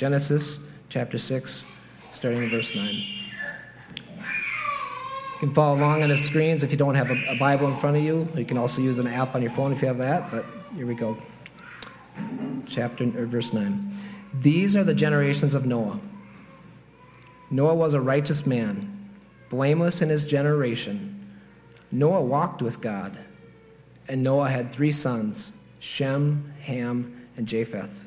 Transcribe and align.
Genesis 0.00 0.66
chapter 0.88 1.18
6, 1.18 1.66
starting 2.10 2.42
in 2.44 2.48
verse 2.48 2.74
9. 2.74 2.86
You 2.86 3.02
can 5.38 5.52
follow 5.52 5.76
along 5.76 6.02
on 6.02 6.08
the 6.08 6.16
screens 6.16 6.62
if 6.62 6.70
you 6.70 6.78
don't 6.78 6.94
have 6.94 7.10
a, 7.10 7.16
a 7.28 7.38
Bible 7.38 7.68
in 7.68 7.76
front 7.76 7.98
of 7.98 8.02
you. 8.02 8.26
You 8.34 8.46
can 8.46 8.56
also 8.56 8.80
use 8.80 8.98
an 8.98 9.06
app 9.06 9.34
on 9.34 9.42
your 9.42 9.50
phone 9.50 9.74
if 9.74 9.82
you 9.82 9.88
have 9.88 9.98
that, 9.98 10.30
but 10.30 10.46
here 10.74 10.86
we 10.86 10.94
go. 10.94 11.18
Chapter 12.66 13.04
or 13.14 13.26
verse 13.26 13.52
9. 13.52 13.92
These 14.32 14.74
are 14.74 14.84
the 14.84 14.94
generations 14.94 15.52
of 15.52 15.66
Noah. 15.66 16.00
Noah 17.50 17.74
was 17.74 17.92
a 17.92 18.00
righteous 18.00 18.46
man, 18.46 19.10
blameless 19.50 20.00
in 20.00 20.08
his 20.08 20.24
generation. 20.24 21.36
Noah 21.92 22.22
walked 22.22 22.62
with 22.62 22.80
God, 22.80 23.18
and 24.08 24.22
Noah 24.22 24.48
had 24.48 24.72
three 24.72 24.92
sons 24.92 25.52
Shem, 25.78 26.54
Ham, 26.62 27.28
and 27.36 27.46
Japheth. 27.46 28.06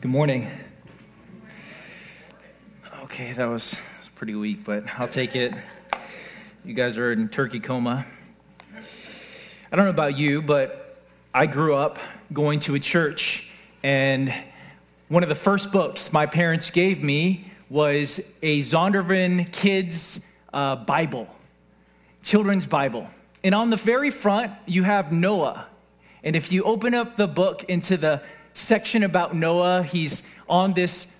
Good 0.00 0.12
morning. 0.12 0.46
Okay, 3.02 3.32
that 3.32 3.46
was 3.46 3.76
pretty 4.14 4.36
weak, 4.36 4.62
but 4.62 4.84
I'll 4.96 5.08
take 5.08 5.34
it. 5.34 5.52
You 6.64 6.72
guys 6.72 6.96
are 6.98 7.10
in 7.10 7.26
turkey 7.26 7.58
coma. 7.58 8.06
I 9.72 9.74
don't 9.76 9.86
know 9.86 9.90
about 9.90 10.16
you, 10.16 10.40
but 10.40 11.02
I 11.34 11.46
grew 11.46 11.74
up 11.74 11.98
going 12.32 12.60
to 12.60 12.76
a 12.76 12.78
church, 12.78 13.50
and 13.82 14.32
one 15.08 15.24
of 15.24 15.28
the 15.28 15.34
first 15.34 15.72
books 15.72 16.12
my 16.12 16.26
parents 16.26 16.70
gave 16.70 17.02
me 17.02 17.50
was 17.68 18.32
a 18.40 18.60
Zondervan 18.60 19.50
Kids 19.50 20.24
uh, 20.52 20.76
Bible, 20.76 21.26
children's 22.22 22.68
Bible. 22.68 23.10
And 23.42 23.52
on 23.52 23.70
the 23.70 23.76
very 23.76 24.10
front, 24.10 24.52
you 24.64 24.84
have 24.84 25.10
Noah. 25.10 25.66
And 26.22 26.36
if 26.36 26.52
you 26.52 26.62
open 26.62 26.94
up 26.94 27.16
the 27.16 27.26
book 27.26 27.64
into 27.64 27.96
the 27.96 28.22
section 28.58 29.02
about 29.02 29.34
Noah. 29.34 29.82
He's 29.82 30.22
on 30.48 30.74
this 30.74 31.14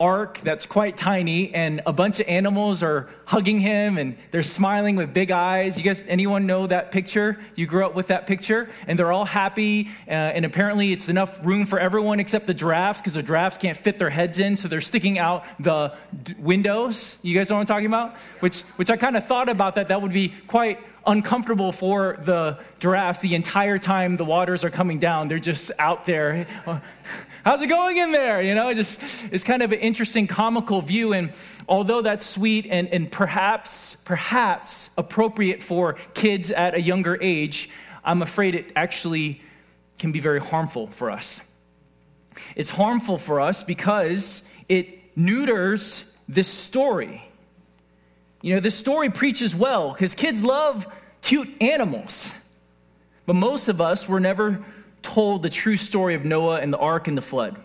ark 0.00 0.38
that's 0.38 0.64
quite 0.64 0.96
tiny 0.96 1.52
and 1.54 1.80
a 1.84 1.92
bunch 1.92 2.20
of 2.20 2.28
animals 2.28 2.82
are 2.84 3.08
hugging 3.26 3.58
him 3.58 3.98
and 3.98 4.16
they're 4.30 4.44
smiling 4.44 4.94
with 4.94 5.12
big 5.12 5.30
eyes. 5.32 5.76
You 5.76 5.82
guys 5.82 6.04
anyone 6.06 6.46
know 6.46 6.66
that 6.68 6.92
picture? 6.92 7.38
You 7.56 7.66
grew 7.66 7.84
up 7.84 7.94
with 7.94 8.06
that 8.08 8.26
picture? 8.26 8.68
And 8.86 8.98
they're 8.98 9.10
all 9.10 9.24
happy 9.24 9.88
uh, 10.06 10.10
and 10.10 10.44
apparently 10.44 10.92
it's 10.92 11.08
enough 11.08 11.44
room 11.44 11.66
for 11.66 11.80
everyone 11.80 12.20
except 12.20 12.46
the 12.46 12.54
giraffes 12.54 13.00
because 13.00 13.14
the 13.14 13.22
giraffes 13.22 13.58
can't 13.58 13.76
fit 13.76 13.98
their 13.98 14.10
heads 14.10 14.38
in 14.38 14.56
so 14.56 14.68
they're 14.68 14.80
sticking 14.80 15.18
out 15.18 15.44
the 15.58 15.92
d- 16.22 16.34
windows. 16.38 17.18
You 17.22 17.34
guys 17.34 17.50
know 17.50 17.56
what 17.56 17.62
i'm 17.62 17.66
talking 17.66 17.86
about? 17.86 18.16
Which 18.38 18.60
which 18.76 18.90
i 18.90 18.96
kind 18.96 19.16
of 19.16 19.26
thought 19.26 19.48
about 19.48 19.74
that. 19.74 19.88
That 19.88 20.00
would 20.00 20.12
be 20.12 20.32
quite 20.46 20.78
uncomfortable 21.08 21.72
for 21.72 22.18
the 22.20 22.58
giraffes 22.78 23.20
the 23.20 23.34
entire 23.34 23.78
time 23.78 24.16
the 24.16 24.24
waters 24.24 24.62
are 24.62 24.70
coming 24.70 24.98
down. 24.98 25.26
They're 25.26 25.38
just 25.38 25.72
out 25.78 26.04
there. 26.04 26.46
How's 27.44 27.62
it 27.62 27.68
going 27.68 27.96
in 27.96 28.12
there? 28.12 28.42
You 28.42 28.54
know, 28.54 28.68
it 28.68 28.74
just 28.74 29.00
it's 29.32 29.42
kind 29.42 29.62
of 29.62 29.72
an 29.72 29.78
interesting 29.80 30.26
comical 30.26 30.82
view. 30.82 31.14
And 31.14 31.32
although 31.66 32.02
that's 32.02 32.26
sweet 32.26 32.66
and, 32.68 32.88
and 32.88 33.10
perhaps, 33.10 33.96
perhaps 34.04 34.90
appropriate 34.98 35.62
for 35.62 35.94
kids 36.12 36.50
at 36.50 36.74
a 36.74 36.80
younger 36.80 37.18
age, 37.22 37.70
I'm 38.04 38.20
afraid 38.20 38.54
it 38.54 38.70
actually 38.76 39.40
can 39.98 40.12
be 40.12 40.20
very 40.20 40.40
harmful 40.40 40.88
for 40.88 41.10
us. 41.10 41.40
It's 42.54 42.70
harmful 42.70 43.18
for 43.18 43.40
us 43.40 43.64
because 43.64 44.42
it 44.68 45.16
neuters 45.16 46.14
this 46.28 46.48
story. 46.48 47.27
You 48.40 48.54
know, 48.54 48.60
this 48.60 48.74
story 48.74 49.10
preaches 49.10 49.54
well 49.54 49.92
because 49.92 50.14
kids 50.14 50.42
love 50.42 50.86
cute 51.22 51.50
animals. 51.60 52.32
But 53.26 53.34
most 53.34 53.68
of 53.68 53.80
us 53.80 54.08
were 54.08 54.20
never 54.20 54.64
told 55.02 55.42
the 55.42 55.50
true 55.50 55.76
story 55.76 56.14
of 56.14 56.24
Noah 56.24 56.60
and 56.60 56.72
the 56.72 56.78
ark 56.78 57.08
and 57.08 57.16
the 57.16 57.22
flood. 57.22 57.60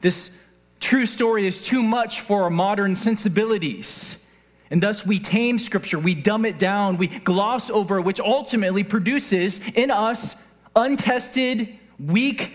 This 0.00 0.36
true 0.80 1.06
story 1.06 1.46
is 1.46 1.60
too 1.60 1.82
much 1.82 2.20
for 2.20 2.44
our 2.44 2.50
modern 2.50 2.96
sensibilities. 2.96 4.24
And 4.70 4.82
thus 4.82 5.06
we 5.06 5.18
tame 5.18 5.58
scripture, 5.58 5.98
we 5.98 6.14
dumb 6.14 6.44
it 6.44 6.58
down, 6.58 6.96
we 6.98 7.08
gloss 7.08 7.70
over, 7.70 8.00
which 8.00 8.20
ultimately 8.20 8.84
produces 8.84 9.60
in 9.74 9.90
us 9.90 10.36
untested, 10.76 11.78
weak 11.98 12.52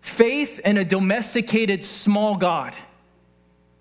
faith 0.00 0.60
and 0.64 0.78
a 0.78 0.84
domesticated 0.84 1.84
small 1.84 2.36
God. 2.36 2.74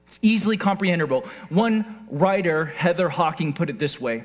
It's 0.09 0.17
easily 0.23 0.57
comprehensible. 0.57 1.23
One 1.49 2.07
writer, 2.09 2.65
Heather 2.65 3.09
Hocking, 3.09 3.53
put 3.53 3.69
it 3.69 3.77
this 3.77 4.01
way 4.01 4.23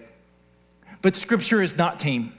But 1.03 1.15
scripture 1.15 1.61
is 1.61 1.77
not 1.77 2.01
tame. 2.01 2.33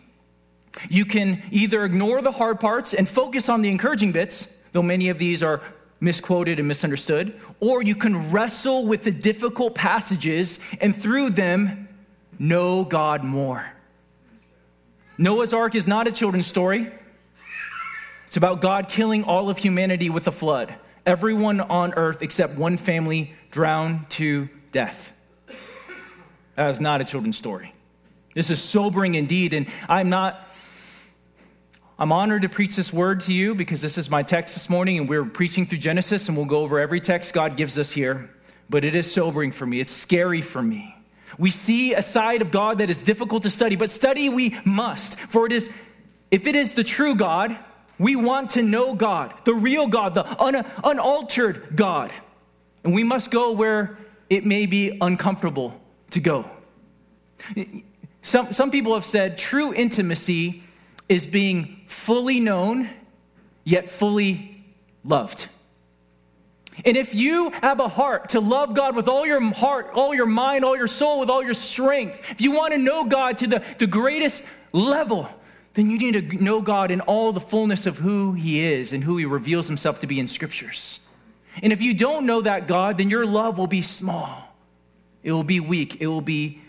You 0.90 1.06
can 1.06 1.44
either 1.52 1.86
ignore 1.86 2.24
the 2.24 2.32
hard 2.32 2.60
parts 2.60 2.96
and 2.96 3.08
focus 3.08 3.48
on 3.48 3.62
the 3.62 3.70
encouraging 3.70 4.14
bits, 4.14 4.52
though 4.72 4.82
many 4.82 5.10
of 5.10 5.20
these 5.20 5.44
are 5.44 5.62
misquoted 6.00 6.58
and 6.58 6.68
misunderstood, 6.68 7.40
or 7.60 7.84
you 7.84 7.94
can 7.94 8.32
wrestle 8.32 8.88
with 8.88 9.04
the 9.04 9.12
difficult 9.12 9.76
passages 9.76 10.60
and 10.82 10.96
through 10.96 11.30
them 11.30 11.88
know 12.40 12.84
God 12.84 13.24
more. 13.24 13.72
Noah's 15.20 15.54
Ark 15.54 15.76
is 15.76 15.86
not 15.86 16.08
a 16.08 16.12
children's 16.12 16.48
story. 16.48 16.92
It's 18.26 18.38
about 18.38 18.60
God 18.60 18.88
killing 18.88 19.24
all 19.24 19.52
of 19.52 19.60
humanity 19.60 20.10
with 20.10 20.28
a 20.28 20.32
flood 20.32 20.76
everyone 21.06 21.62
on 21.62 21.94
earth 21.94 22.22
except 22.22 22.56
one 22.56 22.78
family 22.78 23.34
drowned 23.52 24.10
to 24.12 24.50
death. 24.72 25.14
That 26.56 26.70
is 26.70 26.80
not 26.80 27.02
a 27.02 27.04
children's 27.04 27.38
story. 27.38 27.74
This 28.34 28.50
is 28.50 28.62
sobering 28.62 29.16
indeed, 29.16 29.54
and 29.54 29.68
I'm 29.88 30.10
not. 30.10 30.42
I'm 31.98 32.12
honored 32.12 32.42
to 32.42 32.50
preach 32.50 32.76
this 32.76 32.92
word 32.92 33.22
to 33.22 33.34
you 33.34 33.56
because 33.56 33.82
this 33.82 33.98
is 33.98 34.10
my 34.10 34.22
text 34.22 34.56
this 34.56 34.70
morning, 34.70 34.98
and 34.98 35.08
we're 35.08 35.24
preaching 35.24 35.66
through 35.66 35.78
Genesis, 35.78 36.28
and 36.28 36.36
we'll 36.36 36.46
go 36.46 36.60
over 36.60 36.78
every 36.78 37.00
text 37.00 37.34
God 37.34 37.56
gives 37.56 37.80
us 37.80 37.92
here. 37.92 38.30
But 38.70 38.84
it 38.84 38.96
is 38.96 39.10
sobering 39.10 39.54
for 39.54 39.66
me, 39.66 39.80
it's 39.80 39.92
scary 39.92 40.42
for 40.42 40.62
me. 40.62 40.96
We 41.38 41.52
see 41.52 41.94
a 41.94 42.02
side 42.02 42.42
of 42.42 42.52
God 42.52 42.78
that 42.80 42.90
is 42.90 43.02
difficult 43.04 43.44
to 43.44 43.50
study, 43.50 43.76
but 43.76 43.92
study 43.92 44.30
we 44.30 44.56
must. 44.66 45.20
For 45.20 45.46
it 45.46 45.52
is, 45.52 45.70
if 46.32 46.48
it 46.48 46.56
is 46.56 46.74
the 46.74 46.84
true 46.84 47.16
God, 47.16 47.58
we 47.98 48.16
want 48.16 48.52
to 48.52 48.62
know 48.62 48.94
God, 48.94 49.34
the 49.46 49.54
real 49.54 49.88
God, 49.88 50.14
the 50.14 50.42
un- 50.42 50.66
unaltered 50.84 51.76
God. 51.76 52.12
And 52.86 52.94
we 52.94 53.04
must 53.04 53.32
go 53.32 53.52
where 53.52 53.98
it 54.30 54.46
may 54.46 54.68
be 54.68 54.98
uncomfortable 55.02 55.78
to 56.12 56.20
go. 56.20 56.50
Some, 58.22 58.54
some 58.54 58.72
people 58.72 58.94
have 58.94 59.06
said 59.06 59.38
true 59.38 59.74
intimacy 59.74 60.64
is 61.10 61.26
being 61.26 61.82
fully 61.88 62.40
known, 62.40 62.90
yet 63.64 63.90
fully 63.90 64.64
loved. 65.04 65.48
And 66.84 66.96
if 66.96 67.16
you 67.16 67.50
have 67.62 67.80
a 67.80 67.88
heart 67.88 68.30
to 68.30 68.40
love 68.40 68.76
God 68.76 68.96
with 68.96 69.08
all 69.08 69.26
your 69.26 69.42
heart, 69.54 69.92
all 69.96 70.14
your 70.14 70.26
mind, 70.28 70.64
all 70.64 70.78
your 70.78 70.88
soul, 70.88 71.20
with 71.20 71.30
all 71.30 71.44
your 71.44 71.54
strength, 71.54 72.20
if 72.32 72.42
you 72.42 72.52
want 72.52 72.74
to 72.74 72.78
know 72.78 73.06
God 73.06 73.40
to 73.40 73.48
the, 73.48 73.64
the 73.80 73.88
greatest 73.88 74.46
level, 74.74 75.28
then 75.74 75.90
you 75.90 75.98
need 75.98 76.30
to 76.30 76.44
know 76.44 76.62
God 76.62 76.92
in 76.92 77.02
all 77.02 77.32
the 77.32 77.40
fullness 77.40 77.88
of 77.88 77.98
who 77.98 78.34
He 78.34 78.64
is 78.64 78.94
and 78.94 79.04
who 79.04 79.18
He 79.18 79.26
reveals 79.26 79.68
Himself 79.68 80.00
to 80.02 80.08
be 80.08 80.20
in 80.20 80.28
scriptures. 80.28 81.00
And 81.64 81.72
if 81.72 81.82
you 81.82 81.94
don't 81.94 82.26
know 82.26 82.42
that 82.42 82.68
God, 82.68 82.98
then 82.98 83.10
your 83.10 83.26
love 83.26 83.58
will 83.58 83.68
be 83.68 83.82
small, 83.82 84.56
it 85.24 85.32
will 85.32 85.44
be 85.44 85.60
weak, 85.60 86.02
it 86.02 86.08
will 86.08 86.22
be 86.22 86.62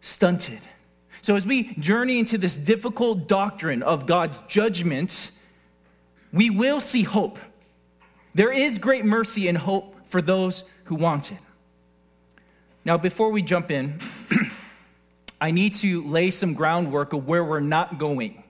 stunted. 0.00 0.60
So, 1.22 1.34
as 1.34 1.44
we 1.44 1.74
journey 1.74 2.20
into 2.20 2.38
this 2.38 2.56
difficult 2.56 3.26
doctrine 3.26 3.82
of 3.82 4.06
God's 4.06 4.38
judgment, 4.46 5.32
we 6.32 6.50
will 6.50 6.80
see 6.80 7.02
hope. 7.02 7.38
There 8.34 8.52
is 8.52 8.78
great 8.78 9.04
mercy 9.04 9.48
and 9.48 9.56
hope 9.56 9.96
for 10.06 10.20
those 10.22 10.62
who 10.84 10.94
want 10.94 11.32
it. 11.32 11.38
Now, 12.84 12.96
before 12.96 13.30
we 13.30 13.42
jump 13.42 13.70
in, 13.70 13.98
I 15.40 15.50
need 15.50 15.72
to 15.74 16.04
lay 16.04 16.30
some 16.30 16.54
groundwork 16.54 17.12
of 17.12 17.26
where 17.26 17.42
we're 17.42 17.60
not 17.60 17.98
going. 17.98 18.44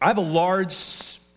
I 0.00 0.06
have 0.06 0.18
a 0.18 0.20
large, 0.20 0.72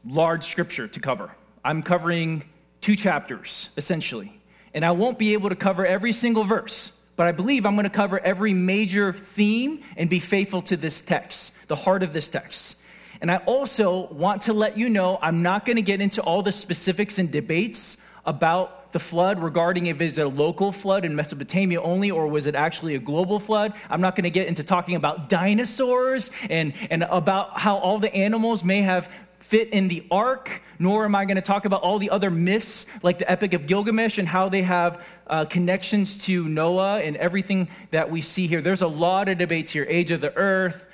large 0.06 0.44
scripture 0.44 0.88
to 0.88 1.00
cover. 1.00 1.32
I'm 1.64 1.84
covering 1.84 2.44
two 2.82 2.96
chapters, 2.96 3.70
essentially. 3.78 4.40
And 4.74 4.84
I 4.86 4.92
won't 4.92 5.20
be 5.20 5.34
able 5.34 5.50
to 5.50 5.56
cover 5.56 5.86
every 5.86 6.14
single 6.14 6.44
verse, 6.44 6.92
but 7.16 7.28
I 7.28 7.32
believe 7.32 7.66
I'm 7.66 7.76
going 7.76 7.84
to 7.84 7.90
cover 7.90 8.20
every 8.20 8.54
major 8.54 9.14
theme 9.14 9.84
and 9.98 10.10
be 10.10 10.20
faithful 10.20 10.62
to 10.64 10.78
this 10.78 11.02
text, 11.02 11.54
the 11.68 11.76
heart 11.76 12.04
of 12.04 12.14
this 12.14 12.30
text. 12.30 12.78
And 13.20 13.30
I 13.30 13.38
also 13.38 14.08
want 14.08 14.44
to 14.44 14.54
let 14.54 14.78
you 14.78 14.90
know 14.90 15.20
I'm 15.22 15.44
not 15.44 15.66
going 15.66 15.76
to 15.76 15.82
get 15.82 16.02
into 16.02 16.22
all 16.22 16.42
the 16.42 16.52
specifics 16.52 17.20
and 17.20 17.30
debates 17.30 17.98
about 18.26 18.92
the 18.92 19.00
flood 19.00 19.42
regarding 19.42 19.86
if 19.86 20.02
it's 20.02 20.18
a 20.18 20.28
local 20.28 20.72
flood 20.72 21.06
in 21.06 21.16
Mesopotamia 21.16 21.82
only 21.82 22.12
or 22.12 22.28
was 22.28 22.46
it 22.46 22.56
actually 22.56 22.96
a 22.96 23.00
global 23.00 23.40
flood. 23.40 23.74
I'm 23.90 24.02
not 24.02 24.16
going 24.16 24.24
to 24.24 24.30
get 24.30 24.48
into 24.48 24.64
talking 24.64 24.96
about 24.96 25.30
dinosaurs 25.30 26.30
and, 26.50 26.74
and 26.90 27.04
about 27.04 27.60
how 27.60 27.78
all 27.78 28.00
the 28.00 28.14
animals 28.14 28.64
may 28.64 28.82
have 28.82 29.14
fit 29.42 29.70
in 29.70 29.88
the 29.88 30.06
ark, 30.12 30.62
nor 30.80 31.06
am 31.06 31.16
I 31.16 31.26
going 31.26 31.36
to 31.36 31.42
talk 31.42 31.66
about 31.66 31.82
all 31.82 32.00
the 32.00 32.10
other 32.10 32.32
myths 32.32 32.86
like 33.04 33.18
the 33.18 33.30
Epic 33.30 33.54
of 33.54 33.68
Gilgamesh 33.68 34.18
and 34.18 34.28
how 34.28 34.50
they 34.50 34.62
have 34.62 35.04
uh, 35.28 35.46
connections 35.46 36.18
to 36.26 36.48
Noah 36.48 37.00
and 37.00 37.18
everything 37.18 37.68
that 37.92 38.10
we 38.10 38.22
see 38.22 38.48
here. 38.48 38.62
There's 38.62 38.82
a 38.82 38.88
lot 38.88 39.30
of 39.30 39.38
debates 39.38 39.72
here 39.72 39.86
age 39.90 40.12
of 40.12 40.22
the 40.22 40.36
earth, 40.36 40.88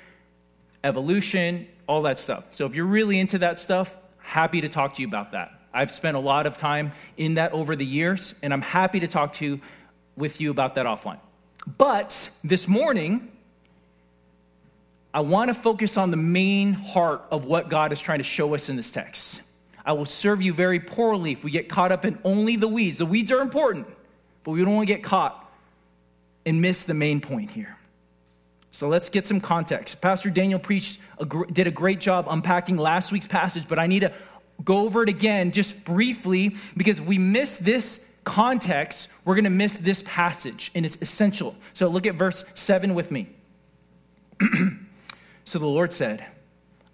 evolution, 0.82 1.68
all 1.86 2.02
that 2.02 2.18
stuff. 2.18 2.44
So 2.50 2.66
if 2.66 2.74
you're 2.74 2.86
really 2.86 3.18
into 3.18 3.38
that 3.38 3.58
stuff, 3.60 3.96
happy 4.18 4.60
to 4.60 4.68
talk 4.68 4.94
to 4.94 5.02
you 5.02 5.08
about 5.08 5.32
that. 5.32 5.52
I've 5.72 5.90
spent 5.90 6.16
a 6.16 6.20
lot 6.20 6.46
of 6.46 6.56
time 6.56 6.92
in 7.16 7.34
that 7.34 7.52
over 7.52 7.76
the 7.76 7.86
years, 7.86 8.34
and 8.42 8.52
I'm 8.52 8.62
happy 8.62 9.00
to 9.00 9.06
talk 9.06 9.34
to 9.34 9.44
you, 9.44 9.60
with 10.16 10.40
you 10.40 10.50
about 10.50 10.74
that 10.74 10.86
offline. 10.86 11.20
But 11.76 12.30
this 12.42 12.66
morning, 12.66 13.30
I 15.12 15.20
want 15.20 15.48
to 15.48 15.54
focus 15.54 15.96
on 15.96 16.10
the 16.10 16.16
main 16.16 16.72
heart 16.72 17.22
of 17.30 17.44
what 17.44 17.68
God 17.68 17.92
is 17.92 18.00
trying 18.00 18.18
to 18.18 18.24
show 18.24 18.54
us 18.54 18.68
in 18.68 18.76
this 18.76 18.90
text. 18.90 19.42
I 19.84 19.92
will 19.92 20.04
serve 20.04 20.42
you 20.42 20.52
very 20.52 20.80
poorly 20.80 21.32
if 21.32 21.42
we 21.42 21.50
get 21.50 21.68
caught 21.68 21.92
up 21.92 22.04
in 22.04 22.18
only 22.24 22.56
the 22.56 22.68
weeds. 22.68 22.98
The 22.98 23.06
weeds 23.06 23.32
are 23.32 23.40
important, 23.40 23.86
but 24.44 24.50
we 24.50 24.62
don't 24.62 24.74
want 24.74 24.86
to 24.86 24.94
get 24.94 25.02
caught 25.02 25.50
and 26.44 26.60
miss 26.60 26.84
the 26.84 26.94
main 26.94 27.20
point 27.20 27.50
here. 27.50 27.76
So 28.70 28.88
let's 28.88 29.08
get 29.08 29.26
some 29.26 29.40
context. 29.40 30.00
Pastor 30.00 30.28
Daniel 30.28 30.58
preached, 30.58 31.00
a, 31.18 31.24
did 31.24 31.66
a 31.66 31.70
great 31.70 32.00
job 32.00 32.26
unpacking 32.28 32.76
last 32.76 33.12
week's 33.12 33.26
passage, 33.26 33.66
but 33.66 33.78
I 33.78 33.86
need 33.86 34.00
to 34.00 34.12
go 34.62 34.84
over 34.84 35.02
it 35.02 35.08
again 35.08 35.52
just 35.52 35.84
briefly 35.84 36.54
because 36.76 36.98
if 36.98 37.06
we 37.06 37.18
miss 37.18 37.56
this 37.56 38.06
context, 38.24 39.08
we're 39.24 39.34
going 39.34 39.44
to 39.44 39.50
miss 39.50 39.78
this 39.78 40.02
passage, 40.06 40.70
and 40.74 40.84
it's 40.84 40.98
essential. 41.00 41.56
So 41.72 41.88
look 41.88 42.06
at 42.06 42.14
verse 42.14 42.44
7 42.54 42.94
with 42.94 43.10
me. 43.10 43.28
so 45.48 45.58
the 45.58 45.64
Lord 45.64 45.92
said, 45.92 46.26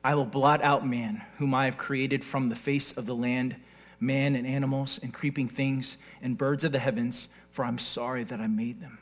I 0.04 0.14
will 0.14 0.24
blot 0.24 0.62
out 0.62 0.86
man, 0.86 1.22
whom 1.38 1.54
I 1.54 1.64
have 1.64 1.76
created 1.76 2.24
from 2.24 2.50
the 2.50 2.54
face 2.54 2.92
of 2.96 3.04
the 3.04 3.14
land, 3.14 3.56
man 3.98 4.36
and 4.36 4.46
animals 4.46 4.96
and 5.02 5.12
creeping 5.12 5.48
things 5.48 5.96
and 6.22 6.38
birds 6.38 6.62
of 6.62 6.70
the 6.70 6.78
heavens, 6.78 7.26
for 7.50 7.64
I'm 7.64 7.78
sorry 7.78 8.22
that 8.22 8.38
I 8.38 8.46
made 8.46 8.80
them. 8.80 8.98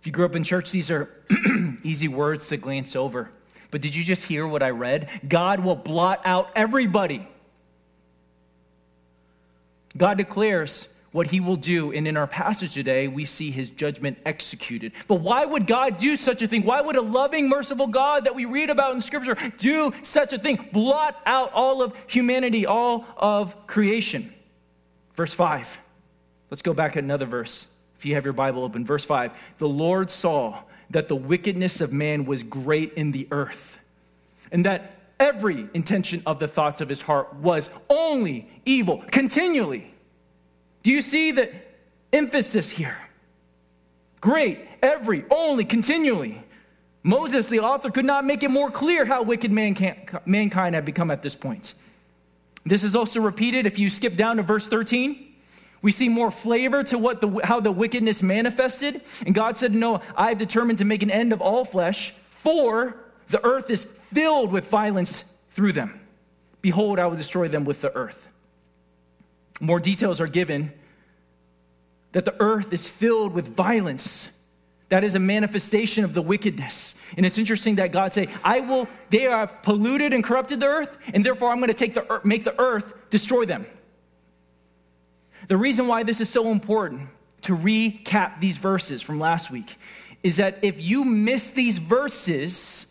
If 0.00 0.06
you 0.06 0.12
grew 0.12 0.24
up 0.24 0.34
in 0.34 0.42
church, 0.42 0.70
these 0.70 0.90
are 0.90 1.10
easy 1.82 2.08
words 2.08 2.48
to 2.48 2.56
glance 2.56 2.96
over. 2.96 3.28
But 3.70 3.82
did 3.82 3.94
you 3.94 4.04
just 4.04 4.24
hear 4.24 4.46
what 4.46 4.62
I 4.62 4.70
read? 4.70 5.10
God 5.28 5.60
will 5.60 5.76
blot 5.76 6.22
out 6.24 6.48
everybody. 6.56 7.28
God 9.98 10.16
declares 10.16 10.88
what 11.12 11.28
he 11.28 11.40
will 11.40 11.56
do. 11.56 11.92
And 11.92 12.08
in 12.08 12.16
our 12.16 12.26
passage 12.26 12.74
today, 12.74 13.06
we 13.06 13.24
see 13.24 13.50
his 13.50 13.70
judgment 13.70 14.18
executed. 14.26 14.92
But 15.06 15.16
why 15.16 15.44
would 15.44 15.66
God 15.66 15.98
do 15.98 16.16
such 16.16 16.42
a 16.42 16.48
thing? 16.48 16.64
Why 16.64 16.80
would 16.80 16.96
a 16.96 17.02
loving, 17.02 17.48
merciful 17.48 17.86
God 17.86 18.24
that 18.24 18.34
we 18.34 18.46
read 18.46 18.70
about 18.70 18.94
in 18.94 19.00
Scripture 19.00 19.36
do 19.58 19.92
such 20.02 20.32
a 20.32 20.38
thing? 20.38 20.68
Blot 20.72 21.20
out 21.26 21.52
all 21.52 21.82
of 21.82 21.94
humanity, 22.06 22.66
all 22.66 23.06
of 23.16 23.66
creation. 23.66 24.32
Verse 25.14 25.34
5. 25.34 25.78
Let's 26.50 26.62
go 26.62 26.74
back 26.74 26.96
another 26.96 27.26
verse. 27.26 27.66
If 27.96 28.06
you 28.06 28.14
have 28.14 28.24
your 28.24 28.34
Bible 28.34 28.64
open, 28.64 28.84
verse 28.84 29.04
5. 29.04 29.32
The 29.58 29.68
Lord 29.68 30.10
saw 30.10 30.58
that 30.90 31.08
the 31.08 31.16
wickedness 31.16 31.80
of 31.80 31.92
man 31.92 32.24
was 32.24 32.42
great 32.42 32.92
in 32.94 33.12
the 33.12 33.28
earth, 33.30 33.78
and 34.50 34.66
that 34.66 34.94
every 35.18 35.68
intention 35.72 36.22
of 36.26 36.38
the 36.38 36.48
thoughts 36.48 36.80
of 36.80 36.88
his 36.88 37.00
heart 37.00 37.34
was 37.36 37.70
only 37.88 38.50
evil, 38.66 39.04
continually. 39.10 39.91
Do 40.82 40.90
you 40.90 41.00
see 41.00 41.30
the 41.30 41.50
emphasis 42.12 42.70
here? 42.70 42.96
Great, 44.20 44.60
every, 44.82 45.24
only, 45.30 45.64
continually. 45.64 46.42
Moses, 47.02 47.48
the 47.48 47.60
author, 47.60 47.90
could 47.90 48.04
not 48.04 48.24
make 48.24 48.42
it 48.42 48.50
more 48.50 48.70
clear 48.70 49.04
how 49.04 49.22
wicked 49.22 49.50
mankind 49.50 50.74
had 50.74 50.84
become 50.84 51.10
at 51.10 51.22
this 51.22 51.34
point. 51.34 51.74
This 52.64 52.84
is 52.84 52.94
also 52.94 53.20
repeated 53.20 53.66
if 53.66 53.78
you 53.78 53.90
skip 53.90 54.16
down 54.16 54.36
to 54.36 54.42
verse 54.42 54.68
13. 54.68 55.34
We 55.82 55.90
see 55.90 56.08
more 56.08 56.30
flavor 56.30 56.84
to 56.84 56.98
what 56.98 57.20
the, 57.20 57.40
how 57.42 57.58
the 57.58 57.72
wickedness 57.72 58.22
manifested. 58.22 59.00
And 59.26 59.34
God 59.34 59.58
said, 59.58 59.74
Noah, 59.74 60.00
I 60.16 60.28
have 60.28 60.38
determined 60.38 60.78
to 60.78 60.84
make 60.84 61.02
an 61.02 61.10
end 61.10 61.32
of 61.32 61.40
all 61.40 61.64
flesh, 61.64 62.12
for 62.30 62.96
the 63.28 63.44
earth 63.44 63.68
is 63.68 63.84
filled 63.84 64.52
with 64.52 64.68
violence 64.68 65.24
through 65.50 65.72
them. 65.72 65.98
Behold, 66.60 67.00
I 67.00 67.06
will 67.06 67.16
destroy 67.16 67.48
them 67.48 67.64
with 67.64 67.80
the 67.80 67.92
earth. 67.96 68.28
More 69.62 69.78
details 69.78 70.20
are 70.20 70.26
given 70.26 70.72
that 72.10 72.24
the 72.24 72.34
earth 72.40 72.72
is 72.72 72.88
filled 72.88 73.32
with 73.32 73.54
violence. 73.54 74.28
That 74.88 75.04
is 75.04 75.14
a 75.14 75.20
manifestation 75.20 76.02
of 76.02 76.14
the 76.14 76.20
wickedness. 76.20 76.96
And 77.16 77.24
it's 77.24 77.38
interesting 77.38 77.76
that 77.76 77.92
God 77.92 78.12
say, 78.12 78.26
I 78.42 78.58
will, 78.58 78.88
they 79.10 79.20
have 79.20 79.62
polluted 79.62 80.12
and 80.12 80.24
corrupted 80.24 80.58
the 80.58 80.66
earth, 80.66 80.98
and 81.14 81.24
therefore 81.24 81.50
I'm 81.50 81.58
going 81.58 81.68
to 81.68 81.74
take 81.74 81.94
the, 81.94 82.10
earth, 82.10 82.24
make 82.24 82.42
the 82.42 82.60
earth 82.60 83.08
destroy 83.08 83.44
them. 83.44 83.64
The 85.46 85.56
reason 85.56 85.86
why 85.86 86.02
this 86.02 86.20
is 86.20 86.28
so 86.28 86.50
important 86.50 87.08
to 87.42 87.56
recap 87.56 88.40
these 88.40 88.58
verses 88.58 89.00
from 89.00 89.20
last 89.20 89.52
week 89.52 89.76
is 90.24 90.38
that 90.38 90.58
if 90.62 90.80
you 90.80 91.04
miss 91.04 91.52
these 91.52 91.78
verses, 91.78 92.86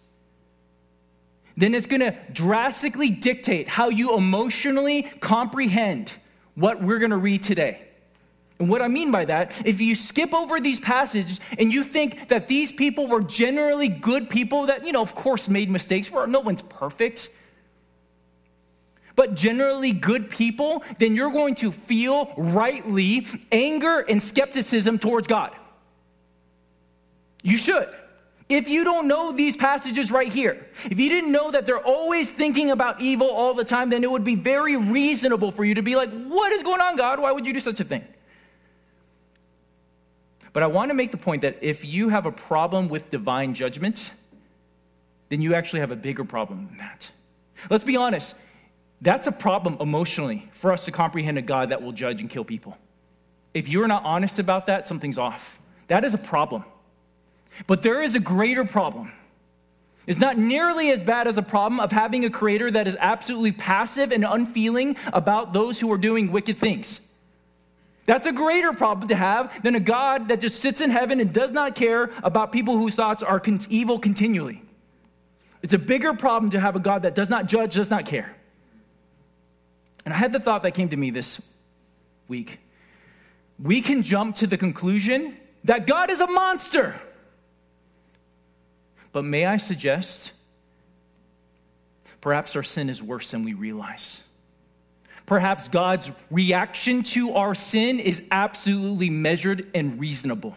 then 1.57 1.75
it's 1.75 1.85
going 1.85 1.99
to 1.99 2.15
drastically 2.31 3.09
dictate 3.09 3.67
how 3.67 3.89
you 3.89 4.15
emotionally 4.15 5.03
comprehend 5.19 6.13
what 6.55 6.81
we're 6.81 6.99
going 6.99 7.11
to 7.11 7.17
read 7.17 7.43
today. 7.43 7.81
And 8.59 8.69
what 8.69 8.81
I 8.81 8.87
mean 8.87 9.11
by 9.11 9.25
that, 9.25 9.65
if 9.65 9.81
you 9.81 9.95
skip 9.95 10.35
over 10.35 10.59
these 10.59 10.79
passages 10.79 11.39
and 11.57 11.73
you 11.73 11.83
think 11.83 12.27
that 12.27 12.47
these 12.47 12.71
people 12.71 13.07
were 13.07 13.21
generally 13.21 13.87
good 13.87 14.29
people 14.29 14.67
that, 14.67 14.85
you 14.85 14.91
know, 14.91 15.01
of 15.01 15.15
course 15.15 15.49
made 15.49 15.69
mistakes, 15.69 16.11
no 16.11 16.39
one's 16.39 16.61
perfect, 16.61 17.29
but 19.15 19.33
generally 19.33 19.91
good 19.91 20.29
people, 20.29 20.83
then 20.99 21.15
you're 21.15 21.31
going 21.31 21.55
to 21.55 21.71
feel 21.71 22.31
rightly 22.37 23.25
anger 23.51 23.99
and 23.99 24.21
skepticism 24.21 24.99
towards 24.99 25.27
God. 25.27 25.55
You 27.43 27.57
should. 27.57 27.89
If 28.51 28.67
you 28.67 28.83
don't 28.83 29.07
know 29.07 29.31
these 29.31 29.55
passages 29.55 30.11
right 30.11 30.31
here, 30.31 30.67
if 30.83 30.99
you 30.99 31.07
didn't 31.07 31.31
know 31.31 31.51
that 31.51 31.65
they're 31.65 31.77
always 31.77 32.29
thinking 32.29 32.71
about 32.71 32.99
evil 32.99 33.29
all 33.29 33.53
the 33.53 33.63
time, 33.63 33.89
then 33.89 34.03
it 34.03 34.11
would 34.11 34.25
be 34.25 34.35
very 34.35 34.75
reasonable 34.75 35.51
for 35.51 35.63
you 35.63 35.75
to 35.75 35.81
be 35.81 35.95
like, 35.95 36.11
What 36.11 36.51
is 36.51 36.61
going 36.61 36.81
on, 36.81 36.97
God? 36.97 37.21
Why 37.21 37.31
would 37.31 37.45
you 37.45 37.53
do 37.53 37.61
such 37.61 37.79
a 37.79 37.85
thing? 37.85 38.03
But 40.51 40.63
I 40.63 40.67
want 40.67 40.89
to 40.89 40.93
make 40.93 41.11
the 41.11 41.17
point 41.17 41.43
that 41.43 41.59
if 41.61 41.85
you 41.85 42.09
have 42.09 42.25
a 42.25 42.31
problem 42.31 42.89
with 42.89 43.09
divine 43.09 43.53
judgment, 43.53 44.11
then 45.29 45.39
you 45.39 45.55
actually 45.55 45.79
have 45.79 45.91
a 45.91 45.95
bigger 45.95 46.25
problem 46.25 46.67
than 46.67 46.77
that. 46.79 47.09
Let's 47.69 47.85
be 47.85 47.95
honest. 47.95 48.35
That's 48.99 49.27
a 49.27 49.31
problem 49.31 49.77
emotionally 49.79 50.49
for 50.51 50.73
us 50.73 50.83
to 50.85 50.91
comprehend 50.91 51.37
a 51.37 51.41
God 51.41 51.69
that 51.69 51.81
will 51.81 51.93
judge 51.93 52.19
and 52.19 52.29
kill 52.29 52.43
people. 52.43 52.77
If 53.53 53.69
you're 53.69 53.87
not 53.87 54.03
honest 54.03 54.39
about 54.39 54.65
that, 54.65 54.89
something's 54.89 55.17
off. 55.17 55.57
That 55.87 56.03
is 56.03 56.13
a 56.13 56.17
problem. 56.17 56.65
But 57.67 57.83
there 57.83 58.01
is 58.01 58.15
a 58.15 58.19
greater 58.19 58.65
problem. 58.65 59.11
It's 60.07 60.19
not 60.19 60.37
nearly 60.37 60.89
as 60.89 61.03
bad 61.03 61.27
as 61.27 61.37
a 61.37 61.43
problem 61.43 61.79
of 61.79 61.91
having 61.91 62.25
a 62.25 62.29
creator 62.29 62.71
that 62.71 62.87
is 62.87 62.97
absolutely 62.99 63.51
passive 63.51 64.11
and 64.11 64.25
unfeeling 64.25 64.97
about 65.13 65.53
those 65.53 65.79
who 65.79 65.91
are 65.91 65.97
doing 65.97 66.31
wicked 66.31 66.59
things. 66.59 67.01
That's 68.07 68.25
a 68.25 68.31
greater 68.31 68.73
problem 68.73 69.07
to 69.09 69.15
have 69.15 69.61
than 69.63 69.75
a 69.75 69.79
God 69.79 70.29
that 70.29 70.41
just 70.41 70.61
sits 70.61 70.81
in 70.81 70.89
heaven 70.89 71.19
and 71.19 71.31
does 71.31 71.51
not 71.51 71.75
care 71.75 72.11
about 72.23 72.51
people 72.51 72.77
whose 72.77 72.95
thoughts 72.95 73.21
are 73.21 73.41
evil 73.69 73.99
continually. 73.99 74.63
It's 75.61 75.73
a 75.73 75.79
bigger 75.79 76.13
problem 76.13 76.51
to 76.51 76.59
have 76.59 76.75
a 76.75 76.79
God 76.79 77.03
that 77.03 77.13
does 77.13 77.29
not 77.29 77.45
judge, 77.45 77.75
does 77.75 77.91
not 77.91 78.07
care. 78.07 78.35
And 80.03 80.13
I 80.13 80.17
had 80.17 80.33
the 80.33 80.39
thought 80.39 80.63
that 80.63 80.71
came 80.71 80.89
to 80.89 80.97
me 80.97 81.11
this 81.11 81.41
week. 82.27 82.59
We 83.59 83.81
can 83.81 84.01
jump 84.01 84.37
to 84.37 84.47
the 84.47 84.57
conclusion 84.57 85.37
that 85.65 85.85
God 85.85 86.09
is 86.09 86.21
a 86.21 86.27
monster. 86.27 86.95
But 89.11 89.25
may 89.25 89.45
I 89.45 89.57
suggest, 89.57 90.31
perhaps 92.21 92.55
our 92.55 92.63
sin 92.63 92.89
is 92.89 93.03
worse 93.03 93.31
than 93.31 93.43
we 93.43 93.53
realize. 93.53 94.21
Perhaps 95.25 95.69
God's 95.69 96.11
reaction 96.29 97.03
to 97.03 97.33
our 97.35 97.55
sin 97.55 97.99
is 97.99 98.27
absolutely 98.31 99.09
measured 99.09 99.69
and 99.73 99.99
reasonable. 99.99 100.55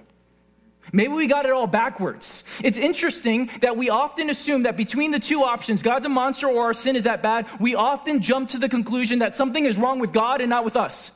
Maybe 0.92 1.12
we 1.12 1.26
got 1.26 1.46
it 1.46 1.52
all 1.52 1.66
backwards. 1.66 2.60
It's 2.62 2.76
interesting 2.76 3.50
that 3.60 3.76
we 3.76 3.88
often 3.88 4.30
assume 4.30 4.64
that 4.64 4.76
between 4.76 5.10
the 5.12 5.18
two 5.18 5.42
options, 5.42 5.82
God's 5.82 6.06
a 6.06 6.08
monster 6.08 6.46
or 6.46 6.64
our 6.64 6.74
sin 6.74 6.94
is 6.94 7.04
that 7.04 7.22
bad, 7.22 7.46
we 7.58 7.74
often 7.74 8.20
jump 8.20 8.50
to 8.50 8.58
the 8.58 8.68
conclusion 8.68 9.20
that 9.20 9.34
something 9.34 9.64
is 9.64 9.78
wrong 9.78 9.98
with 9.98 10.12
God 10.12 10.40
and 10.40 10.50
not 10.50 10.64
with 10.64 10.76
us. 10.76 11.10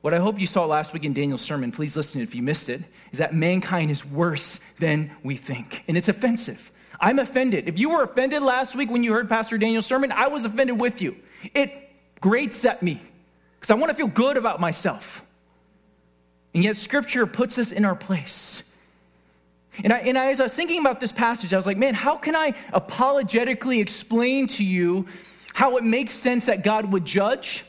What 0.00 0.14
I 0.14 0.18
hope 0.18 0.40
you 0.40 0.46
saw 0.46 0.64
last 0.64 0.92
week 0.92 1.04
in 1.04 1.12
Daniel's 1.12 1.42
sermon, 1.42 1.72
please 1.72 1.96
listen 1.96 2.22
if 2.22 2.34
you 2.34 2.42
missed 2.42 2.68
it, 2.68 2.82
is 3.12 3.18
that 3.18 3.34
mankind 3.34 3.90
is 3.90 4.04
worse 4.04 4.58
than 4.78 5.10
we 5.22 5.36
think. 5.36 5.84
And 5.88 5.96
it's 5.96 6.08
offensive. 6.08 6.72
I'm 6.98 7.18
offended. 7.18 7.68
If 7.68 7.78
you 7.78 7.90
were 7.90 8.02
offended 8.02 8.42
last 8.42 8.74
week 8.74 8.90
when 8.90 9.02
you 9.02 9.12
heard 9.12 9.28
Pastor 9.28 9.58
Daniel's 9.58 9.86
sermon, 9.86 10.12
I 10.12 10.28
was 10.28 10.44
offended 10.44 10.80
with 10.80 11.02
you. 11.02 11.16
It 11.54 11.72
grates 12.20 12.64
at 12.64 12.82
me 12.82 13.00
because 13.58 13.70
I 13.70 13.74
want 13.74 13.90
to 13.90 13.94
feel 13.94 14.08
good 14.08 14.36
about 14.36 14.60
myself. 14.60 15.24
And 16.54 16.64
yet, 16.64 16.76
Scripture 16.76 17.26
puts 17.26 17.58
us 17.58 17.70
in 17.70 17.84
our 17.84 17.94
place. 17.94 18.64
And, 19.84 19.92
I, 19.92 19.98
and 19.98 20.18
I, 20.18 20.30
as 20.30 20.40
I 20.40 20.44
was 20.44 20.54
thinking 20.54 20.80
about 20.80 20.98
this 20.98 21.12
passage, 21.12 21.52
I 21.52 21.56
was 21.56 21.66
like, 21.66 21.76
man, 21.76 21.94
how 21.94 22.16
can 22.16 22.34
I 22.34 22.54
apologetically 22.72 23.80
explain 23.80 24.46
to 24.48 24.64
you 24.64 25.06
how 25.54 25.76
it 25.76 25.84
makes 25.84 26.10
sense 26.10 26.46
that 26.46 26.64
God 26.64 26.92
would 26.92 27.04
judge? 27.04 27.64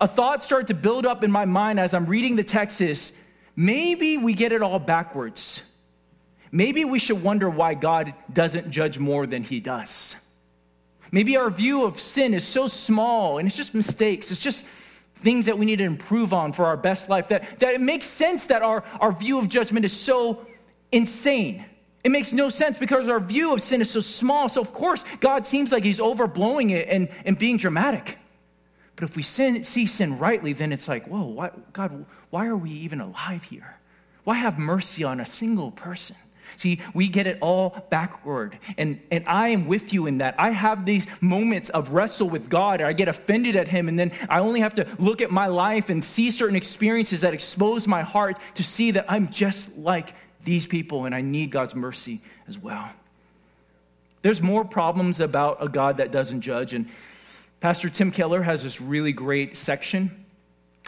A 0.00 0.06
thought 0.06 0.42
started 0.42 0.68
to 0.68 0.74
build 0.74 1.06
up 1.06 1.24
in 1.24 1.30
my 1.30 1.44
mind 1.44 1.78
as 1.78 1.94
I'm 1.94 2.06
reading 2.06 2.36
the 2.36 2.44
text 2.44 2.80
is 2.80 3.12
maybe 3.56 4.16
we 4.16 4.34
get 4.34 4.52
it 4.52 4.62
all 4.62 4.78
backwards. 4.78 5.62
Maybe 6.50 6.84
we 6.84 6.98
should 6.98 7.22
wonder 7.22 7.50
why 7.50 7.74
God 7.74 8.14
doesn't 8.32 8.70
judge 8.70 8.98
more 8.98 9.26
than 9.26 9.42
he 9.42 9.60
does. 9.60 10.16
Maybe 11.10 11.36
our 11.36 11.50
view 11.50 11.84
of 11.84 11.98
sin 11.98 12.34
is 12.34 12.46
so 12.46 12.66
small 12.66 13.38
and 13.38 13.46
it's 13.46 13.56
just 13.56 13.74
mistakes. 13.74 14.30
It's 14.30 14.40
just 14.40 14.64
things 14.64 15.46
that 15.46 15.58
we 15.58 15.66
need 15.66 15.76
to 15.76 15.84
improve 15.84 16.32
on 16.32 16.52
for 16.52 16.66
our 16.66 16.76
best 16.76 17.08
life 17.08 17.28
that, 17.28 17.58
that 17.60 17.74
it 17.74 17.80
makes 17.80 18.06
sense 18.06 18.46
that 18.46 18.62
our, 18.62 18.84
our 19.00 19.12
view 19.12 19.38
of 19.38 19.48
judgment 19.48 19.84
is 19.84 19.92
so 19.92 20.46
insane. 20.92 21.64
It 22.04 22.10
makes 22.10 22.32
no 22.32 22.50
sense 22.50 22.78
because 22.78 23.08
our 23.08 23.20
view 23.20 23.54
of 23.54 23.62
sin 23.62 23.80
is 23.80 23.90
so 23.90 24.00
small. 24.00 24.48
So, 24.48 24.60
of 24.60 24.72
course, 24.72 25.04
God 25.20 25.46
seems 25.46 25.72
like 25.72 25.82
he's 25.82 26.00
overblowing 26.00 26.70
it 26.70 26.88
and, 26.88 27.08
and 27.24 27.38
being 27.38 27.56
dramatic. 27.56 28.18
But 28.96 29.04
if 29.04 29.16
we 29.16 29.22
sin, 29.22 29.64
see 29.64 29.86
sin 29.86 30.18
rightly, 30.18 30.52
then 30.52 30.72
it's 30.72 30.88
like, 30.88 31.06
whoa, 31.06 31.24
why, 31.24 31.50
God, 31.72 32.06
why 32.30 32.46
are 32.46 32.56
we 32.56 32.70
even 32.70 33.00
alive 33.00 33.44
here? 33.44 33.76
Why 34.22 34.36
have 34.36 34.58
mercy 34.58 35.04
on 35.04 35.20
a 35.20 35.26
single 35.26 35.70
person? 35.70 36.16
See, 36.56 36.80
we 36.92 37.08
get 37.08 37.26
it 37.26 37.38
all 37.40 37.86
backward. 37.90 38.58
And, 38.76 39.00
and 39.10 39.24
I 39.26 39.48
am 39.48 39.66
with 39.66 39.92
you 39.92 40.06
in 40.06 40.18
that. 40.18 40.34
I 40.38 40.50
have 40.50 40.84
these 40.84 41.06
moments 41.20 41.70
of 41.70 41.92
wrestle 41.92 42.28
with 42.28 42.48
God. 42.48 42.80
I 42.80 42.92
get 42.92 43.08
offended 43.08 43.56
at 43.56 43.68
Him, 43.68 43.88
and 43.88 43.98
then 43.98 44.12
I 44.28 44.40
only 44.40 44.60
have 44.60 44.74
to 44.74 44.86
look 44.98 45.20
at 45.20 45.30
my 45.30 45.46
life 45.46 45.88
and 45.88 46.04
see 46.04 46.30
certain 46.30 46.56
experiences 46.56 47.22
that 47.22 47.34
expose 47.34 47.88
my 47.88 48.02
heart 48.02 48.38
to 48.54 48.62
see 48.62 48.92
that 48.92 49.06
I'm 49.08 49.30
just 49.30 49.76
like 49.76 50.14
these 50.44 50.66
people, 50.66 51.06
and 51.06 51.14
I 51.14 51.22
need 51.22 51.50
God's 51.50 51.74
mercy 51.74 52.20
as 52.46 52.58
well. 52.58 52.90
There's 54.22 54.40
more 54.40 54.64
problems 54.64 55.20
about 55.20 55.62
a 55.62 55.68
God 55.68 55.96
that 55.98 56.10
doesn't 56.10 56.42
judge. 56.42 56.72
And 56.72 56.88
Pastor 57.64 57.88
Tim 57.88 58.10
Keller 58.10 58.42
has 58.42 58.62
this 58.62 58.78
really 58.78 59.14
great 59.14 59.56
section 59.56 60.26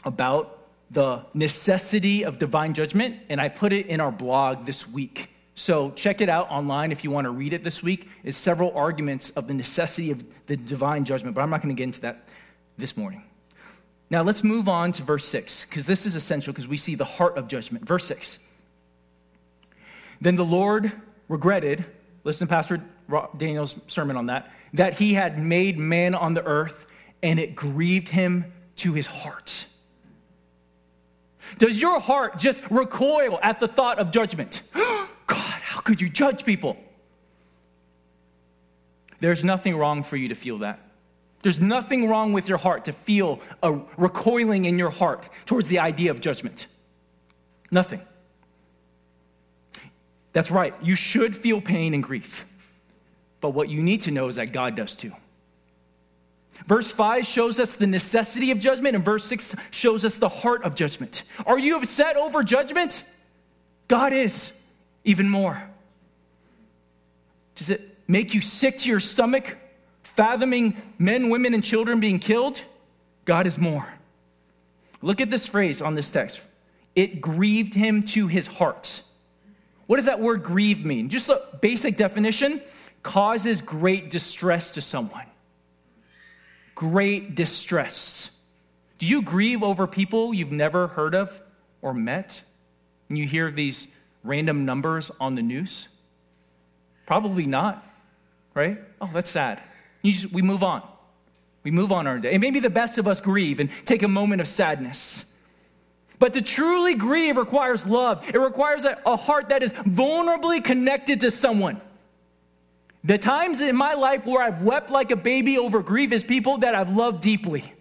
about 0.04 0.58
the 0.90 1.24
necessity 1.32 2.22
of 2.22 2.38
divine 2.38 2.74
judgment, 2.74 3.16
and 3.30 3.40
I 3.40 3.48
put 3.48 3.72
it 3.72 3.86
in 3.86 3.98
our 3.98 4.12
blog 4.12 4.66
this 4.66 4.86
week. 4.86 5.30
So 5.54 5.90
check 5.92 6.20
it 6.20 6.28
out 6.28 6.50
online 6.50 6.92
if 6.92 7.02
you 7.02 7.10
want 7.10 7.24
to 7.24 7.30
read 7.30 7.54
it 7.54 7.64
this 7.64 7.82
week. 7.82 8.10
It's 8.24 8.36
several 8.36 8.76
arguments 8.76 9.30
of 9.30 9.46
the 9.46 9.54
necessity 9.54 10.10
of 10.10 10.22
the 10.48 10.58
divine 10.58 11.06
judgment, 11.06 11.34
but 11.34 11.40
I'm 11.40 11.48
not 11.48 11.62
going 11.62 11.74
to 11.74 11.78
get 11.78 11.84
into 11.84 12.02
that 12.02 12.28
this 12.76 12.94
morning. 12.94 13.22
Now 14.10 14.20
let's 14.20 14.44
move 14.44 14.68
on 14.68 14.92
to 14.92 15.02
verse 15.02 15.26
6, 15.26 15.64
because 15.64 15.86
this 15.86 16.04
is 16.04 16.14
essential 16.14 16.52
because 16.52 16.68
we 16.68 16.76
see 16.76 16.94
the 16.94 17.06
heart 17.06 17.38
of 17.38 17.48
judgment. 17.48 17.86
Verse 17.86 18.04
6. 18.04 18.38
Then 20.20 20.36
the 20.36 20.44
Lord 20.44 20.92
regretted, 21.26 21.86
listen 22.22 22.46
Pastor 22.46 22.82
Daniel's 23.36 23.76
sermon 23.86 24.16
on 24.16 24.26
that, 24.26 24.50
that 24.74 24.94
he 24.94 25.14
had 25.14 25.38
made 25.38 25.78
man 25.78 26.14
on 26.14 26.34
the 26.34 26.44
earth 26.44 26.86
and 27.22 27.38
it 27.38 27.54
grieved 27.54 28.08
him 28.08 28.52
to 28.76 28.92
his 28.92 29.06
heart. 29.06 29.66
Does 31.58 31.80
your 31.80 32.00
heart 32.00 32.38
just 32.38 32.62
recoil 32.70 33.38
at 33.42 33.60
the 33.60 33.68
thought 33.68 33.98
of 33.98 34.10
judgment? 34.10 34.62
God, 34.74 35.06
how 35.28 35.80
could 35.80 36.00
you 36.00 36.08
judge 36.08 36.44
people? 36.44 36.76
There's 39.20 39.44
nothing 39.44 39.76
wrong 39.76 40.02
for 40.02 40.16
you 40.16 40.28
to 40.28 40.34
feel 40.34 40.58
that. 40.58 40.80
There's 41.42 41.60
nothing 41.60 42.08
wrong 42.08 42.32
with 42.32 42.48
your 42.48 42.58
heart 42.58 42.86
to 42.86 42.92
feel 42.92 43.40
a 43.62 43.78
recoiling 43.96 44.64
in 44.64 44.78
your 44.78 44.90
heart 44.90 45.28
towards 45.46 45.68
the 45.68 45.78
idea 45.78 46.10
of 46.10 46.20
judgment. 46.20 46.66
Nothing. 47.70 48.00
That's 50.32 50.50
right, 50.50 50.74
you 50.82 50.96
should 50.96 51.36
feel 51.36 51.60
pain 51.60 51.94
and 51.94 52.02
grief. 52.02 52.44
But 53.46 53.54
what 53.54 53.68
you 53.68 53.80
need 53.80 54.00
to 54.00 54.10
know 54.10 54.26
is 54.26 54.34
that 54.34 54.50
God 54.50 54.74
does 54.74 54.92
too. 54.92 55.12
Verse 56.66 56.90
5 56.90 57.24
shows 57.24 57.60
us 57.60 57.76
the 57.76 57.86
necessity 57.86 58.50
of 58.50 58.58
judgment, 58.58 58.96
and 58.96 59.04
verse 59.04 59.22
6 59.22 59.54
shows 59.70 60.04
us 60.04 60.18
the 60.18 60.28
heart 60.28 60.64
of 60.64 60.74
judgment. 60.74 61.22
Are 61.46 61.56
you 61.56 61.76
upset 61.76 62.16
over 62.16 62.42
judgment? 62.42 63.04
God 63.86 64.12
is 64.12 64.50
even 65.04 65.28
more. 65.28 65.62
Does 67.54 67.70
it 67.70 67.88
make 68.08 68.34
you 68.34 68.40
sick 68.40 68.78
to 68.78 68.88
your 68.88 68.98
stomach, 68.98 69.56
fathoming 70.02 70.76
men, 70.98 71.28
women, 71.30 71.54
and 71.54 71.62
children 71.62 72.00
being 72.00 72.18
killed? 72.18 72.64
God 73.26 73.46
is 73.46 73.58
more. 73.58 73.86
Look 75.02 75.20
at 75.20 75.30
this 75.30 75.46
phrase 75.46 75.80
on 75.80 75.94
this 75.94 76.10
text 76.10 76.44
it 76.96 77.20
grieved 77.20 77.74
him 77.74 78.02
to 78.02 78.26
his 78.26 78.48
heart. 78.48 79.02
What 79.86 79.96
does 79.96 80.06
that 80.06 80.18
word 80.18 80.42
grieve 80.42 80.84
mean? 80.84 81.08
Just 81.08 81.28
a 81.28 81.42
basic 81.60 81.96
definition 81.96 82.60
causes 83.06 83.62
great 83.62 84.10
distress 84.10 84.72
to 84.72 84.80
someone. 84.82 85.24
Great 86.74 87.34
distress. 87.34 88.30
Do 88.98 89.06
you 89.06 89.22
grieve 89.22 89.62
over 89.62 89.86
people 89.86 90.34
you've 90.34 90.52
never 90.52 90.88
heard 90.88 91.14
of 91.14 91.40
or 91.80 91.94
met? 91.94 92.42
And 93.08 93.16
you 93.16 93.26
hear 93.26 93.50
these 93.50 93.86
random 94.24 94.66
numbers 94.66 95.10
on 95.20 95.36
the 95.36 95.42
news? 95.42 95.88
Probably 97.06 97.46
not, 97.46 97.86
right? 98.52 98.78
Oh, 99.00 99.08
that's 99.12 99.30
sad. 99.30 99.62
Just, 100.04 100.32
we 100.32 100.42
move 100.42 100.64
on. 100.64 100.82
We 101.62 101.70
move 101.70 101.92
on 101.92 102.06
our 102.06 102.18
day. 102.18 102.32
And 102.32 102.40
maybe 102.40 102.58
the 102.58 102.70
best 102.70 102.98
of 102.98 103.06
us 103.06 103.20
grieve 103.20 103.60
and 103.60 103.70
take 103.84 104.02
a 104.02 104.08
moment 104.08 104.40
of 104.40 104.48
sadness. 104.48 105.24
But 106.18 106.32
to 106.34 106.42
truly 106.42 106.96
grieve 106.96 107.36
requires 107.36 107.86
love. 107.86 108.28
It 108.28 108.38
requires 108.38 108.84
a, 108.84 108.98
a, 109.06 109.16
heart 109.16 109.50
that 109.50 109.62
is 109.62 109.72
vulnerably 109.72 110.62
connected 110.62 111.20
to 111.20 111.30
someone. 111.30 111.80
The 113.06 113.18
times 113.18 113.60
in 113.60 113.76
my 113.76 113.94
life 113.94 114.26
where 114.26 114.42
I've 114.42 114.62
wept 114.62 114.90
like 114.90 115.12
a 115.12 115.16
baby 115.16 115.58
over 115.58 115.80
grief 115.80 116.10
is 116.10 116.24
people 116.24 116.58
that 116.58 116.74
I've 116.74 116.96
loved 116.96 117.22
deeply. 117.22 117.72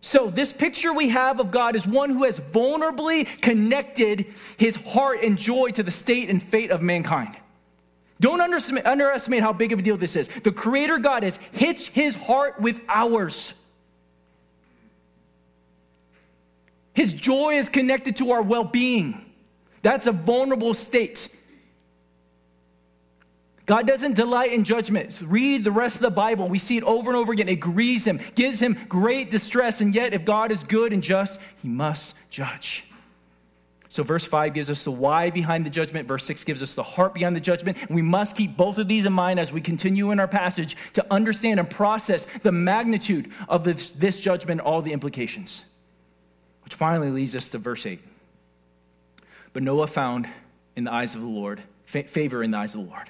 So, 0.00 0.30
this 0.30 0.52
picture 0.52 0.92
we 0.92 1.08
have 1.08 1.40
of 1.40 1.50
God 1.50 1.74
is 1.74 1.86
one 1.88 2.10
who 2.10 2.24
has 2.24 2.38
vulnerably 2.38 3.26
connected 3.42 4.26
his 4.56 4.76
heart 4.76 5.24
and 5.24 5.36
joy 5.36 5.70
to 5.70 5.82
the 5.82 5.90
state 5.90 6.30
and 6.30 6.40
fate 6.40 6.70
of 6.70 6.80
mankind. 6.80 7.36
Don't 8.20 8.40
underestimate 8.40 9.42
how 9.42 9.52
big 9.52 9.72
of 9.72 9.80
a 9.80 9.82
deal 9.82 9.96
this 9.96 10.14
is. 10.14 10.28
The 10.28 10.52
Creator 10.52 10.98
God 10.98 11.24
has 11.24 11.38
hitched 11.52 11.88
his 11.88 12.14
heart 12.14 12.60
with 12.60 12.80
ours. 12.88 13.54
His 16.94 17.12
joy 17.12 17.54
is 17.54 17.68
connected 17.68 18.16
to 18.16 18.30
our 18.30 18.42
well 18.42 18.64
being. 18.64 19.32
That's 19.82 20.06
a 20.06 20.12
vulnerable 20.12 20.74
state. 20.74 21.34
God 23.70 23.86
doesn't 23.86 24.16
delight 24.16 24.52
in 24.52 24.64
judgment. 24.64 25.16
Read 25.22 25.62
the 25.62 25.70
rest 25.70 25.94
of 25.94 26.02
the 26.02 26.10
Bible. 26.10 26.48
We 26.48 26.58
see 26.58 26.76
it 26.76 26.82
over 26.82 27.08
and 27.08 27.16
over 27.16 27.32
again. 27.32 27.48
It 27.48 27.60
grieves 27.60 28.04
him, 28.04 28.18
gives 28.34 28.58
him 28.58 28.76
great 28.88 29.30
distress. 29.30 29.80
And 29.80 29.94
yet, 29.94 30.12
if 30.12 30.24
God 30.24 30.50
is 30.50 30.64
good 30.64 30.92
and 30.92 31.00
just, 31.00 31.40
he 31.62 31.68
must 31.68 32.16
judge. 32.30 32.84
So, 33.88 34.02
verse 34.02 34.24
5 34.24 34.54
gives 34.54 34.70
us 34.70 34.82
the 34.82 34.90
why 34.90 35.30
behind 35.30 35.64
the 35.64 35.70
judgment. 35.70 36.08
Verse 36.08 36.24
6 36.24 36.42
gives 36.42 36.64
us 36.64 36.74
the 36.74 36.82
heart 36.82 37.14
behind 37.14 37.36
the 37.36 37.40
judgment. 37.40 37.78
we 37.88 38.02
must 38.02 38.34
keep 38.34 38.56
both 38.56 38.76
of 38.76 38.88
these 38.88 39.06
in 39.06 39.12
mind 39.12 39.38
as 39.38 39.52
we 39.52 39.60
continue 39.60 40.10
in 40.10 40.18
our 40.18 40.26
passage 40.26 40.76
to 40.94 41.06
understand 41.08 41.60
and 41.60 41.70
process 41.70 42.26
the 42.26 42.50
magnitude 42.50 43.30
of 43.48 43.62
this, 43.62 43.92
this 43.92 44.20
judgment, 44.20 44.60
all 44.62 44.82
the 44.82 44.92
implications. 44.92 45.64
Which 46.64 46.74
finally 46.74 47.10
leads 47.10 47.36
us 47.36 47.50
to 47.50 47.58
verse 47.58 47.86
8. 47.86 48.00
But 49.52 49.62
Noah 49.62 49.86
found 49.86 50.28
in 50.74 50.82
the 50.82 50.92
eyes 50.92 51.14
of 51.14 51.20
the 51.20 51.28
Lord 51.28 51.62
favor 51.84 52.42
in 52.42 52.50
the 52.50 52.58
eyes 52.58 52.74
of 52.74 52.80
the 52.80 52.90
Lord. 52.90 53.08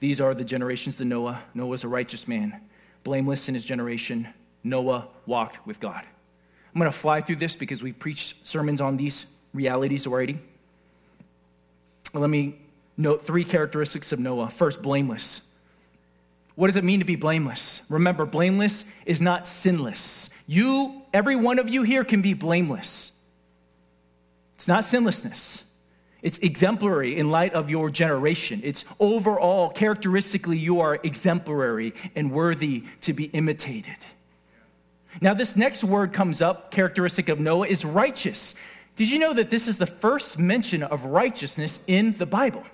These 0.00 0.20
are 0.20 0.34
the 0.34 0.44
generations 0.44 1.00
of 1.00 1.06
Noah. 1.06 1.42
Noah 1.54 1.68
was 1.68 1.84
a 1.84 1.88
righteous 1.88 2.26
man, 2.26 2.60
blameless 3.04 3.48
in 3.48 3.54
his 3.54 3.64
generation. 3.64 4.28
Noah 4.64 5.08
walked 5.26 5.66
with 5.66 5.78
God. 5.78 6.02
I'm 6.74 6.78
going 6.78 6.90
to 6.90 6.96
fly 6.96 7.20
through 7.20 7.36
this 7.36 7.54
because 7.56 7.82
we've 7.82 7.98
preached 7.98 8.46
sermons 8.46 8.80
on 8.80 8.96
these 8.96 9.26
realities 9.52 10.06
already. 10.06 10.38
Let 12.14 12.30
me 12.30 12.56
note 12.96 13.22
three 13.22 13.44
characteristics 13.44 14.12
of 14.12 14.18
Noah. 14.18 14.48
First, 14.50 14.82
blameless. 14.82 15.42
What 16.54 16.66
does 16.66 16.76
it 16.76 16.84
mean 16.84 17.00
to 17.00 17.06
be 17.06 17.16
blameless? 17.16 17.82
Remember, 17.88 18.26
blameless 18.26 18.84
is 19.06 19.20
not 19.20 19.46
sinless. 19.46 20.30
You, 20.46 21.02
every 21.12 21.36
one 21.36 21.58
of 21.58 21.68
you 21.68 21.82
here, 21.82 22.04
can 22.04 22.22
be 22.22 22.34
blameless. 22.34 23.12
It's 24.54 24.68
not 24.68 24.84
sinlessness. 24.84 25.64
It's 26.22 26.38
exemplary 26.38 27.18
in 27.18 27.30
light 27.30 27.54
of 27.54 27.70
your 27.70 27.90
generation. 27.90 28.60
It's 28.62 28.84
overall, 28.98 29.70
characteristically, 29.70 30.58
you 30.58 30.80
are 30.80 30.98
exemplary 31.02 31.94
and 32.14 32.30
worthy 32.30 32.84
to 33.02 33.12
be 33.12 33.24
imitated. 33.26 33.96
Now, 35.20 35.34
this 35.34 35.56
next 35.56 35.82
word 35.82 36.12
comes 36.12 36.40
up, 36.40 36.70
characteristic 36.70 37.28
of 37.28 37.40
Noah, 37.40 37.66
is 37.66 37.84
righteous. 37.84 38.54
Did 38.96 39.10
you 39.10 39.18
know 39.18 39.32
that 39.34 39.50
this 39.50 39.66
is 39.66 39.78
the 39.78 39.86
first 39.86 40.38
mention 40.38 40.82
of 40.82 41.06
righteousness 41.06 41.80
in 41.86 42.12
the 42.12 42.26
Bible? 42.26 42.64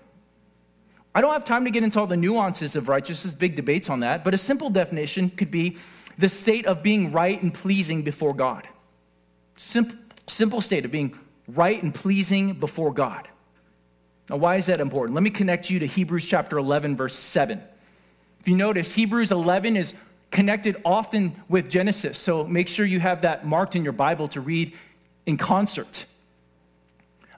I 1.14 1.20
don't 1.20 1.32
have 1.32 1.44
time 1.44 1.64
to 1.64 1.70
get 1.70 1.82
into 1.82 1.98
all 1.98 2.06
the 2.06 2.16
nuances 2.16 2.76
of 2.76 2.88
righteousness, 2.88 3.34
big 3.34 3.54
debates 3.54 3.88
on 3.88 4.00
that, 4.00 4.22
but 4.22 4.34
a 4.34 4.38
simple 4.38 4.68
definition 4.68 5.30
could 5.30 5.50
be 5.50 5.78
the 6.18 6.28
state 6.28 6.66
of 6.66 6.82
being 6.82 7.12
right 7.12 7.40
and 7.40 7.54
pleasing 7.54 8.02
before 8.02 8.34
God. 8.34 8.68
Simple, 9.56 9.96
simple 10.26 10.60
state 10.60 10.84
of 10.84 10.90
being 10.90 11.18
right 11.48 11.82
and 11.82 11.94
pleasing 11.94 12.54
before 12.54 12.92
God. 12.92 13.28
Now, 14.28 14.36
why 14.36 14.56
is 14.56 14.66
that 14.66 14.80
important? 14.80 15.14
Let 15.14 15.22
me 15.22 15.30
connect 15.30 15.70
you 15.70 15.78
to 15.78 15.86
Hebrews 15.86 16.26
chapter 16.26 16.58
11, 16.58 16.96
verse 16.96 17.14
7. 17.14 17.62
If 18.40 18.48
you 18.48 18.56
notice, 18.56 18.92
Hebrews 18.92 19.30
11 19.30 19.76
is 19.76 19.94
connected 20.30 20.76
often 20.84 21.40
with 21.48 21.68
Genesis, 21.70 22.18
so 22.18 22.44
make 22.44 22.68
sure 22.68 22.84
you 22.84 23.00
have 23.00 23.22
that 23.22 23.46
marked 23.46 23.76
in 23.76 23.84
your 23.84 23.92
Bible 23.92 24.28
to 24.28 24.40
read 24.40 24.74
in 25.26 25.36
concert. 25.36 26.06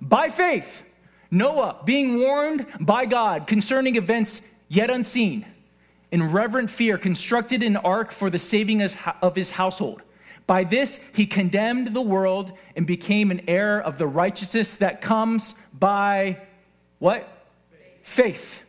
By 0.01 0.29
faith, 0.29 0.83
Noah, 1.31 1.77
being 1.85 2.21
warned 2.21 2.67
by 2.81 3.05
God 3.05 3.47
concerning 3.47 3.97
events 3.97 4.49
yet 4.69 4.91
unseen, 4.91 5.45
in 6.11 6.33
reverent 6.33 6.71
fear, 6.71 6.97
constructed 6.97 7.63
an 7.63 7.77
ark 7.77 8.13
for 8.13 8.31
the 8.31 8.39
saving 8.39 8.83
of 9.21 9.37
his 9.37 9.51
household. 9.51 10.01
By 10.47 10.65
this, 10.65 11.01
he 11.15 11.27
condemned 11.27 11.89
the 11.89 12.01
world 12.01 12.53
and 12.75 12.87
became 12.87 13.31
an 13.31 13.43
heir 13.47 13.83
of 13.83 13.99
the 13.99 14.07
righteousness 14.07 14.79
that 14.79 15.03
comes 15.03 15.55
by 15.79 16.41
what? 16.99 17.29
Faith. 18.03 18.65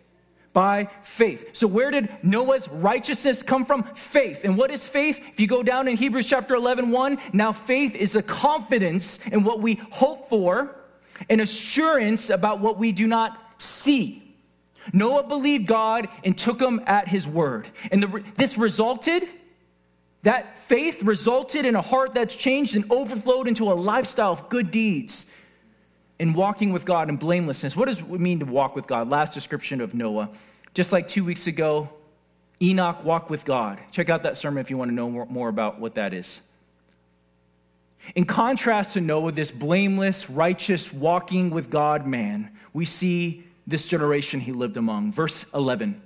By 0.51 0.89
faith. 1.03 1.55
So, 1.55 1.67
where 1.67 1.91
did 1.91 2.09
Noah's 2.23 2.67
righteousness 2.67 3.43
come 3.43 3.65
from? 3.65 3.83
Faith. 3.83 4.43
And 4.43 4.57
what 4.57 4.71
is 4.71 4.83
faith? 4.83 5.19
If 5.31 5.39
you 5.39 5.47
go 5.47 5.61
down 5.61 5.87
in 5.87 5.95
Hebrews 5.95 6.27
chapter 6.27 6.55
11, 6.55 6.89
1, 6.89 7.17
now 7.33 7.51
faith 7.51 7.95
is 7.95 8.15
a 8.15 8.23
confidence 8.23 9.19
in 9.27 9.43
what 9.43 9.61
we 9.61 9.75
hope 9.91 10.27
for, 10.27 10.75
an 11.29 11.39
assurance 11.39 12.29
about 12.29 12.59
what 12.59 12.77
we 12.77 12.91
do 12.91 13.07
not 13.07 13.37
see. 13.59 14.23
Noah 14.91 15.23
believed 15.23 15.67
God 15.67 16.09
and 16.23 16.37
took 16.37 16.59
him 16.59 16.81
at 16.87 17.07
his 17.07 17.27
word. 17.27 17.67
And 17.91 18.01
the, 18.01 18.23
this 18.37 18.57
resulted, 18.57 19.23
that 20.23 20.59
faith 20.59 21.03
resulted 21.03 21.65
in 21.65 21.75
a 21.75 21.81
heart 21.81 22.13
that's 22.13 22.35
changed 22.35 22.75
and 22.75 22.91
overflowed 22.91 23.47
into 23.47 23.71
a 23.71 23.73
lifestyle 23.73 24.31
of 24.31 24.49
good 24.49 24.71
deeds 24.71 25.25
in 26.19 26.33
walking 26.33 26.71
with 26.71 26.85
God 26.85 27.09
and 27.09 27.17
blamelessness. 27.17 27.75
What 27.75 27.85
does 27.85 28.01
it 28.01 28.09
mean 28.09 28.39
to 28.39 28.45
walk 28.45 28.75
with 28.75 28.85
God? 28.87 29.09
Last 29.09 29.33
description 29.33 29.81
of 29.81 29.93
Noah. 29.93 30.29
Just 30.73 30.91
like 30.91 31.07
two 31.07 31.23
weeks 31.23 31.47
ago, 31.47 31.89
Enoch 32.61 33.03
walked 33.05 33.29
with 33.29 33.45
God. 33.45 33.79
Check 33.91 34.09
out 34.09 34.23
that 34.23 34.37
sermon 34.37 34.59
if 34.59 34.69
you 34.69 34.77
want 34.77 34.89
to 34.89 34.95
know 34.95 35.09
more 35.09 35.49
about 35.49 35.79
what 35.79 35.95
that 35.95 36.13
is. 36.13 36.41
In 38.15 38.25
contrast 38.25 38.93
to 38.93 39.01
Noah, 39.01 39.31
this 39.31 39.51
blameless, 39.51 40.29
righteous, 40.29 40.91
walking 40.91 41.49
with 41.49 41.69
God 41.69 42.05
man, 42.05 42.51
we 42.73 42.85
see 42.85 43.43
this 43.65 43.87
generation 43.87 44.39
he 44.39 44.51
lived 44.51 44.77
among. 44.77 45.11
Verse 45.11 45.45
11. 45.53 46.01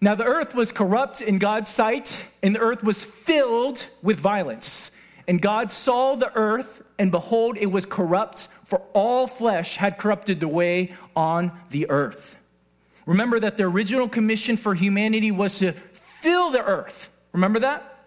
Now 0.00 0.14
the 0.14 0.24
earth 0.24 0.54
was 0.54 0.70
corrupt 0.72 1.20
in 1.20 1.38
God's 1.38 1.68
sight, 1.68 2.24
and 2.42 2.54
the 2.54 2.60
earth 2.60 2.84
was 2.84 3.02
filled 3.02 3.86
with 4.02 4.18
violence. 4.20 4.92
And 5.26 5.42
God 5.42 5.70
saw 5.70 6.14
the 6.14 6.32
earth, 6.34 6.88
and 6.98 7.10
behold, 7.10 7.58
it 7.58 7.66
was 7.66 7.84
corrupt, 7.84 8.48
for 8.68 8.82
all 8.92 9.26
flesh 9.26 9.76
had 9.76 9.96
corrupted 9.96 10.40
the 10.40 10.48
way 10.48 10.94
on 11.16 11.50
the 11.70 11.88
earth. 11.88 12.36
Remember 13.06 13.40
that 13.40 13.56
the 13.56 13.62
original 13.62 14.10
commission 14.10 14.58
for 14.58 14.74
humanity 14.74 15.30
was 15.30 15.60
to 15.60 15.72
fill 15.72 16.50
the 16.50 16.62
earth. 16.62 17.08
Remember 17.32 17.60
that? 17.60 18.04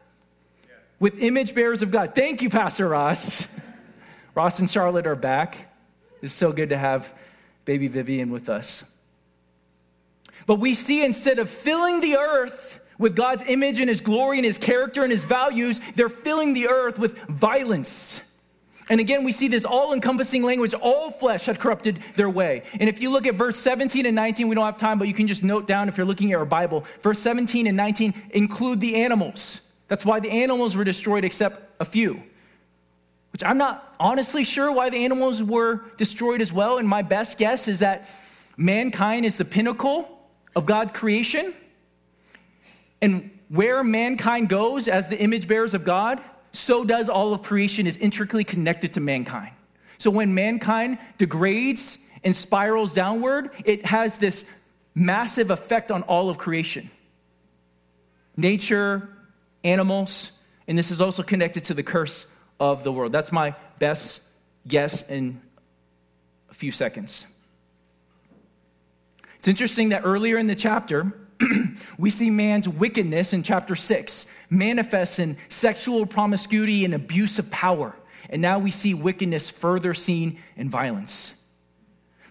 Yeah. 0.63 0.75
With 0.99 1.17
image 1.17 1.55
bearers 1.55 1.81
of 1.81 1.89
God. 1.89 2.13
Thank 2.13 2.43
you, 2.43 2.51
Pastor 2.51 2.87
Ross. 2.87 3.47
Ross 4.35 4.59
and 4.59 4.69
Charlotte 4.69 5.07
are 5.07 5.15
back. 5.15 5.73
It's 6.21 6.31
so 6.31 6.51
good 6.51 6.69
to 6.69 6.77
have 6.77 7.11
baby 7.65 7.87
Vivian 7.87 8.29
with 8.29 8.47
us. 8.47 8.83
But 10.45 10.59
we 10.59 10.75
see 10.75 11.03
instead 11.03 11.39
of 11.39 11.49
filling 11.49 12.01
the 12.01 12.17
earth 12.17 12.79
with 12.99 13.15
God's 13.15 13.41
image 13.47 13.79
and 13.79 13.89
his 13.89 13.99
glory 13.99 14.37
and 14.37 14.45
his 14.45 14.59
character 14.59 15.01
and 15.01 15.09
his 15.09 15.23
values, 15.23 15.79
they're 15.95 16.07
filling 16.07 16.53
the 16.53 16.67
earth 16.67 16.99
with 16.99 17.17
violence. 17.21 18.21
And 18.89 18.99
again, 18.99 19.23
we 19.23 19.31
see 19.31 19.47
this 19.47 19.63
all 19.63 19.93
encompassing 19.93 20.43
language. 20.43 20.73
All 20.73 21.11
flesh 21.11 21.45
had 21.45 21.59
corrupted 21.59 21.99
their 22.15 22.29
way. 22.29 22.63
And 22.79 22.89
if 22.89 23.01
you 23.01 23.11
look 23.11 23.27
at 23.27 23.35
verse 23.35 23.57
17 23.57 24.05
and 24.05 24.15
19, 24.15 24.47
we 24.47 24.55
don't 24.55 24.65
have 24.65 24.77
time, 24.77 24.97
but 24.97 25.07
you 25.07 25.13
can 25.13 25.27
just 25.27 25.43
note 25.43 25.67
down 25.67 25.87
if 25.87 25.97
you're 25.97 26.05
looking 26.05 26.31
at 26.33 26.39
our 26.39 26.45
Bible. 26.45 26.85
Verse 27.01 27.19
17 27.19 27.67
and 27.67 27.77
19 27.77 28.13
include 28.31 28.79
the 28.79 28.95
animals. 28.95 29.61
That's 29.87 30.05
why 30.05 30.19
the 30.19 30.29
animals 30.29 30.75
were 30.75 30.83
destroyed, 30.83 31.23
except 31.23 31.61
a 31.79 31.85
few 31.85 32.23
which 33.31 33.43
I'm 33.43 33.57
not 33.57 33.95
honestly 33.99 34.43
sure 34.43 34.71
why 34.71 34.89
the 34.89 35.03
animals 35.05 35.41
were 35.41 35.81
destroyed 35.97 36.41
as 36.41 36.51
well. 36.51 36.77
And 36.77 36.87
my 36.87 37.01
best 37.01 37.37
guess 37.37 37.67
is 37.67 37.79
that 37.79 38.09
mankind 38.57 39.25
is 39.25 39.37
the 39.37 39.45
pinnacle 39.45 40.07
of 40.55 40.65
God's 40.65 40.91
creation. 40.91 41.53
And 43.01 43.31
where 43.49 43.83
mankind 43.83 44.49
goes 44.49 44.87
as 44.87 45.07
the 45.07 45.19
image 45.19 45.47
bearers 45.47 45.73
of 45.73 45.83
God, 45.85 46.21
so 46.51 46.83
does 46.83 47.09
all 47.09 47.33
of 47.33 47.41
creation 47.41 47.87
is 47.87 47.97
intricately 47.97 48.43
connected 48.43 48.93
to 48.93 48.99
mankind. 48.99 49.51
So 49.97 50.09
when 50.09 50.33
mankind 50.33 50.97
degrades 51.17 51.97
and 52.23 52.35
spirals 52.35 52.93
downward, 52.93 53.51
it 53.65 53.85
has 53.85 54.17
this 54.17 54.45
massive 54.93 55.51
effect 55.51 55.91
on 55.91 56.03
all 56.03 56.29
of 56.29 56.37
creation. 56.37 56.89
Nature, 58.35 59.09
animals, 59.63 60.31
and 60.67 60.77
this 60.77 60.91
is 60.91 61.01
also 61.01 61.23
connected 61.23 61.63
to 61.65 61.73
the 61.73 61.83
curse 61.83 62.25
of 62.59 62.83
the 62.83 62.91
world. 62.91 63.11
That's 63.11 63.31
my 63.31 63.55
best 63.79 64.21
guess 64.67 65.09
in 65.09 65.41
a 66.49 66.53
few 66.53 66.71
seconds. 66.71 67.25
It's 69.39 69.47
interesting 69.47 69.89
that 69.89 70.01
earlier 70.05 70.37
in 70.37 70.47
the 70.47 70.55
chapter, 70.55 71.11
we 71.97 72.09
see 72.09 72.29
man's 72.29 72.67
wickedness 72.67 73.33
in 73.33 73.43
chapter 73.43 73.75
6 73.75 74.25
manifests 74.49 75.19
in 75.19 75.37
sexual 75.49 76.05
promiscuity 76.05 76.85
and 76.85 76.93
abuse 76.93 77.39
of 77.39 77.49
power. 77.51 77.95
And 78.29 78.41
now 78.41 78.59
we 78.59 78.71
see 78.71 78.93
wickedness 78.93 79.49
further 79.49 79.93
seen 79.93 80.39
in 80.55 80.69
violence. 80.69 81.33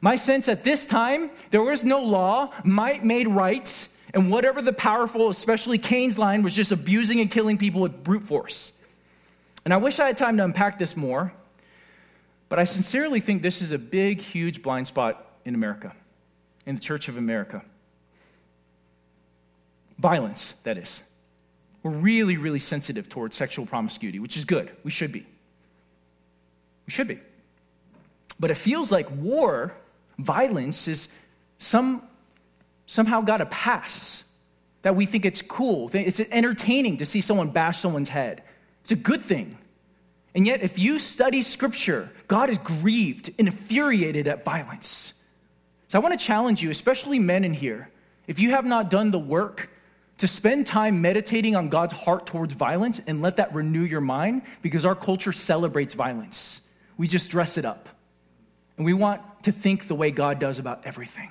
My 0.01 0.17
sense 0.17 0.49
at 0.49 0.65
this 0.65 0.87
time, 0.87 1.31
there 1.51 1.63
was 1.63 1.85
no 1.85 2.03
law, 2.03 2.53
might 2.65 3.05
made 3.05 3.29
right, 3.29 3.89
and 4.15 4.31
whatever 4.31 4.63
the 4.63 4.73
powerful, 4.73 5.29
especially 5.29 5.79
Cain's 5.79 6.19
line, 6.19 6.43
was 6.43 6.55
just 6.55 6.73
abusing 6.73 7.21
and 7.21 7.31
killing 7.31 7.59
people 7.59 7.83
with 7.83 8.03
brute 8.03 8.25
force. 8.25 8.73
And 9.65 9.75
I 9.75 9.77
wish 9.77 10.01
I 10.01 10.07
had 10.07 10.17
time 10.17 10.39
to 10.39 10.45
unpack 10.45 10.79
this 10.79 10.97
more, 10.97 11.33
but 12.49 12.59
I 12.59 12.65
sincerely 12.65 13.21
think 13.21 13.43
this 13.43 13.61
is 13.61 13.73
a 13.73 13.79
big, 13.79 14.21
huge 14.21 14.63
blind 14.63 14.87
spot 14.87 15.27
in 15.45 15.55
America, 15.55 15.95
in 16.65 16.77
the 16.77 16.81
Church 16.81 17.09
of 17.09 17.19
America. 17.19 17.63
Violence, 20.01 20.53
that 20.63 20.79
is. 20.79 21.03
We're 21.83 21.91
really, 21.91 22.39
really 22.39 22.59
sensitive 22.59 23.09
towards 23.09 23.37
sexual 23.37 23.67
promiscuity, 23.67 24.19
which 24.19 24.37
is 24.37 24.47
good. 24.47 24.71
We 24.83 24.91
should 24.91 25.13
be. 25.13 25.27
We 26.87 26.91
should 26.91 27.07
be. 27.07 27.19
But 28.39 28.51
it 28.51 28.57
feels 28.57 28.91
like 28.91 29.11
war, 29.11 29.75
violence, 30.19 30.89
is 30.89 31.09
some, 31.59 32.03
somehow 32.87 33.21
got 33.21 33.43
a 33.43 33.47
pass. 33.47 34.25
That 34.83 34.97
we 34.97 35.05
think 35.05 35.27
it's 35.27 35.43
cool. 35.43 35.91
It's 35.93 36.21
entertaining 36.21 36.97
to 36.99 37.05
see 37.05 37.21
someone 37.21 37.51
bash 37.51 37.79
someone's 37.81 38.09
head. 38.09 38.43
It's 38.81 38.93
a 38.93 38.97
good 38.97 39.21
thing. 39.21 39.59
And 40.35 40.47
yet, 40.47 40.63
if 40.63 40.79
you 40.79 40.99
study 40.99 41.43
scripture, 41.43 42.11
God 42.27 42.49
is 42.49 42.57
grieved 42.57 43.29
and 43.39 43.47
infuriated 43.47 44.27
at 44.27 44.43
violence. 44.43 45.13
So 45.89 45.99
I 45.99 46.03
want 46.03 46.19
to 46.19 46.25
challenge 46.25 46.63
you, 46.63 46.71
especially 46.71 47.19
men 47.19 47.45
in 47.45 47.53
here, 47.53 47.91
if 48.27 48.39
you 48.39 48.53
have 48.53 48.65
not 48.65 48.89
done 48.89 49.11
the 49.11 49.19
work 49.19 49.69
to 50.21 50.27
spend 50.27 50.67
time 50.67 51.01
meditating 51.01 51.57
on 51.57 51.71
God's 51.71 51.95
heart 51.95 52.27
towards 52.27 52.53
violence 52.53 53.01
and 53.07 53.23
let 53.23 53.37
that 53.37 53.55
renew 53.55 53.83
your 53.83 54.03
mind, 54.03 54.43
because 54.61 54.85
our 54.85 54.95
culture 54.95 55.33
celebrates 55.33 55.95
violence. 55.95 56.61
We 56.99 57.09
just 57.09 57.31
dress 57.31 57.57
it 57.57 57.65
up. 57.65 57.89
And 58.77 58.85
we 58.85 58.93
want 58.93 59.23
to 59.45 59.53
think 59.53 59.89
the 59.89 59.95
way 59.95 60.11
God 60.11 60.39
does 60.39 60.59
about 60.59 60.83
everything. 60.85 61.31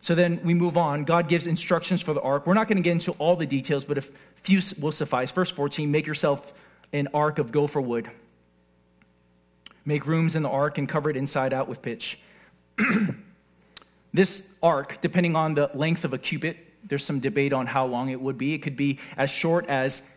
So 0.00 0.14
then 0.14 0.40
we 0.42 0.54
move 0.54 0.78
on. 0.78 1.04
God 1.04 1.28
gives 1.28 1.46
instructions 1.46 2.00
for 2.00 2.14
the 2.14 2.20
ark. 2.22 2.46
We're 2.46 2.54
not 2.54 2.66
going 2.66 2.76
to 2.78 2.82
get 2.82 2.92
into 2.92 3.12
all 3.12 3.36
the 3.36 3.46
details, 3.46 3.84
but 3.84 3.98
a 3.98 4.02
few 4.36 4.60
will 4.80 4.92
suffice. 4.92 5.32
Verse 5.32 5.50
14 5.50 5.90
make 5.90 6.06
yourself 6.06 6.54
an 6.94 7.08
ark 7.12 7.38
of 7.38 7.52
gopher 7.52 7.80
wood. 7.80 8.10
Make 9.84 10.06
rooms 10.06 10.34
in 10.34 10.42
the 10.42 10.48
ark 10.48 10.78
and 10.78 10.88
cover 10.88 11.10
it 11.10 11.16
inside 11.16 11.52
out 11.52 11.68
with 11.68 11.82
pitch. 11.82 12.18
this 14.14 14.46
ark, 14.64 14.98
depending 15.00 15.36
on 15.36 15.54
the 15.54 15.70
length 15.74 16.04
of 16.04 16.12
a 16.14 16.18
cubit, 16.18 16.56
there's 16.82 17.04
some 17.04 17.20
debate 17.20 17.52
on 17.52 17.66
how 17.66 17.86
long 17.86 18.08
it 18.08 18.20
would 18.20 18.38
be. 18.38 18.54
It 18.54 18.58
could 18.58 18.76
be 18.76 18.98
as 19.16 19.30
short 19.30 19.66
as 19.68 20.10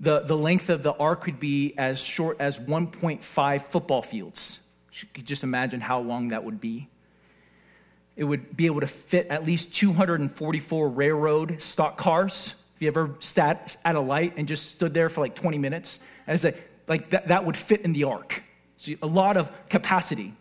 the, 0.00 0.20
the 0.20 0.36
length 0.36 0.70
of 0.70 0.82
the 0.82 0.92
ark 0.94 1.22
could 1.22 1.40
be 1.40 1.74
as 1.78 2.02
short 2.02 2.36
as 2.40 2.58
1.5 2.58 3.62
football 3.62 4.02
fields. 4.02 4.60
You 4.92 5.08
could 5.12 5.26
just 5.26 5.42
imagine 5.42 5.80
how 5.80 6.00
long 6.00 6.28
that 6.28 6.44
would 6.44 6.60
be. 6.60 6.88
It 8.16 8.24
would 8.24 8.56
be 8.56 8.66
able 8.66 8.80
to 8.80 8.86
fit 8.86 9.26
at 9.28 9.44
least 9.44 9.74
244 9.74 10.88
railroad 10.88 11.60
stock 11.60 11.96
cars. 11.96 12.54
If 12.76 12.82
you 12.82 12.88
ever 12.88 13.14
sat 13.18 13.76
at 13.84 13.96
a 13.96 14.00
light 14.00 14.34
and 14.36 14.46
just 14.46 14.70
stood 14.70 14.94
there 14.94 15.08
for 15.08 15.20
like 15.20 15.34
20 15.34 15.58
minutes? 15.58 15.98
And 16.26 16.34
it's 16.34 16.44
like, 16.86 17.10
that, 17.10 17.28
that 17.28 17.44
would 17.44 17.56
fit 17.56 17.80
in 17.80 17.92
the 17.92 18.04
ark. 18.04 18.42
So 18.76 18.92
a 19.02 19.06
lot 19.06 19.36
of 19.36 19.50
capacity. 19.68 20.34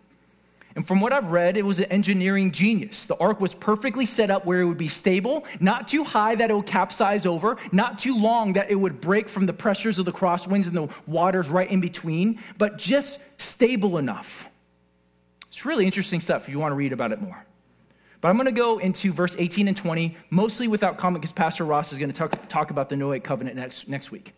And 0.75 0.85
from 0.85 0.99
what 0.99 1.13
I've 1.13 1.31
read, 1.31 1.55
it 1.55 1.65
was 1.65 1.79
an 1.79 1.85
engineering 1.85 2.51
genius. 2.51 3.05
The 3.05 3.15
ark 3.17 3.39
was 3.39 3.53
perfectly 3.53 4.07
set 4.07 4.31
up 4.31 4.45
where 4.45 4.61
it 4.61 4.65
would 4.65 4.77
be 4.77 4.87
stable, 4.87 5.45
not 5.59 5.87
too 5.87 6.03
high 6.03 6.33
that 6.35 6.49
it 6.49 6.53
would 6.55 6.65
capsize 6.65 7.25
over, 7.25 7.57
not 7.71 7.99
too 7.99 8.17
long 8.17 8.53
that 8.53 8.71
it 8.71 8.75
would 8.75 8.99
break 8.99 9.29
from 9.29 9.45
the 9.45 9.53
pressures 9.53 9.99
of 9.99 10.05
the 10.05 10.11
crosswinds 10.11 10.65
and 10.65 10.75
the 10.75 10.89
waters 11.05 11.49
right 11.49 11.69
in 11.69 11.79
between, 11.79 12.39
but 12.57 12.77
just 12.79 13.19
stable 13.39 13.99
enough. 13.99 14.47
It's 15.49 15.65
really 15.65 15.85
interesting 15.85 16.21
stuff 16.21 16.47
if 16.47 16.49
you 16.49 16.57
want 16.57 16.71
to 16.71 16.75
read 16.75 16.93
about 16.93 17.11
it 17.11 17.21
more. 17.21 17.45
But 18.19 18.29
I'm 18.29 18.37
going 18.37 18.45
to 18.45 18.51
go 18.51 18.79
into 18.79 19.13
verse 19.13 19.35
18 19.37 19.67
and 19.67 19.77
20, 19.77 20.17
mostly 20.31 20.67
without 20.67 20.97
comment, 20.97 21.21
because 21.21 21.33
Pastor 21.33 21.65
Ross 21.65 21.91
is 21.91 21.99
going 21.99 22.11
to 22.11 22.17
talk, 22.17 22.47
talk 22.47 22.71
about 22.71 22.89
the 22.89 22.95
Noahic 22.95 23.23
covenant 23.23 23.57
next, 23.57 23.87
next 23.87 24.11
week. 24.11 24.33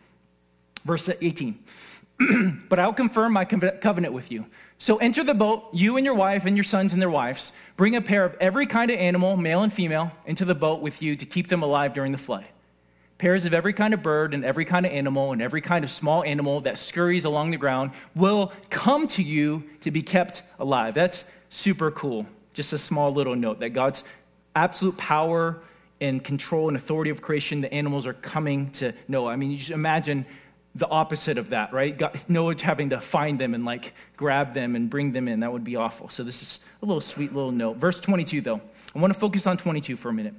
Verse 0.83 1.07
18. 1.07 1.57
but 2.69 2.79
I'll 2.79 2.93
confirm 2.93 3.33
my 3.33 3.45
covenant 3.45 4.13
with 4.13 4.31
you. 4.31 4.45
So 4.77 4.97
enter 4.97 5.23
the 5.23 5.33
boat, 5.33 5.69
you 5.73 5.97
and 5.97 6.05
your 6.05 6.15
wife 6.15 6.45
and 6.45 6.55
your 6.55 6.63
sons 6.63 6.93
and 6.93 7.01
their 7.01 7.09
wives. 7.09 7.51
Bring 7.75 7.95
a 7.95 8.01
pair 8.01 8.23
of 8.23 8.35
every 8.39 8.65
kind 8.65 8.89
of 8.91 8.97
animal, 8.97 9.35
male 9.35 9.63
and 9.63 9.71
female, 9.71 10.11
into 10.25 10.45
the 10.45 10.55
boat 10.55 10.81
with 10.81 11.01
you 11.01 11.15
to 11.15 11.25
keep 11.25 11.47
them 11.47 11.61
alive 11.61 11.93
during 11.93 12.11
the 12.11 12.17
flood. 12.17 12.45
Pairs 13.17 13.45
of 13.45 13.53
every 13.53 13.73
kind 13.73 13.93
of 13.93 14.03
bird 14.03 14.33
and 14.33 14.43
every 14.43 14.65
kind 14.65 14.85
of 14.85 14.91
animal 14.91 15.31
and 15.31 15.41
every 15.41 15.61
kind 15.61 15.83
of 15.85 15.89
small 15.89 16.23
animal 16.23 16.61
that 16.61 16.77
scurries 16.77 17.25
along 17.25 17.51
the 17.51 17.57
ground 17.57 17.91
will 18.13 18.51
come 18.69 19.07
to 19.07 19.23
you 19.23 19.63
to 19.81 19.91
be 19.91 20.01
kept 20.01 20.41
alive. 20.59 20.93
That's 20.93 21.23
super 21.49 21.91
cool. 21.91 22.27
Just 22.53 22.73
a 22.73 22.77
small 22.77 23.11
little 23.13 23.35
note 23.35 23.59
that 23.59 23.69
God's 23.69 24.03
absolute 24.55 24.97
power 24.97 25.61
and 26.01 26.23
control 26.23 26.67
and 26.67 26.75
authority 26.75 27.09
of 27.09 27.21
creation, 27.21 27.61
the 27.61 27.73
animals 27.73 28.05
are 28.05 28.13
coming 28.13 28.69
to 28.71 28.93
Noah. 29.07 29.31
I 29.31 29.35
mean, 29.37 29.51
you 29.51 29.57
just 29.57 29.71
imagine 29.71 30.25
the 30.75 30.87
opposite 30.87 31.37
of 31.37 31.49
that, 31.49 31.71
right? 31.71 31.97
God, 31.97 32.19
Noah 32.27 32.55
having 32.61 32.89
to 32.89 32.99
find 32.99 33.39
them 33.39 33.53
and 33.53 33.63
like 33.63 33.93
grab 34.17 34.53
them 34.53 34.75
and 34.75 34.89
bring 34.89 35.13
them 35.13 35.27
in. 35.27 35.39
That 35.39 35.53
would 35.53 35.63
be 35.63 35.77
awful. 35.77 36.09
So 36.09 36.23
this 36.23 36.41
is 36.41 36.59
a 36.81 36.85
little 36.85 37.01
sweet 37.01 37.33
little 37.33 37.51
note. 37.51 37.77
Verse 37.77 37.99
22, 37.99 38.41
though. 38.41 38.61
I 38.93 38.99
want 38.99 39.13
to 39.13 39.19
focus 39.19 39.47
on 39.47 39.57
22 39.57 39.95
for 39.95 40.09
a 40.09 40.13
minute. 40.13 40.33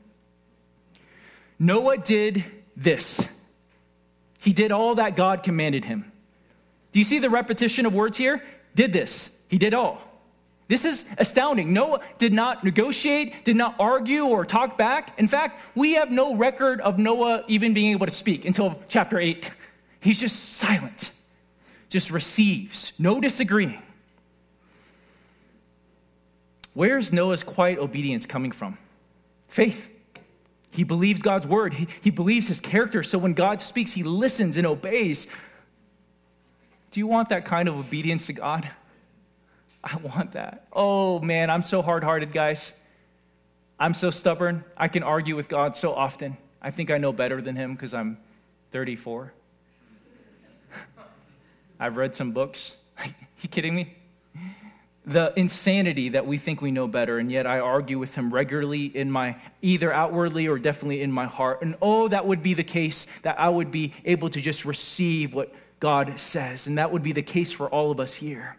Noah 1.58 1.96
did 1.96 2.44
this. 2.76 3.26
He 4.40 4.52
did 4.52 4.72
all 4.72 4.96
that 4.96 5.16
God 5.16 5.42
commanded 5.42 5.86
him. 5.86 6.12
Do 6.92 6.98
you 6.98 7.04
see 7.04 7.18
the 7.18 7.30
repetition 7.30 7.86
of 7.86 7.94
words 7.94 8.18
here? 8.18 8.42
Did 8.74 8.92
this. 8.92 9.36
He 9.48 9.56
did 9.58 9.72
all. 9.72 10.02
This 10.68 10.84
is 10.84 11.06
astounding. 11.16 11.72
Noah 11.72 12.00
did 12.18 12.32
not 12.32 12.64
negotiate, 12.64 13.44
did 13.44 13.56
not 13.56 13.76
argue 13.78 14.24
or 14.24 14.44
talk 14.44 14.76
back. 14.76 15.18
In 15.18 15.28
fact, 15.28 15.62
we 15.76 15.94
have 15.94 16.10
no 16.10 16.34
record 16.36 16.80
of 16.80 16.98
Noah 16.98 17.44
even 17.46 17.72
being 17.72 17.92
able 17.92 18.06
to 18.06 18.12
speak 18.12 18.44
until 18.44 18.80
chapter 18.88 19.18
8. 19.18 19.48
He's 20.00 20.20
just 20.20 20.54
silent, 20.54 21.10
just 21.88 22.10
receives, 22.10 22.92
no 22.98 23.20
disagreeing. 23.20 23.82
Where's 26.74 27.12
Noah's 27.12 27.42
quiet 27.42 27.78
obedience 27.78 28.26
coming 28.26 28.52
from? 28.52 28.76
Faith. 29.48 29.88
He 30.70 30.84
believes 30.84 31.22
God's 31.22 31.46
word, 31.46 31.72
he, 31.72 31.88
he 32.02 32.10
believes 32.10 32.48
his 32.48 32.60
character. 32.60 33.02
So 33.02 33.16
when 33.16 33.32
God 33.32 33.62
speaks, 33.62 33.92
he 33.92 34.02
listens 34.02 34.58
and 34.58 34.66
obeys. 34.66 35.26
Do 36.90 37.00
you 37.00 37.06
want 37.06 37.30
that 37.30 37.44
kind 37.44 37.68
of 37.68 37.76
obedience 37.78 38.26
to 38.26 38.34
God? 38.34 38.68
I 39.82 39.96
want 39.96 40.32
that. 40.32 40.66
Oh 40.72 41.20
man, 41.20 41.48
I'm 41.48 41.62
so 41.62 41.80
hard 41.80 42.04
hearted, 42.04 42.32
guys. 42.32 42.72
I'm 43.78 43.94
so 43.94 44.10
stubborn. 44.10 44.64
I 44.76 44.88
can 44.88 45.02
argue 45.02 45.36
with 45.36 45.48
God 45.48 45.76
so 45.76 45.94
often. 45.94 46.36
I 46.60 46.70
think 46.70 46.90
I 46.90 46.98
know 46.98 47.12
better 47.12 47.40
than 47.40 47.56
him 47.56 47.74
because 47.74 47.94
I'm 47.94 48.18
34. 48.72 49.32
I've 51.78 51.96
read 51.96 52.14
some 52.14 52.32
books. 52.32 52.76
you 53.40 53.48
kidding 53.48 53.74
me? 53.74 53.94
The 55.04 55.32
insanity 55.36 56.10
that 56.10 56.26
we 56.26 56.36
think 56.36 56.60
we 56.60 56.72
know 56.72 56.88
better, 56.88 57.18
and 57.18 57.30
yet 57.30 57.46
I 57.46 57.60
argue 57.60 57.98
with 57.98 58.16
him 58.16 58.34
regularly 58.34 58.86
in 58.86 59.10
my, 59.10 59.36
either 59.62 59.92
outwardly 59.92 60.48
or 60.48 60.58
definitely 60.58 61.00
in 61.00 61.12
my 61.12 61.26
heart. 61.26 61.62
And 61.62 61.76
oh, 61.80 62.08
that 62.08 62.26
would 62.26 62.42
be 62.42 62.54
the 62.54 62.64
case 62.64 63.06
that 63.22 63.38
I 63.38 63.48
would 63.48 63.70
be 63.70 63.94
able 64.04 64.30
to 64.30 64.40
just 64.40 64.64
receive 64.64 65.32
what 65.32 65.54
God 65.78 66.18
says. 66.18 66.66
And 66.66 66.78
that 66.78 66.90
would 66.90 67.02
be 67.02 67.12
the 67.12 67.22
case 67.22 67.52
for 67.52 67.68
all 67.68 67.92
of 67.92 68.00
us 68.00 68.14
here. 68.14 68.56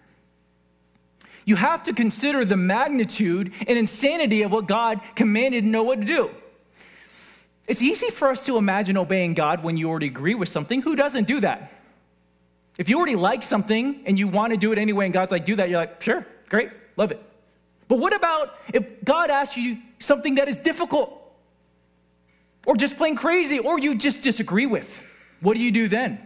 You 1.43 1.55
have 1.55 1.83
to 1.83 1.93
consider 1.93 2.45
the 2.45 2.57
magnitude 2.57 3.53
and 3.67 3.77
insanity 3.77 4.43
of 4.43 4.51
what 4.51 4.67
God 4.67 5.01
commanded 5.15 5.63
Noah 5.63 5.97
to 5.97 6.05
do. 6.05 6.29
It's 7.67 7.81
easy 7.81 8.09
for 8.09 8.29
us 8.29 8.45
to 8.45 8.57
imagine 8.57 8.95
obeying 8.97 9.33
God 9.33 9.63
when 9.63 9.75
you 9.75 9.89
already 9.89 10.07
agree 10.07 10.35
with 10.35 10.49
something. 10.49 10.81
Who 10.81 10.95
doesn't 10.95 11.25
do 11.25 11.41
that? 11.41 11.71
If 12.77 12.89
you 12.89 12.97
already 12.97 13.15
like 13.15 13.41
something 13.41 14.03
and 14.05 14.19
you 14.19 14.27
want 14.27 14.51
to 14.51 14.57
do 14.57 14.71
it 14.71 14.77
anyway, 14.77 15.05
and 15.05 15.13
God's 15.13 15.31
like, 15.31 15.45
do 15.45 15.55
that, 15.55 15.69
you're 15.69 15.79
like, 15.79 16.01
sure, 16.01 16.25
great, 16.49 16.71
love 16.95 17.11
it. 17.11 17.21
But 17.87 17.99
what 17.99 18.15
about 18.15 18.55
if 18.73 19.03
God 19.03 19.29
asks 19.29 19.57
you 19.57 19.77
something 19.99 20.35
that 20.35 20.47
is 20.47 20.57
difficult 20.57 21.13
or 22.65 22.75
just 22.75 22.97
plain 22.97 23.15
crazy 23.15 23.59
or 23.59 23.79
you 23.79 23.95
just 23.95 24.21
disagree 24.21 24.65
with? 24.65 25.01
What 25.41 25.55
do 25.55 25.63
you 25.63 25.71
do 25.71 25.87
then? 25.87 26.19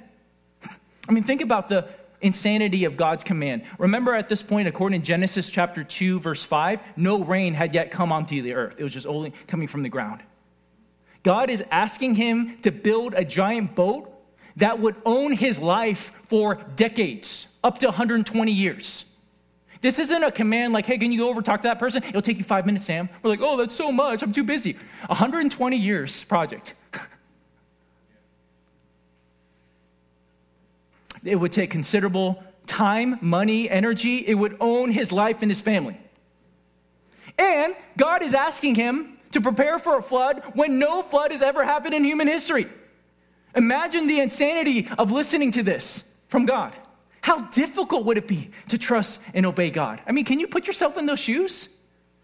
I 1.09 1.11
mean, 1.11 1.23
think 1.23 1.41
about 1.41 1.69
the 1.69 1.87
insanity 2.21 2.85
of 2.85 2.97
God's 2.97 3.23
command. 3.23 3.63
Remember 3.77 4.13
at 4.13 4.29
this 4.29 4.43
point, 4.43 4.67
according 4.67 5.01
to 5.01 5.05
Genesis 5.05 5.49
chapter 5.49 5.83
2, 5.83 6.19
verse 6.19 6.43
5, 6.43 6.79
no 6.97 7.23
rain 7.23 7.53
had 7.53 7.73
yet 7.73 7.91
come 7.91 8.11
onto 8.11 8.41
the 8.41 8.53
earth, 8.53 8.75
it 8.79 8.83
was 8.83 8.93
just 8.93 9.07
only 9.07 9.31
coming 9.47 9.67
from 9.67 9.83
the 9.83 9.89
ground. 9.89 10.21
God 11.23 11.49
is 11.49 11.63
asking 11.69 12.15
him 12.15 12.57
to 12.61 12.71
build 12.71 13.13
a 13.15 13.23
giant 13.23 13.75
boat 13.75 14.10
that 14.61 14.79
would 14.79 14.95
own 15.05 15.33
his 15.33 15.57
life 15.57 16.11
for 16.25 16.55
decades, 16.75 17.47
up 17.63 17.79
to 17.79 17.87
120 17.87 18.51
years. 18.51 19.05
This 19.81 19.97
isn't 19.97 20.23
a 20.23 20.31
command 20.31 20.71
like, 20.71 20.85
hey, 20.85 20.99
can 20.99 21.11
you 21.11 21.17
go 21.17 21.29
over 21.29 21.41
talk 21.41 21.61
to 21.61 21.67
that 21.67 21.79
person? 21.79 22.03
It'll 22.03 22.21
take 22.21 22.37
you 22.37 22.43
five 22.43 22.67
minutes, 22.67 22.85
Sam. 22.85 23.09
We're 23.23 23.31
like, 23.31 23.39
oh, 23.41 23.57
that's 23.57 23.73
so 23.73 23.91
much. 23.91 24.21
I'm 24.21 24.31
too 24.31 24.43
busy. 24.43 24.73
120 25.07 25.75
years 25.75 26.23
project. 26.25 26.75
it 31.25 31.37
would 31.37 31.51
take 31.51 31.71
considerable 31.71 32.43
time, 32.67 33.17
money, 33.19 33.67
energy. 33.67 34.17
It 34.17 34.35
would 34.35 34.57
own 34.59 34.91
his 34.91 35.11
life 35.11 35.41
and 35.41 35.49
his 35.49 35.59
family. 35.59 35.99
And 37.39 37.73
God 37.97 38.21
is 38.21 38.35
asking 38.35 38.75
him 38.75 39.17
to 39.31 39.41
prepare 39.41 39.79
for 39.79 39.97
a 39.97 40.03
flood 40.03 40.43
when 40.53 40.77
no 40.77 41.01
flood 41.01 41.31
has 41.31 41.41
ever 41.41 41.63
happened 41.63 41.95
in 41.95 42.03
human 42.03 42.27
history. 42.27 42.67
Imagine 43.55 44.07
the 44.07 44.19
insanity 44.19 44.87
of 44.97 45.11
listening 45.11 45.51
to 45.51 45.63
this 45.63 46.11
from 46.27 46.45
God. 46.45 46.73
How 47.21 47.41
difficult 47.49 48.05
would 48.05 48.17
it 48.17 48.27
be 48.27 48.49
to 48.69 48.77
trust 48.77 49.21
and 49.33 49.45
obey 49.45 49.69
God? 49.69 50.01
I 50.07 50.11
mean, 50.11 50.25
can 50.25 50.39
you 50.39 50.47
put 50.47 50.65
yourself 50.67 50.97
in 50.97 51.05
those 51.05 51.19
shoes? 51.19 51.67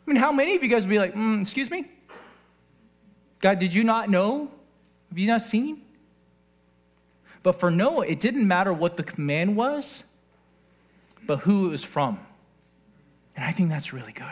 I 0.05 0.11
mean, 0.11 0.19
how 0.19 0.31
many 0.31 0.55
of 0.55 0.63
you 0.63 0.69
guys 0.69 0.83
would 0.83 0.89
be 0.89 0.99
like, 0.99 1.13
mm, 1.13 1.41
excuse 1.41 1.69
me? 1.69 1.85
God, 3.39 3.59
did 3.59 3.73
you 3.73 3.83
not 3.83 4.09
know? 4.09 4.49
Have 5.09 5.17
you 5.17 5.27
not 5.27 5.41
seen? 5.41 5.81
But 7.43 7.53
for 7.53 7.69
Noah, 7.69 8.07
it 8.07 8.19
didn't 8.19 8.47
matter 8.47 8.73
what 8.73 8.97
the 8.97 9.03
command 9.03 9.55
was, 9.55 10.03
but 11.25 11.39
who 11.39 11.67
it 11.67 11.69
was 11.69 11.83
from. 11.83 12.19
And 13.35 13.45
I 13.45 13.51
think 13.51 13.69
that's 13.69 13.93
really 13.93 14.13
good. 14.13 14.25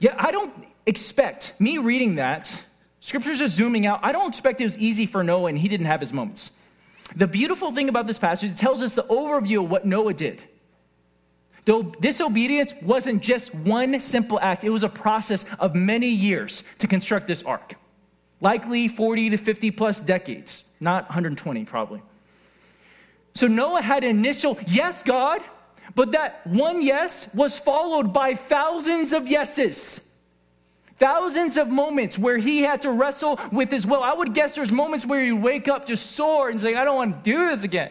Yeah, 0.00 0.16
I 0.18 0.32
don't 0.32 0.52
expect 0.86 1.54
me 1.58 1.78
reading 1.78 2.16
that 2.16 2.62
Scripture's 3.04 3.38
just 3.38 3.54
zooming 3.54 3.84
out. 3.84 4.00
I 4.02 4.12
don't 4.12 4.30
expect 4.30 4.62
it 4.62 4.64
was 4.64 4.78
easy 4.78 5.04
for 5.04 5.22
Noah 5.22 5.50
and 5.50 5.58
he 5.58 5.68
didn't 5.68 5.84
have 5.84 6.00
his 6.00 6.10
moments. 6.10 6.52
The 7.14 7.26
beautiful 7.26 7.70
thing 7.70 7.90
about 7.90 8.06
this 8.06 8.18
passage, 8.18 8.52
it 8.52 8.56
tells 8.56 8.82
us 8.82 8.94
the 8.94 9.02
overview 9.02 9.62
of 9.62 9.70
what 9.70 9.84
Noah 9.84 10.14
did. 10.14 10.42
Though 11.66 11.82
disobedience 11.82 12.72
wasn't 12.80 13.22
just 13.22 13.54
one 13.54 14.00
simple 14.00 14.40
act, 14.40 14.64
it 14.64 14.70
was 14.70 14.84
a 14.84 14.88
process 14.88 15.44
of 15.58 15.74
many 15.74 16.08
years 16.08 16.64
to 16.78 16.86
construct 16.86 17.26
this 17.26 17.42
ark. 17.42 17.74
Likely 18.40 18.88
40 18.88 19.28
to 19.28 19.36
50 19.36 19.70
plus 19.72 20.00
decades, 20.00 20.64
not 20.80 21.04
120 21.04 21.66
probably. 21.66 22.00
So 23.34 23.46
Noah 23.46 23.82
had 23.82 24.02
initial, 24.02 24.58
yes, 24.66 25.02
God, 25.02 25.42
but 25.94 26.12
that 26.12 26.46
one 26.46 26.80
yes 26.80 27.28
was 27.34 27.58
followed 27.58 28.14
by 28.14 28.32
thousands 28.32 29.12
of 29.12 29.28
yeses. 29.28 30.13
Thousands 30.96 31.56
of 31.56 31.68
moments 31.68 32.18
where 32.18 32.38
he 32.38 32.60
had 32.62 32.82
to 32.82 32.92
wrestle 32.92 33.40
with 33.50 33.70
his 33.70 33.86
will. 33.86 34.02
I 34.02 34.12
would 34.12 34.32
guess 34.32 34.54
there's 34.54 34.70
moments 34.70 35.04
where 35.04 35.22
you 35.22 35.36
wake 35.36 35.66
up 35.66 35.86
just 35.86 36.12
sore 36.12 36.50
and 36.50 36.60
say, 36.60 36.74
I 36.74 36.84
don't 36.84 36.96
want 36.96 37.24
to 37.24 37.30
do 37.30 37.48
this 37.48 37.64
again. 37.64 37.90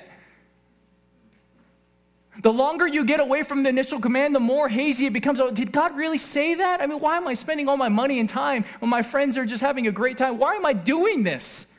The 2.42 2.52
longer 2.52 2.88
you 2.88 3.06
get 3.06 3.20
away 3.20 3.44
from 3.44 3.64
the 3.64 3.70
initial 3.70 4.00
command, 4.00 4.34
the 4.34 4.40
more 4.40 4.68
hazy 4.68 5.06
it 5.06 5.14
becomes. 5.14 5.40
Oh, 5.40 5.52
did 5.52 5.72
God 5.72 5.96
really 5.96 6.18
say 6.18 6.56
that? 6.56 6.82
I 6.82 6.88
mean, 6.88 7.00
why 7.00 7.18
am 7.18 7.28
I 7.28 7.36
spending 7.36 7.70
all 7.70 7.78
my 7.78 7.90
money 7.90 8.20
and 8.20 8.28
time 8.28 8.66
when 8.80 8.90
my 8.90 9.02
friends 9.02 9.38
are 9.38 9.46
just 9.46 9.62
having 9.62 9.88
a 9.88 9.92
great 9.92 10.18
time? 10.18 10.38
Why 10.38 10.56
am 10.56 10.66
I 10.66 10.74
doing 10.74 11.24
this? 11.24 11.74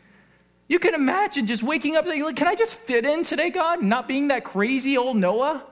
You 0.69 0.79
can 0.79 0.95
imagine 0.95 1.47
just 1.47 1.63
waking 1.63 1.97
up 1.97 2.07
saying, 2.07 2.35
Can 2.35 2.47
I 2.47 2.55
just 2.55 2.75
fit 2.75 3.05
in 3.05 3.25
today, 3.25 3.51
God? 3.51 3.83
Not 3.83 4.07
being 4.07 4.29
that 4.29 4.45
crazy 4.45 4.97
old 4.97 5.17
Noah. 5.17 5.65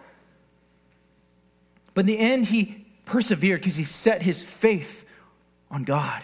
But 1.95 2.03
in 2.03 2.07
the 2.07 2.19
end, 2.19 2.47
he 2.47 2.85
persevered 3.05 3.61
because 3.61 3.77
he 3.77 3.85
set 3.85 4.23
his 4.23 4.43
faith 4.43 5.07
on 5.73 5.83
God. 5.83 6.23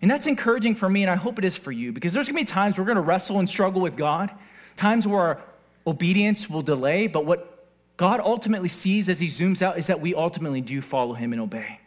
And 0.00 0.10
that's 0.10 0.26
encouraging 0.26 0.74
for 0.74 0.88
me, 0.88 1.02
and 1.02 1.10
I 1.10 1.16
hope 1.16 1.38
it 1.38 1.44
is 1.44 1.56
for 1.56 1.72
you, 1.72 1.92
because 1.92 2.12
there's 2.12 2.28
gonna 2.28 2.38
be 2.38 2.44
times 2.44 2.78
we're 2.78 2.84
gonna 2.84 3.00
wrestle 3.00 3.38
and 3.38 3.48
struggle 3.48 3.80
with 3.80 3.96
God, 3.96 4.30
times 4.76 5.06
where 5.06 5.20
our 5.20 5.42
obedience 5.86 6.48
will 6.48 6.62
delay, 6.62 7.06
but 7.06 7.24
what 7.24 7.66
God 7.96 8.20
ultimately 8.20 8.68
sees 8.68 9.08
as 9.08 9.18
He 9.18 9.28
zooms 9.28 9.62
out 9.62 9.78
is 9.78 9.86
that 9.86 10.00
we 10.00 10.14
ultimately 10.14 10.60
do 10.60 10.80
follow 10.80 11.14
Him 11.14 11.32
and 11.32 11.40
obey. 11.40 11.80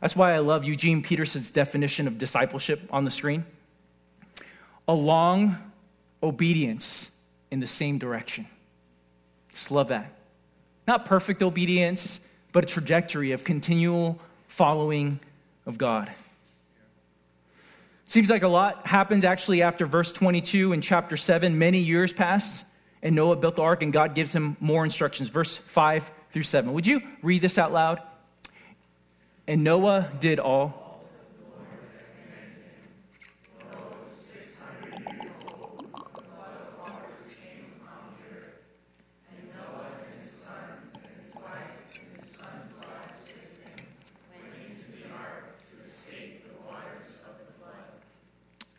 That's 0.00 0.16
why 0.16 0.34
I 0.34 0.38
love 0.38 0.64
Eugene 0.64 1.02
Peterson's 1.02 1.50
definition 1.50 2.08
of 2.08 2.18
discipleship 2.18 2.80
on 2.90 3.04
the 3.04 3.10
screen 3.10 3.44
a 4.88 4.94
long 4.94 5.56
obedience 6.22 7.10
in 7.52 7.60
the 7.60 7.66
same 7.66 7.98
direction. 7.98 8.46
Just 9.52 9.70
love 9.70 9.88
that. 9.88 10.12
Not 10.88 11.04
perfect 11.04 11.40
obedience, 11.40 12.20
but 12.50 12.64
a 12.64 12.66
trajectory 12.66 13.30
of 13.30 13.44
continual 13.44 14.20
following 14.52 15.18
of 15.64 15.78
God. 15.78 16.12
Seems 18.04 18.28
like 18.28 18.42
a 18.42 18.48
lot 18.48 18.86
happens 18.86 19.24
actually 19.24 19.62
after 19.62 19.86
verse 19.86 20.12
22 20.12 20.74
in 20.74 20.82
chapter 20.82 21.16
7. 21.16 21.58
Many 21.58 21.78
years 21.78 22.12
pass, 22.12 22.62
and 23.02 23.16
Noah 23.16 23.36
built 23.36 23.56
the 23.56 23.62
ark, 23.62 23.82
and 23.82 23.94
God 23.94 24.14
gives 24.14 24.34
him 24.34 24.58
more 24.60 24.84
instructions. 24.84 25.30
Verse 25.30 25.56
5 25.56 26.10
through 26.30 26.42
7. 26.42 26.70
Would 26.74 26.86
you 26.86 27.00
read 27.22 27.40
this 27.40 27.56
out 27.56 27.72
loud? 27.72 28.02
And 29.46 29.64
Noah 29.64 30.10
did 30.20 30.38
all 30.38 30.81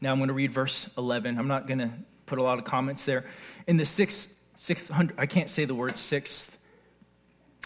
Now 0.03 0.11
I'm 0.11 0.17
going 0.17 0.27
to 0.27 0.33
read 0.33 0.51
verse 0.51 0.89
11. 0.97 1.39
I'm 1.39 1.47
not 1.47 1.65
going 1.65 1.79
to 1.79 1.89
put 2.25 2.37
a 2.37 2.43
lot 2.43 2.59
of 2.59 2.65
comments 2.65 3.05
there. 3.05 3.23
In 3.67 3.77
the 3.77 3.85
sixth, 3.85 4.37
600, 4.55 5.17
I 5.17 5.25
can't 5.25 5.49
say 5.49 5.63
the 5.63 5.73
word 5.73 5.97
sixth, 5.97 6.57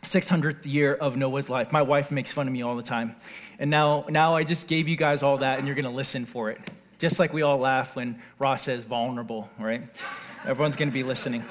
600th 0.03 0.59
year 0.63 0.93
of 0.93 1.17
Noah's 1.17 1.49
life. 1.49 1.71
My 1.71 1.81
wife 1.81 2.11
makes 2.11 2.31
fun 2.31 2.45
of 2.45 2.53
me 2.53 2.61
all 2.61 2.75
the 2.75 2.83
time. 2.83 3.15
And 3.57 3.71
now, 3.71 4.05
now 4.07 4.35
I 4.35 4.43
just 4.43 4.67
gave 4.67 4.87
you 4.87 4.95
guys 4.95 5.23
all 5.23 5.37
that, 5.39 5.57
and 5.57 5.67
you're 5.67 5.73
going 5.73 5.85
to 5.85 5.89
listen 5.89 6.25
for 6.25 6.51
it. 6.51 6.61
Just 6.99 7.17
like 7.17 7.33
we 7.33 7.41
all 7.41 7.57
laugh 7.57 7.95
when 7.95 8.21
Ross 8.37 8.61
says 8.61 8.83
vulnerable, 8.83 9.49
right? 9.57 9.81
Everyone's 10.45 10.75
going 10.75 10.89
to 10.89 10.93
be 10.93 11.01
listening. 11.01 11.43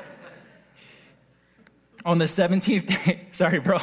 On 2.04 2.18
the 2.18 2.26
17th 2.26 3.04
day, 3.04 3.22
sorry, 3.32 3.58
bro. 3.58 3.78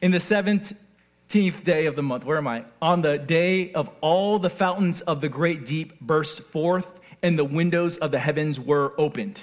In 0.00 0.12
the 0.12 0.20
seventh 0.20 0.80
15th 1.28 1.62
day 1.62 1.86
of 1.86 1.94
the 1.96 2.02
month. 2.02 2.24
Where 2.24 2.38
am 2.38 2.48
I? 2.48 2.64
On 2.80 3.02
the 3.02 3.18
day 3.18 3.72
of 3.72 3.90
all 4.00 4.38
the 4.38 4.50
fountains 4.50 5.02
of 5.02 5.20
the 5.20 5.28
great 5.28 5.66
deep 5.66 6.00
burst 6.00 6.40
forth, 6.40 7.00
and 7.22 7.38
the 7.38 7.44
windows 7.44 7.98
of 7.98 8.10
the 8.10 8.18
heavens 8.18 8.58
were 8.58 8.94
opened. 8.96 9.42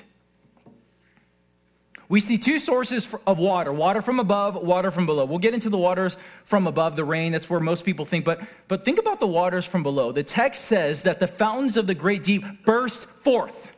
We 2.08 2.20
see 2.20 2.38
two 2.38 2.60
sources 2.60 3.14
of 3.26 3.40
water 3.40 3.74
water 3.74 4.02
from 4.02 4.20
above, 4.20 4.56
water 4.56 4.92
from 4.92 5.06
below. 5.06 5.26
We'll 5.26 5.40
get 5.40 5.54
into 5.54 5.70
the 5.70 5.78
waters 5.78 6.18
from 6.44 6.68
above, 6.68 6.96
the 6.96 7.04
rain, 7.04 7.32
that's 7.32 7.50
where 7.50 7.60
most 7.60 7.84
people 7.84 8.06
think, 8.06 8.26
but, 8.26 8.42
but 8.68 8.86
think 8.86 9.00
about 9.00 9.20
the 9.20 9.28
waters 9.28 9.66
from 9.66 9.84
below. 9.84 10.12
The 10.12 10.24
text 10.24 10.66
says 10.66 11.04
that 11.04 11.20
the 11.20 11.28
fountains 11.28 11.78
of 11.78 11.88
the 11.88 11.96
great 11.96 12.24
deep 12.24 12.44
burst 12.64 13.08
forth. 13.08 13.76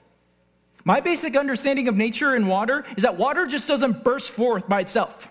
My 0.83 0.99
basic 1.01 1.35
understanding 1.35 1.87
of 1.87 1.97
nature 1.97 2.35
and 2.35 2.47
water 2.47 2.85
is 2.95 3.03
that 3.03 3.17
water 3.17 3.45
just 3.47 3.67
doesn't 3.67 4.03
burst 4.03 4.31
forth 4.31 4.67
by 4.69 4.81
itself. 4.81 5.29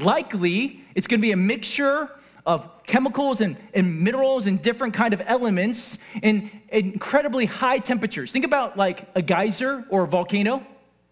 Likely, 0.00 0.82
it's 0.94 1.06
going 1.06 1.20
to 1.20 1.22
be 1.22 1.32
a 1.32 1.36
mixture 1.36 2.10
of 2.46 2.68
chemicals 2.86 3.40
and, 3.40 3.56
and 3.74 4.00
minerals 4.00 4.46
and 4.46 4.60
different 4.60 4.94
kind 4.94 5.12
of 5.14 5.22
elements 5.26 5.98
in 6.22 6.50
incredibly 6.70 7.46
high 7.46 7.78
temperatures. 7.78 8.32
Think 8.32 8.44
about 8.44 8.76
like 8.76 9.06
a 9.14 9.22
geyser 9.22 9.84
or 9.90 10.04
a 10.04 10.08
volcano. 10.08 10.66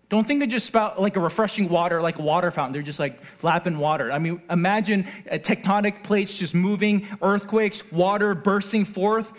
Don't 0.09 0.27
think 0.27 0.41
they 0.41 0.47
just 0.47 0.67
spout 0.67 1.01
like 1.01 1.17
a 1.17 1.21
refreshing 1.21 1.69
water, 1.69 2.01
like 2.01 2.19
a 2.19 2.23
water 2.23 2.51
fountain. 2.51 2.73
They're 2.73 2.83
just 2.83 2.99
like 2.99 3.21
lapping 3.43 3.79
water. 3.79 4.11
I 4.11 4.19
mean, 4.19 4.41
imagine 4.49 5.05
tectonic 5.27 6.03
plates 6.03 6.39
just 6.39 6.55
moving, 6.55 7.07
earthquakes, 7.21 7.93
water 7.93 8.35
bursting 8.35 8.87
forth. 8.87 9.33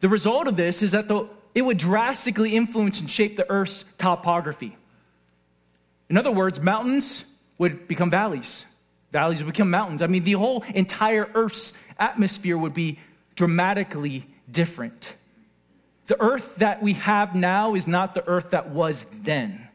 The 0.00 0.08
result 0.08 0.48
of 0.48 0.56
this 0.56 0.82
is 0.82 0.92
that 0.92 1.08
the, 1.08 1.28
it 1.54 1.62
would 1.62 1.76
drastically 1.76 2.56
influence 2.56 3.00
and 3.00 3.10
shape 3.10 3.36
the 3.36 3.48
Earth's 3.50 3.84
topography. 3.98 4.76
In 6.08 6.16
other 6.16 6.32
words, 6.32 6.60
mountains 6.60 7.24
would 7.58 7.86
become 7.88 8.10
valleys. 8.10 8.64
Valleys 9.12 9.44
would 9.44 9.52
become 9.52 9.70
mountains. 9.70 10.02
I 10.02 10.06
mean, 10.06 10.24
the 10.24 10.32
whole 10.32 10.64
entire 10.74 11.30
Earth's 11.34 11.72
atmosphere 11.98 12.58
would 12.58 12.74
be 12.74 12.98
dramatically 13.36 14.26
different. 14.50 15.16
The 16.06 16.20
Earth 16.20 16.56
that 16.56 16.82
we 16.82 16.94
have 16.94 17.34
now 17.34 17.74
is 17.74 17.88
not 17.88 18.14
the 18.14 18.26
Earth 18.26 18.50
that 18.50 18.70
was 18.70 19.06
then. 19.22 19.68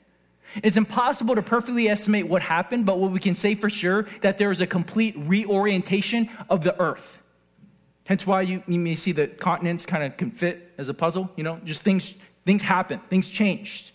It's 0.63 0.78
impossible 0.78 1.36
to 1.36 1.42
perfectly 1.42 1.89
estimate 1.89 2.28
what 2.28 2.42
happened, 2.42 2.86
but 2.86 2.98
what 2.98 3.12
we 3.12 3.20
can 3.20 3.36
say 3.36 3.56
for 3.56 3.70
sure 3.70 4.08
that 4.22 4.38
there 4.38 4.52
is 4.52 4.62
a 4.62 4.68
complete 4.68 5.15
reorientation 5.18 6.30
of 6.50 6.63
the 6.63 6.80
Earth. 6.82 7.22
Hence 8.06 8.26
why 8.26 8.42
you, 8.42 8.63
you 8.68 8.80
may 8.80 8.96
see 8.96 9.12
the 9.12 9.28
continents 9.28 9.86
kind 9.86 10.04
of 10.04 10.18
can 10.18 10.32
fit 10.32 10.74
as 10.78 10.89
a 10.89 10.94
puzzle, 10.94 11.32
you 11.36 11.44
know, 11.44 11.60
just 11.63 11.84
things, 11.84 12.15
things 12.46 12.63
happen, 12.63 13.00
things 13.10 13.30
changed. 13.30 13.92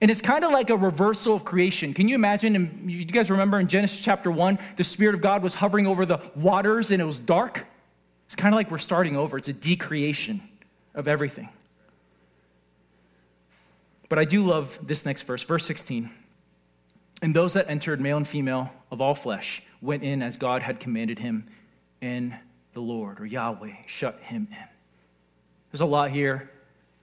And 0.00 0.10
it's 0.10 0.20
kind 0.20 0.44
of 0.44 0.52
like 0.52 0.70
a 0.70 0.76
reversal 0.76 1.34
of 1.34 1.44
creation. 1.44 1.94
Can 1.94 2.08
you 2.08 2.14
imagine? 2.14 2.88
You 2.88 3.04
guys 3.04 3.30
remember 3.30 3.58
in 3.60 3.68
Genesis 3.68 4.00
chapter 4.00 4.30
1, 4.30 4.58
the 4.76 4.84
Spirit 4.84 5.14
of 5.14 5.20
God 5.20 5.42
was 5.42 5.54
hovering 5.54 5.86
over 5.86 6.04
the 6.04 6.18
waters 6.34 6.90
and 6.90 7.00
it 7.00 7.04
was 7.04 7.18
dark? 7.18 7.66
It's 8.26 8.36
kind 8.36 8.54
of 8.54 8.56
like 8.56 8.70
we're 8.70 8.78
starting 8.78 9.16
over. 9.16 9.38
It's 9.38 9.48
a 9.48 9.52
decreation 9.52 10.42
of 10.94 11.08
everything. 11.08 11.48
But 14.08 14.18
I 14.18 14.24
do 14.24 14.44
love 14.44 14.78
this 14.82 15.04
next 15.06 15.22
verse, 15.22 15.42
verse 15.42 15.64
16. 15.64 16.10
And 17.22 17.34
those 17.34 17.54
that 17.54 17.70
entered, 17.70 18.00
male 18.00 18.16
and 18.16 18.28
female 18.28 18.70
of 18.90 19.00
all 19.00 19.14
flesh, 19.14 19.62
went 19.80 20.02
in 20.02 20.22
as 20.22 20.36
God 20.36 20.62
had 20.62 20.80
commanded 20.80 21.18
him, 21.18 21.46
and 22.02 22.36
the 22.74 22.80
Lord, 22.80 23.20
or 23.20 23.26
Yahweh, 23.26 23.72
shut 23.86 24.20
him 24.20 24.48
in. 24.50 24.68
There's 25.70 25.80
a 25.80 25.86
lot 25.86 26.10
here. 26.10 26.50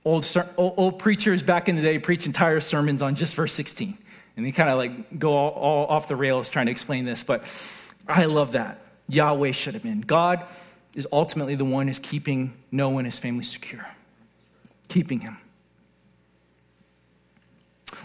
Old, 0.04 0.28
old, 0.58 0.98
preachers 0.98 1.44
back 1.44 1.70
in 1.70 1.76
the 1.76 1.82
day 1.82 2.00
preach 2.00 2.26
entire 2.26 2.60
sermons 2.60 3.04
on 3.04 3.16
just 3.16 3.36
verse 3.36 3.54
16. 3.54 3.98
And 4.36 4.46
they 4.46 4.52
kind 4.52 4.70
of 4.70 4.78
like 4.78 5.20
go 5.20 5.34
all, 5.34 5.52
all 5.52 5.86
off 5.88 6.08
the 6.08 6.16
rails 6.16 6.50
trying 6.50 6.66
to 6.66 6.72
explain 6.72 7.06
this. 7.06 7.22
But 7.22 7.44
I 8.08 8.26
love 8.26 8.54
that. 8.54 8.80
Yahweh 9.10 9.52
should 9.52 9.76
have 9.76 9.84
been. 9.84 10.02
God 10.02 10.44
is 10.96 11.08
ultimately 11.12 11.56
the 11.56 11.66
one 11.66 11.88
who's 11.88 12.00
keeping 12.00 12.54
Noah 12.72 12.98
and 12.98 13.06
his 13.06 13.20
family 13.20 13.44
secure, 13.44 13.86
keeping 14.88 15.20
him. 15.20 15.38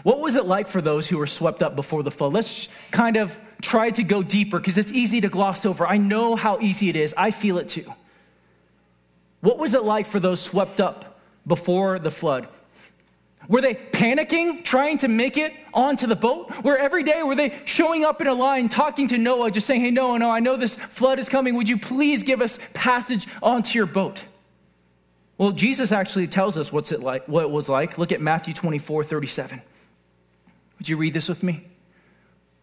What 0.03 0.19
was 0.19 0.35
it 0.35 0.45
like 0.45 0.67
for 0.67 0.81
those 0.81 1.07
who 1.07 1.17
were 1.17 1.27
swept 1.27 1.63
up 1.63 1.75
before 1.75 2.03
the 2.03 2.11
flood? 2.11 2.31
Let's 2.31 2.69
kind 2.91 3.17
of 3.17 3.39
try 3.61 3.89
to 3.89 4.03
go 4.03 4.21
deeper 4.21 4.59
because 4.59 4.77
it's 4.77 4.91
easy 4.91 5.19
to 5.21 5.29
gloss 5.29 5.65
over. 5.65 5.87
I 5.87 5.97
know 5.97 6.35
how 6.35 6.59
easy 6.59 6.89
it 6.89 6.95
is, 6.95 7.13
I 7.17 7.31
feel 7.31 7.57
it 7.57 7.67
too. 7.67 7.91
What 9.41 9.57
was 9.57 9.73
it 9.73 9.83
like 9.83 10.05
for 10.05 10.19
those 10.19 10.39
swept 10.39 10.79
up 10.79 11.16
before 11.47 11.97
the 11.97 12.11
flood? 12.11 12.47
Were 13.47 13.61
they 13.61 13.75
panicking, 13.75 14.63
trying 14.63 14.97
to 14.99 15.07
make 15.07 15.37
it 15.37 15.53
onto 15.73 16.05
the 16.05 16.15
boat? 16.15 16.51
Where 16.63 16.77
every 16.77 17.03
day 17.03 17.23
were 17.23 17.35
they 17.35 17.57
showing 17.63 18.03
up 18.03 18.19
in 18.19 18.27
a 18.27 18.33
line, 18.33 18.67
talking 18.67 19.07
to 19.07 19.17
Noah, 19.17 19.51
just 19.51 19.65
saying, 19.65 19.81
Hey, 19.81 19.91
Noah, 19.91 20.19
no, 20.19 20.29
I 20.29 20.41
know 20.41 20.57
this 20.57 20.75
flood 20.75 21.17
is 21.17 21.29
coming. 21.29 21.55
Would 21.55 21.69
you 21.69 21.77
please 21.77 22.23
give 22.23 22.41
us 22.41 22.59
passage 22.73 23.25
onto 23.41 23.77
your 23.77 23.85
boat? 23.85 24.25
Well, 25.37 25.51
Jesus 25.51 25.91
actually 25.91 26.27
tells 26.27 26.57
us 26.57 26.73
what's 26.73 26.91
it 26.91 27.01
like, 27.01 27.27
what 27.27 27.43
it 27.43 27.49
was 27.49 27.69
like. 27.69 27.97
Look 27.97 28.11
at 28.11 28.19
Matthew 28.19 28.53
24, 28.53 29.03
37. 29.03 29.61
Would 30.79 30.89
you 30.89 30.97
read 30.97 31.13
this 31.13 31.29
with 31.29 31.43
me? 31.43 31.63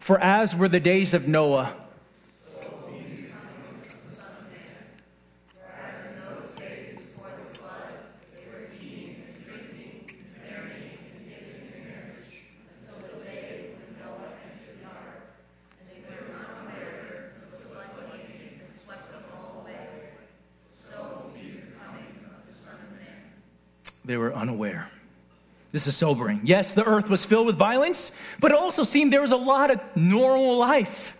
For 0.00 0.18
as 0.18 0.54
were 0.54 0.68
the 0.68 0.80
days 0.80 1.14
of 1.14 1.26
Noah, 1.26 1.74
they 24.04 24.16
were 24.16 24.34
unaware. 24.34 24.88
This 25.70 25.86
is 25.86 25.96
sobering. 25.96 26.40
Yes, 26.44 26.74
the 26.74 26.84
earth 26.84 27.10
was 27.10 27.24
filled 27.24 27.46
with 27.46 27.56
violence, 27.56 28.12
but 28.38 28.52
it 28.52 28.56
also 28.56 28.84
seemed 28.84 29.12
there 29.12 29.20
was 29.20 29.32
a 29.32 29.36
lot 29.36 29.70
of 29.70 29.80
normal 29.96 30.58
life. 30.58 31.18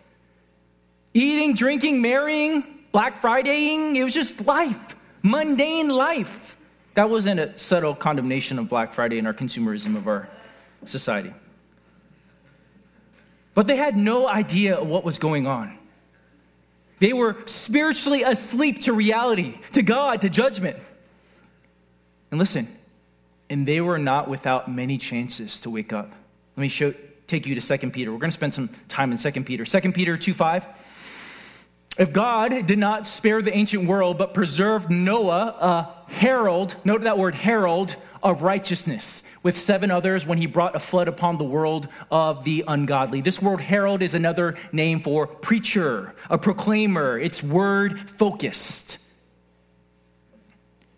Eating, 1.12 1.54
drinking, 1.54 2.00
marrying, 2.02 2.62
Black 2.92 3.20
Fridaying, 3.20 3.96
it 3.96 4.04
was 4.04 4.14
just 4.14 4.46
life, 4.46 4.94
mundane 5.22 5.88
life. 5.88 6.56
That 6.94 7.10
wasn't 7.10 7.40
a 7.40 7.58
subtle 7.58 7.94
condemnation 7.94 8.58
of 8.60 8.68
Black 8.68 8.92
Friday 8.92 9.18
and 9.18 9.26
our 9.26 9.34
consumerism 9.34 9.96
of 9.96 10.06
our 10.06 10.28
society. 10.84 11.34
But 13.54 13.66
they 13.66 13.76
had 13.76 13.96
no 13.96 14.28
idea 14.28 14.82
what 14.82 15.04
was 15.04 15.18
going 15.18 15.46
on. 15.46 15.76
They 16.98 17.12
were 17.12 17.36
spiritually 17.46 18.22
asleep 18.22 18.82
to 18.82 18.92
reality, 18.92 19.58
to 19.72 19.82
God, 19.82 20.20
to 20.22 20.30
judgment. 20.30 20.76
And 22.30 22.38
listen, 22.38 22.68
and 23.54 23.68
they 23.68 23.80
were 23.80 24.00
not 24.00 24.28
without 24.28 24.68
many 24.68 24.98
chances 24.98 25.60
to 25.60 25.70
wake 25.70 25.92
up. 25.92 26.10
Let 26.56 26.60
me 26.60 26.66
show, 26.66 26.92
take 27.28 27.46
you 27.46 27.54
to 27.54 27.78
2 27.78 27.90
Peter. 27.90 28.10
We're 28.10 28.18
going 28.18 28.32
to 28.32 28.34
spend 28.34 28.52
some 28.52 28.68
time 28.88 29.12
in 29.12 29.16
2 29.16 29.30
Peter. 29.44 29.64
2 29.64 29.92
Peter 29.92 30.16
2 30.16 30.34
5. 30.34 30.66
If 31.96 32.12
God 32.12 32.66
did 32.66 32.80
not 32.80 33.06
spare 33.06 33.40
the 33.42 33.54
ancient 33.54 33.86
world, 33.86 34.18
but 34.18 34.34
preserved 34.34 34.90
Noah, 34.90 35.54
a 35.60 36.12
herald, 36.12 36.74
note 36.84 37.02
that 37.02 37.16
word 37.16 37.36
herald, 37.36 37.94
of 38.24 38.42
righteousness 38.42 39.22
with 39.44 39.56
seven 39.56 39.92
others 39.92 40.26
when 40.26 40.38
he 40.38 40.46
brought 40.46 40.74
a 40.74 40.80
flood 40.80 41.06
upon 41.06 41.38
the 41.38 41.44
world 41.44 41.86
of 42.10 42.42
the 42.42 42.64
ungodly. 42.66 43.20
This 43.20 43.40
word 43.40 43.60
herald 43.60 44.02
is 44.02 44.16
another 44.16 44.56
name 44.72 44.98
for 44.98 45.28
preacher, 45.28 46.12
a 46.28 46.38
proclaimer. 46.38 47.20
It's 47.20 47.40
word 47.40 48.10
focused. 48.10 48.98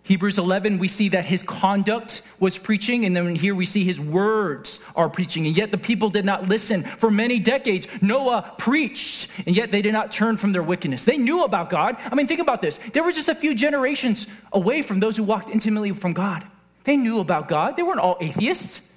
Hebrews 0.07 0.39
11, 0.39 0.79
we 0.79 0.87
see 0.87 1.09
that 1.09 1.25
his 1.25 1.43
conduct 1.43 2.23
was 2.39 2.59
preaching, 2.59 3.05
and 3.05 3.17
then 3.17 3.35
here 3.35 3.57
we 3.57 3.67
see 3.67 3.83
his 3.83 3.99
words 3.99 4.79
are 4.95 5.11
preaching. 5.11 5.49
And 5.49 5.57
yet 5.57 5.73
the 5.73 5.79
people 5.79 6.11
did 6.11 6.25
not 6.25 6.49
listen 6.49 6.85
for 6.85 7.11
many 7.11 7.41
decades. 7.41 7.89
Noah 8.01 8.55
preached, 8.57 9.29
and 9.47 9.57
yet 9.57 9.73
they 9.73 9.83
did 9.83 9.93
not 9.93 10.13
turn 10.13 10.37
from 10.37 10.53
their 10.53 10.63
wickedness. 10.63 11.05
They 11.05 11.19
knew 11.19 11.43
about 11.43 11.71
God. 11.71 11.97
I 12.05 12.15
mean, 12.15 12.29
think 12.29 12.39
about 12.39 12.61
this. 12.61 12.79
There 12.93 13.03
were 13.03 13.11
just 13.11 13.29
a 13.29 13.35
few 13.35 13.53
generations 13.53 14.29
away 14.53 14.83
from 14.83 15.01
those 15.01 15.17
who 15.17 15.25
walked 15.25 15.51
intimately 15.51 15.91
from 15.91 16.13
God. 16.13 16.47
They 16.85 16.97
knew 16.97 17.19
about 17.19 17.49
God. 17.49 17.75
They 17.75 17.83
weren't 17.83 17.99
all 17.99 18.17
atheists. 18.21 18.89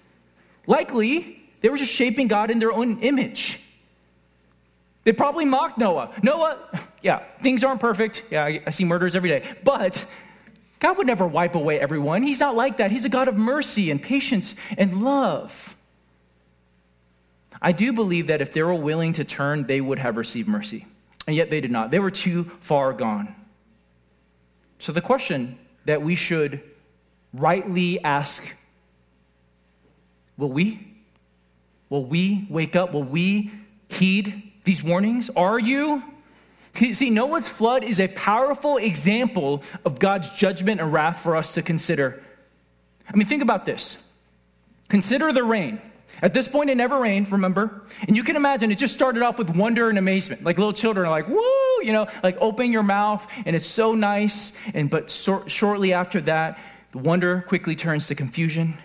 Likely, 0.68 1.42
they 1.62 1.70
were 1.70 1.78
just 1.78 1.92
shaping 1.92 2.28
God 2.28 2.52
in 2.52 2.60
their 2.60 2.72
own 2.72 3.00
image. 3.00 3.60
They 5.06 5.14
probably 5.14 5.46
mocked 5.46 5.80
Noah. 5.80 6.12
Noah, 6.22 6.60
yeah, 7.02 7.24
things 7.40 7.64
aren't 7.64 7.80
perfect. 7.80 8.26
Yeah, 8.30 8.60
I 8.64 8.70
see 8.70 8.86
murders 8.86 9.16
every 9.16 9.30
day. 9.30 9.44
But 9.64 10.06
God 10.80 10.98
would 10.98 11.08
never 11.08 11.28
wipe 11.28 11.56
away 11.56 11.80
everyone. 11.80 12.24
He's 12.24 12.40
not 12.40 12.56
like 12.56 12.78
that. 12.78 12.92
He's 12.92 13.06
a 13.06 13.10
God 13.10 13.28
of 13.28 13.36
mercy 13.36 13.92
and 13.92 14.02
patience 14.02 14.56
and 14.78 15.04
love. 15.04 15.76
I 17.62 17.74
do 17.74 17.92
believe 17.92 18.28
that 18.28 18.42
if 18.42 18.54
they 18.54 18.64
were 18.64 18.74
willing 18.74 19.14
to 19.14 19.26
turn, 19.26 19.68
they 19.68 19.82
would 19.82 20.00
have 20.00 20.16
received 20.16 20.48
mercy. 20.48 20.86
And 21.28 21.36
yet 21.36 21.50
they 21.50 21.60
did 21.60 21.72
not. 21.72 21.92
They 21.92 22.00
were 22.00 22.12
too 22.12 22.46
far 22.62 22.94
gone. 22.94 23.36
So 24.80 24.94
the 24.94 25.02
question 25.02 25.60
that 25.86 26.02
we 26.02 26.16
should 26.16 26.62
rightly 27.34 28.04
ask 28.04 28.56
Will 30.38 30.50
we? 30.50 30.88
Will 31.90 32.06
we 32.06 32.48
wake 32.50 32.78
up? 32.78 32.94
Will 32.94 33.04
we 33.04 33.52
heed 33.90 34.54
these 34.64 34.82
warnings? 34.82 35.30
Are 35.36 35.60
you? 35.60 36.02
See, 36.80 37.10
Noah's 37.10 37.50
flood 37.50 37.84
is 37.84 38.00
a 38.00 38.08
powerful 38.08 38.78
example 38.78 39.64
of 39.84 40.00
God's 40.00 40.30
judgment 40.30 40.80
and 40.80 40.94
wrath 40.94 41.20
for 41.20 41.36
us 41.36 41.54
to 41.56 41.62
consider. 41.62 42.24
I 43.08 43.18
mean, 43.18 43.28
think 43.28 43.44
about 43.44 43.66
this. 43.66 44.02
Consider 44.88 45.34
the 45.34 45.44
rain. 45.44 45.82
At 46.22 46.34
this 46.34 46.48
point, 46.48 46.70
it 46.70 46.76
never 46.76 47.00
rained, 47.00 47.32
remember? 47.32 47.84
And 48.08 48.16
you 48.16 48.24
can 48.24 48.36
imagine 48.36 48.72
it 48.72 48.78
just 48.78 48.94
started 48.94 49.24
off 49.24 49.38
with 49.38 49.56
wonder 49.56 49.90
and 49.90 49.98
amazement. 49.98 50.44
Like 50.44 50.58
little 50.58 50.74
children 50.74 51.06
are 51.06 51.12
like, 51.12 51.28
woo, 51.28 51.42
you 51.82 51.94
know, 51.94 52.08
like 52.24 52.38
open 52.42 52.72
your 52.72 52.84
mouth, 52.84 53.32
and 53.46 53.56
it's 53.56 53.66
so 53.66 53.94
nice. 53.94 54.54
And 54.74 54.90
but 54.90 55.12
so, 55.12 55.46
shortly 55.48 55.94
after 55.94 56.22
that, 56.22 56.60
the 56.92 56.98
wonder 56.98 57.44
quickly 57.48 57.76
turns 57.76 58.08
to 58.08 58.16
confusion 58.16 58.78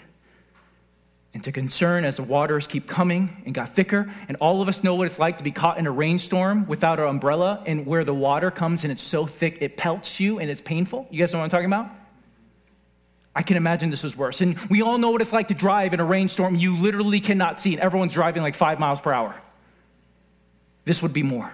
and 1.35 1.43
to 1.45 1.53
concern 1.53 2.05
as 2.05 2.17
the 2.17 2.23
waters 2.23 2.67
keep 2.67 2.87
coming 2.87 3.43
and 3.45 3.53
got 3.53 3.69
thicker. 3.69 4.09
And 4.29 4.37
all 4.41 4.63
of 4.63 4.69
us 4.69 4.85
know 4.85 4.95
what 4.95 5.07
it's 5.07 5.19
like 5.19 5.37
to 5.39 5.45
be 5.45 5.51
caught 5.51 5.79
in 5.79 5.87
a 5.87 5.91
rainstorm 5.91 6.67
without 6.67 7.01
an 7.01 7.07
umbrella 7.07 7.63
and 7.67 7.85
where 7.85 8.05
the 8.05 8.15
water 8.15 8.53
comes 8.53 8.85
and 8.85 8.93
it's 8.93 9.03
so 9.03 9.27
thick 9.27 9.59
it 9.61 9.77
pelts 9.77 10.21
you 10.21 10.39
and 10.39 10.49
it's 10.49 10.61
painful. 10.61 11.09
You 11.11 11.19
guys 11.19 11.33
know 11.33 11.41
what 11.41 11.45
I'm 11.45 11.51
talking 11.51 11.67
about? 11.67 11.91
I 13.35 13.43
can 13.43 13.57
imagine 13.57 13.91
this 13.91 14.05
was 14.05 14.17
worse. 14.17 14.41
And 14.41 14.57
we 14.71 14.81
all 14.81 14.97
know 14.97 15.11
what 15.11 15.21
it's 15.21 15.33
like 15.33 15.49
to 15.49 15.55
drive 15.55 15.93
in 15.93 15.99
a 15.99 16.05
rainstorm. 16.05 16.55
You 16.55 16.77
literally 16.79 17.19
cannot 17.19 17.59
see, 17.59 17.73
and 17.73 17.83
everyone's 17.83 18.15
driving 18.15 18.43
like 18.43 18.55
five 18.55 18.79
miles 18.79 19.01
per 19.01 19.13
hour. 19.13 19.35
This 20.85 21.03
would 21.03 21.13
be 21.13 21.25
more. 21.25 21.53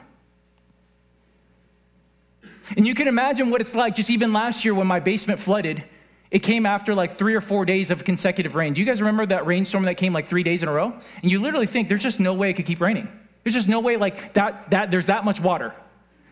And 2.77 2.87
you 2.87 2.95
can 2.95 3.09
imagine 3.09 3.51
what 3.51 3.62
it's 3.62 3.75
like 3.75 3.95
just 3.95 4.11
even 4.11 4.35
last 4.35 4.62
year 4.64 4.75
when 4.75 4.87
my 4.87 5.01
basement 5.01 5.40
flooded 5.40 5.83
it 6.31 6.40
came 6.40 6.64
after 6.64 6.95
like 6.95 7.19
three 7.19 7.35
or 7.35 7.40
four 7.40 7.64
days 7.64 7.90
of 7.90 8.05
consecutive 8.05 8.55
rain. 8.55 8.73
Do 8.73 8.81
you 8.81 8.87
guys 8.87 9.01
remember 9.01 9.27
that 9.27 9.47
rainstorm 9.47 9.85
that 9.85 9.97
came 9.97 10.12
like 10.12 10.27
three 10.27 10.43
days 10.43 10.62
in 10.62 10.69
a 10.69 10.73
row? 10.73 10.93
And 11.23 11.31
you 11.31 11.40
literally 11.40 11.66
think 11.66 11.88
there's 11.88 12.03
just 12.03 12.21
no 12.21 12.35
way 12.35 12.51
it 12.51 12.55
could 12.55 12.66
keep 12.66 12.81
raining. 12.81 13.09
There's 13.43 13.55
just 13.55 13.69
no 13.69 13.81
way 13.81 13.97
like 13.97 14.35
that, 14.35 14.71
that 14.71 14.90
there's 14.90 15.07
that 15.07 15.25
much 15.25 15.40
water. 15.40 15.75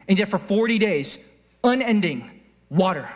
And 0.07 0.19
yet 0.19 0.29
for 0.29 0.39
40 0.39 0.79
days, 0.79 1.19
unending 1.65 2.31
water. 2.71 3.11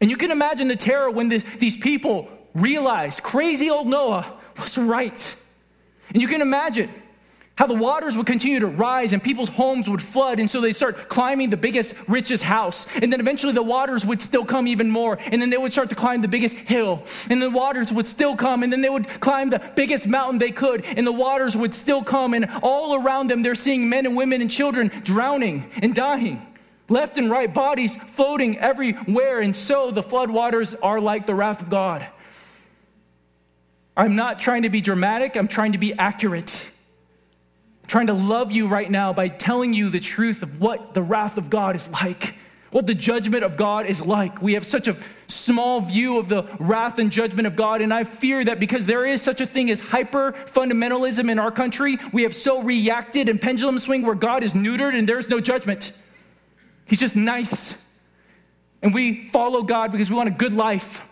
And 0.00 0.10
you 0.10 0.16
can 0.16 0.30
imagine 0.30 0.68
the 0.68 0.76
terror 0.76 1.10
when 1.10 1.28
the, 1.28 1.38
these 1.58 1.76
people 1.76 2.28
realized 2.54 3.22
crazy 3.22 3.70
old 3.70 3.86
Noah 3.86 4.38
was 4.58 4.78
right. 4.78 5.36
And 6.12 6.22
you 6.22 6.28
can 6.28 6.40
imagine 6.40 6.90
how 7.60 7.66
the 7.66 7.74
waters 7.74 8.16
would 8.16 8.24
continue 8.24 8.58
to 8.58 8.66
rise 8.66 9.12
and 9.12 9.22
people's 9.22 9.50
homes 9.50 9.86
would 9.86 10.00
flood. 10.00 10.40
And 10.40 10.48
so 10.48 10.62
they 10.62 10.72
start 10.72 11.10
climbing 11.10 11.50
the 11.50 11.58
biggest, 11.58 11.94
richest 12.08 12.42
house. 12.42 12.86
And 13.02 13.12
then 13.12 13.20
eventually 13.20 13.52
the 13.52 13.62
waters 13.62 14.06
would 14.06 14.22
still 14.22 14.46
come 14.46 14.66
even 14.66 14.88
more. 14.88 15.18
And 15.26 15.42
then 15.42 15.50
they 15.50 15.58
would 15.58 15.70
start 15.70 15.90
to 15.90 15.94
climb 15.94 16.22
the 16.22 16.28
biggest 16.28 16.56
hill. 16.56 17.02
And 17.28 17.42
the 17.42 17.50
waters 17.50 17.92
would 17.92 18.06
still 18.06 18.34
come. 18.34 18.62
And 18.62 18.72
then 18.72 18.80
they 18.80 18.88
would 18.88 19.06
climb 19.06 19.50
the 19.50 19.58
biggest 19.76 20.06
mountain 20.06 20.38
they 20.38 20.52
could. 20.52 20.86
And 20.86 21.06
the 21.06 21.12
waters 21.12 21.54
would 21.54 21.74
still 21.74 22.02
come. 22.02 22.32
And 22.32 22.46
all 22.62 22.94
around 22.94 23.28
them, 23.28 23.42
they're 23.42 23.54
seeing 23.54 23.90
men 23.90 24.06
and 24.06 24.16
women 24.16 24.40
and 24.40 24.50
children 24.50 24.90
drowning 25.04 25.70
and 25.82 25.94
dying. 25.94 26.40
Left 26.88 27.18
and 27.18 27.30
right, 27.30 27.52
bodies 27.52 27.94
floating 27.94 28.56
everywhere. 28.56 29.40
And 29.40 29.54
so 29.54 29.90
the 29.90 30.02
flood 30.02 30.30
waters 30.30 30.72
are 30.72 30.98
like 30.98 31.26
the 31.26 31.34
wrath 31.34 31.60
of 31.60 31.68
God. 31.68 32.06
I'm 33.98 34.16
not 34.16 34.38
trying 34.38 34.62
to 34.62 34.70
be 34.70 34.80
dramatic, 34.80 35.36
I'm 35.36 35.46
trying 35.46 35.72
to 35.72 35.78
be 35.78 35.92
accurate 35.92 36.69
trying 37.90 38.06
to 38.06 38.14
love 38.14 38.52
you 38.52 38.68
right 38.68 38.88
now 38.88 39.12
by 39.12 39.26
telling 39.26 39.74
you 39.74 39.90
the 39.90 39.98
truth 39.98 40.44
of 40.44 40.60
what 40.60 40.94
the 40.94 41.02
wrath 41.02 41.36
of 41.36 41.50
God 41.50 41.74
is 41.74 41.90
like, 41.90 42.36
what 42.70 42.86
the 42.86 42.94
judgment 42.94 43.42
of 43.42 43.56
God 43.56 43.86
is 43.86 44.00
like. 44.00 44.40
We 44.40 44.54
have 44.54 44.64
such 44.64 44.86
a 44.86 44.96
small 45.26 45.80
view 45.80 46.16
of 46.16 46.28
the 46.28 46.44
wrath 46.60 47.00
and 47.00 47.10
judgment 47.10 47.48
of 47.48 47.56
God, 47.56 47.80
and 47.80 47.92
I 47.92 48.04
fear 48.04 48.44
that 48.44 48.60
because 48.60 48.86
there 48.86 49.04
is 49.04 49.20
such 49.20 49.40
a 49.40 49.46
thing 49.46 49.72
as 49.72 49.80
hyper 49.80 50.30
fundamentalism 50.30 51.28
in 51.28 51.40
our 51.40 51.50
country, 51.50 51.98
we 52.12 52.22
have 52.22 52.32
so 52.32 52.62
reacted 52.62 53.28
and 53.28 53.42
pendulum 53.42 53.80
swing 53.80 54.02
where 54.02 54.14
God 54.14 54.44
is 54.44 54.52
neutered 54.52 54.96
and 54.96 55.08
there's 55.08 55.28
no 55.28 55.40
judgment. 55.40 55.90
He's 56.86 57.00
just 57.00 57.16
nice. 57.16 57.92
And 58.82 58.94
we 58.94 59.28
follow 59.30 59.62
God 59.62 59.90
because 59.90 60.08
we 60.08 60.14
want 60.14 60.28
a 60.28 60.32
good 60.32 60.52
life. 60.52 61.04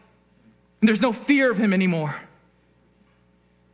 And 0.81 0.87
there's 0.87 1.03
no 1.03 1.13
fear 1.13 1.51
of 1.51 1.59
Him 1.59 1.75
anymore. 1.75 2.15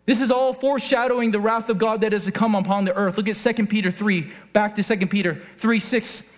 This 0.07 0.21
is 0.21 0.31
all 0.31 0.53
foreshadowing 0.53 1.31
the 1.31 1.41
wrath 1.41 1.69
of 1.71 1.79
God 1.79 2.03
that 2.03 2.13
is 2.13 2.27
to 2.27 2.33
come 2.33 2.55
upon 2.55 2.85
the 2.85 2.95
earth. 2.95 3.17
Look 3.17 3.29
at 3.29 3.37
2 3.37 3.67
Peter 3.67 3.91
3, 3.91 4.31
back 4.53 4.75
to 4.75 4.83
2 4.83 5.07
Peter 5.07 5.41
3 5.57 5.79
6. 5.79 6.31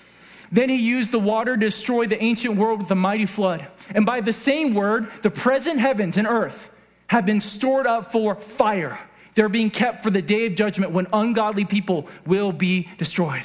Then 0.52 0.68
he 0.68 0.76
used 0.76 1.10
the 1.10 1.18
water 1.18 1.54
to 1.54 1.60
destroy 1.60 2.06
the 2.06 2.22
ancient 2.22 2.56
world 2.56 2.78
with 2.78 2.90
a 2.92 2.94
mighty 2.94 3.26
flood. 3.26 3.66
And 3.92 4.06
by 4.06 4.20
the 4.20 4.32
same 4.32 4.74
word, 4.74 5.10
the 5.22 5.30
present 5.30 5.80
heavens 5.80 6.16
and 6.16 6.26
earth 6.28 6.70
have 7.08 7.26
been 7.26 7.40
stored 7.40 7.86
up 7.86 8.12
for 8.12 8.36
fire. 8.36 8.98
They're 9.34 9.48
being 9.48 9.70
kept 9.70 10.04
for 10.04 10.10
the 10.10 10.22
day 10.22 10.46
of 10.46 10.54
judgment 10.54 10.92
when 10.92 11.08
ungodly 11.12 11.64
people 11.64 12.06
will 12.24 12.52
be 12.52 12.88
destroyed. 12.98 13.42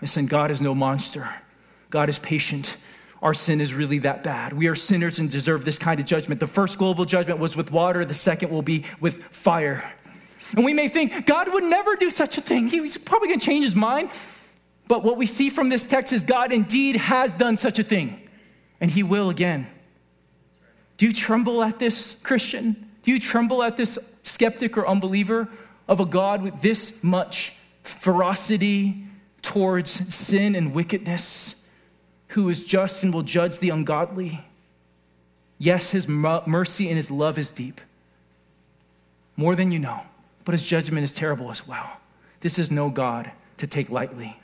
Listen, 0.00 0.26
God 0.26 0.52
is 0.52 0.62
no 0.62 0.74
monster, 0.74 1.28
God 1.90 2.08
is 2.08 2.20
patient 2.20 2.76
our 3.22 3.34
sin 3.34 3.60
is 3.60 3.74
really 3.74 3.98
that 4.00 4.22
bad. 4.22 4.52
We 4.52 4.68
are 4.68 4.74
sinners 4.74 5.18
and 5.18 5.30
deserve 5.30 5.64
this 5.64 5.78
kind 5.78 5.98
of 5.98 6.06
judgment. 6.06 6.40
The 6.40 6.46
first 6.46 6.78
global 6.78 7.04
judgment 7.04 7.40
was 7.40 7.56
with 7.56 7.72
water, 7.72 8.04
the 8.04 8.14
second 8.14 8.50
will 8.50 8.62
be 8.62 8.84
with 9.00 9.22
fire. 9.24 9.92
And 10.54 10.64
we 10.64 10.72
may 10.72 10.88
think 10.88 11.26
God 11.26 11.52
would 11.52 11.64
never 11.64 11.96
do 11.96 12.10
such 12.10 12.38
a 12.38 12.40
thing. 12.40 12.68
He's 12.68 12.96
probably 12.96 13.28
going 13.28 13.40
to 13.40 13.46
change 13.46 13.64
his 13.64 13.76
mind. 13.76 14.10
But 14.88 15.04
what 15.04 15.18
we 15.18 15.26
see 15.26 15.50
from 15.50 15.68
this 15.68 15.84
text 15.84 16.12
is 16.12 16.22
God 16.22 16.52
indeed 16.52 16.96
has 16.96 17.34
done 17.34 17.58
such 17.58 17.78
a 17.78 17.82
thing, 17.82 18.26
and 18.80 18.90
he 18.90 19.02
will 19.02 19.28
again. 19.28 19.66
Do 20.96 21.06
you 21.06 21.12
tremble 21.12 21.62
at 21.62 21.78
this, 21.78 22.18
Christian? 22.22 22.88
Do 23.02 23.10
you 23.10 23.20
tremble 23.20 23.62
at 23.62 23.76
this 23.76 23.98
skeptic 24.22 24.78
or 24.78 24.86
unbeliever 24.88 25.48
of 25.86 26.00
a 26.00 26.06
God 26.06 26.42
with 26.42 26.62
this 26.62 27.02
much 27.04 27.52
ferocity 27.82 29.04
towards 29.42 30.14
sin 30.14 30.54
and 30.54 30.74
wickedness? 30.74 31.57
Who 32.28 32.48
is 32.48 32.64
just 32.64 33.02
and 33.02 33.12
will 33.12 33.22
judge 33.22 33.58
the 33.58 33.70
ungodly. 33.70 34.40
Yes, 35.58 35.90
his 35.90 36.06
mercy 36.06 36.88
and 36.88 36.96
his 36.96 37.10
love 37.10 37.38
is 37.38 37.50
deep, 37.50 37.80
more 39.36 39.56
than 39.56 39.72
you 39.72 39.78
know, 39.78 40.02
but 40.44 40.52
his 40.52 40.62
judgment 40.62 41.04
is 41.04 41.12
terrible 41.12 41.50
as 41.50 41.66
well. 41.66 41.98
This 42.40 42.58
is 42.58 42.70
no 42.70 42.90
God 42.90 43.30
to 43.56 43.66
take 43.66 43.90
lightly. 43.90 44.38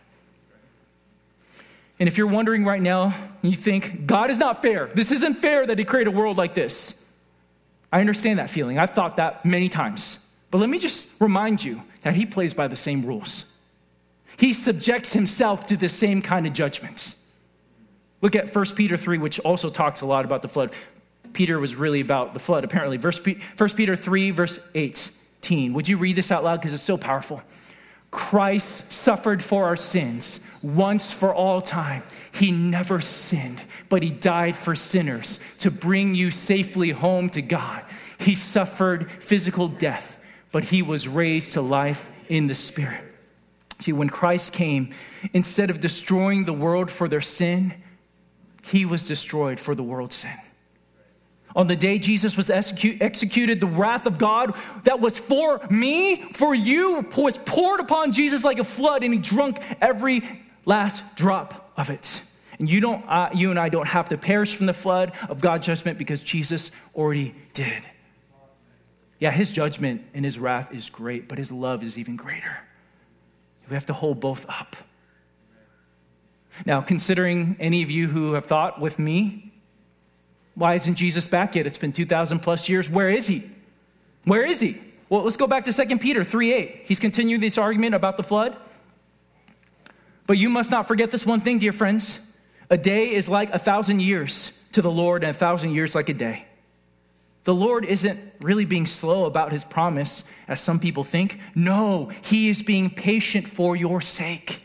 And 2.01 2.09
if 2.09 2.19
you're 2.19 2.27
wondering 2.27 2.65
right 2.65 2.83
now, 2.83 3.15
you 3.43 3.53
think, 3.53 4.07
God 4.07 4.29
is 4.29 4.39
not 4.39 4.63
fair. 4.63 4.87
This 4.87 5.13
isn't 5.13 5.35
fair 5.35 5.65
that 5.65 5.79
he 5.79 5.85
created 5.85 6.13
a 6.13 6.17
world 6.17 6.37
like 6.37 6.55
this. 6.55 7.07
I 7.93 8.01
understand 8.01 8.41
that 8.41 8.51
feeling. 8.51 8.79
I've 8.79 8.91
thought 8.91 9.19
that 9.19 9.45
many 9.45 9.69
times. 9.69 10.29
But 10.51 10.59
let 10.59 10.69
me 10.69 10.81
just 10.81 11.09
remind 11.21 11.63
you 11.63 11.83
that 12.01 12.17
he 12.17 12.27
plays 12.27 12.55
by 12.55 12.67
the 12.67 12.77
same 12.77 13.07
rules. 13.07 13.53
He 14.37 14.53
subjects 14.53 15.13
himself 15.13 15.67
to 15.67 15.77
the 15.77 15.89
same 15.89 16.21
kind 16.21 16.47
of 16.47 16.53
judgments. 16.53 17.15
Look 18.25 18.37
at 18.37 18.55
1 18.55 18.65
Peter 18.75 18.97
3, 18.97 19.19
which 19.19 19.39
also 19.41 19.69
talks 19.69 20.01
a 20.01 20.07
lot 20.07 20.25
about 20.25 20.41
the 20.41 20.49
flood. 20.49 20.73
Peter 21.35 21.61
was 21.61 21.77
really 21.77 22.01
about 22.01 22.33
the 22.33 22.41
flood, 22.41 22.65
apparently. 22.65 22.97
Verse, 22.97 23.23
1 23.23 23.71
Peter 23.77 23.95
3, 23.95 24.31
verse 24.31 24.59
18. 24.75 25.75
Would 25.75 25.89
you 25.89 25.99
read 25.99 26.17
this 26.17 26.33
out 26.33 26.43
loud? 26.43 26.59
Because 26.59 26.73
it's 26.73 26.83
so 26.83 26.97
powerful. 26.97 27.43
Christ 28.11 28.91
suffered 28.91 29.45
for 29.45 29.67
our 29.67 29.77
sins 29.77 30.41
once 30.63 31.13
for 31.13 31.35
all 31.35 31.61
time. 31.61 32.03
He 32.33 32.51
never 32.51 32.99
sinned, 33.03 33.61
but 33.91 34.03
he 34.03 34.09
died 34.09 34.57
for 34.57 34.75
sinners 34.75 35.39
to 35.59 35.71
bring 35.71 36.15
you 36.15 36.31
safely 36.31 36.93
home 36.93 37.29
to 37.29 37.43
God. 37.43 37.85
He 38.17 38.37
suffered 38.37 39.11
physical 39.11 39.69
death, 39.69 40.19
but 40.51 40.65
he 40.65 40.81
was 40.81 41.07
raised 41.07 41.53
to 41.53 41.61
life 41.61 42.11
in 42.31 42.47
the 42.47 42.55
Spirit. 42.55 43.05
See, 43.81 43.93
when 43.93 44.09
Christ 44.09 44.55
came, 44.55 44.95
instead 45.35 45.69
of 45.69 45.83
destroying 45.83 46.47
the 46.47 46.55
world 46.55 46.91
for 46.91 47.07
their 47.07 47.21
sin, 47.21 47.75
he 48.65 48.85
was 48.85 49.07
destroyed 49.07 49.61
for 49.61 49.75
the 49.75 49.83
world's 49.83 50.17
sin. 50.17 50.37
On 51.57 51.67
the 51.69 51.77
day 51.77 51.99
Jesus 51.99 52.37
was 52.37 52.51
execute, 52.51 53.01
executed, 53.01 53.61
the 53.61 53.67
wrath 53.67 54.07
of 54.07 54.19
God 54.19 54.57
that 54.83 55.01
was 55.01 55.19
for 55.19 55.61
me, 55.71 56.17
for 56.33 56.55
you, 56.55 57.07
was 57.17 57.39
poured 57.39 57.81
upon 57.81 58.13
Jesus 58.13 58.45
like 58.45 58.59
a 58.59 58.65
flood, 58.65 59.05
and 59.05 59.13
he 59.13 59.21
drunk 59.21 59.61
every 59.81 60.23
last 60.65 61.05
drop 61.15 61.73
of 61.77 61.91
it. 61.91 62.23
And 62.59 62.69
you, 62.69 62.81
don't, 62.81 63.05
uh, 63.09 63.31
you 63.35 63.51
and 63.51 63.59
I 63.59 63.69
don't 63.69 63.89
have 63.89 64.09
to 64.09 64.19
perish 64.19 64.55
from 64.55 64.67
the 64.67 64.75
flood 64.75 65.13
of 65.29 65.41
God's 65.41 65.67
judgment 65.67 65.99
because 65.99 66.23
Jesus 66.23 66.71
already 66.95 67.35
did. 67.53 67.83
Yeah, 69.19 69.31
his 69.31 69.53
judgment 69.53 70.03
and 70.13 70.25
his 70.25 70.39
wrath 70.39 70.73
is 70.73 70.91
great, 70.91 71.29
but 71.29 71.39
his 71.39 71.51
love 71.51 71.83
is 71.83 71.99
even 71.99 72.17
greater. 72.17 72.59
We 73.69 73.75
have 73.75 73.87
to 73.87 73.93
hold 73.93 74.21
both 74.21 74.45
up. 74.49 74.77
Now, 76.65 76.81
considering 76.81 77.57
any 77.59 77.83
of 77.83 77.91
you 77.91 78.09
who 78.09 78.35
have 78.35 78.47
thought 78.47 78.81
with 78.81 78.99
me, 78.99 79.53
why 80.55 80.75
isn't 80.75 80.95
Jesus 80.95 81.27
back 81.27 81.57
yet? 81.57 81.67
It's 81.67 81.79
been 81.79 81.93
2,000 81.93 82.41
plus 82.41 82.69
years. 82.69 82.89
Where 82.89 83.11
is 83.11 83.27
he? 83.27 83.51
Where 84.25 84.47
is 84.47 84.61
he? 84.61 84.81
Well, 85.09 85.23
let's 85.23 85.37
go 85.37 85.47
back 85.47 85.65
to 85.65 85.73
2 85.73 85.99
Peter 85.99 86.25
3 86.25 86.53
8. 86.53 86.83
He's 86.85 87.01
continuing 87.01 87.41
this 87.41 87.59
argument 87.59 87.95
about 87.95 88.17
the 88.17 88.23
flood. 88.23 88.57
But 90.27 90.39
you 90.39 90.49
must 90.49 90.71
not 90.71 90.89
forget 90.89 91.11
this 91.11 91.27
one 91.27 91.41
thing, 91.41 91.59
dear 91.59 91.73
friends. 91.73 92.19
A 92.71 92.79
day 92.79 93.11
is 93.11 93.29
like 93.29 93.51
a 93.51 93.59
thousand 93.59 94.01
years 94.01 94.59
to 94.73 94.81
the 94.81 94.91
Lord, 94.91 95.23
and 95.23 95.31
a 95.31 95.35
thousand 95.35 95.75
years 95.75 95.95
like 95.95 96.09
a 96.09 96.15
day. 96.15 96.47
The 97.45 97.55
Lord 97.55 97.85
isn't 97.85 98.19
really 98.41 98.65
being 98.65 98.87
slow 98.87 99.27
about 99.27 99.53
his 99.53 99.65
promise, 99.65 100.25
as 100.49 100.61
some 100.61 100.81
people 100.81 101.05
think. 101.05 101.39
No, 101.55 102.11
he 102.23 102.49
is 102.49 102.63
being 102.63 102.89
patient 102.89 103.47
for 103.47 103.77
your 103.77 104.01
sake. 104.01 104.64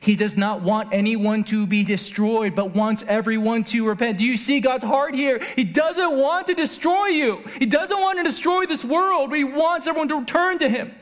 He 0.00 0.16
does 0.16 0.36
not 0.36 0.62
want 0.62 0.90
anyone 0.92 1.44
to 1.44 1.66
be 1.66 1.84
destroyed, 1.84 2.54
but 2.54 2.74
wants 2.74 3.04
everyone 3.08 3.64
to 3.64 3.86
repent. 3.86 4.18
Do 4.18 4.24
you 4.24 4.36
see 4.36 4.60
God's 4.60 4.84
heart 4.84 5.14
here? 5.14 5.40
He 5.56 5.64
doesn't 5.64 6.16
want 6.16 6.46
to 6.46 6.54
destroy 6.54 7.06
you. 7.06 7.42
He 7.58 7.66
doesn't 7.66 7.98
want 7.98 8.18
to 8.18 8.24
destroy 8.24 8.66
this 8.66 8.84
world, 8.84 9.34
He 9.34 9.44
wants 9.44 9.86
everyone 9.86 10.08
to 10.08 10.20
return 10.20 10.58
to 10.58 10.68
Him. 10.68 10.94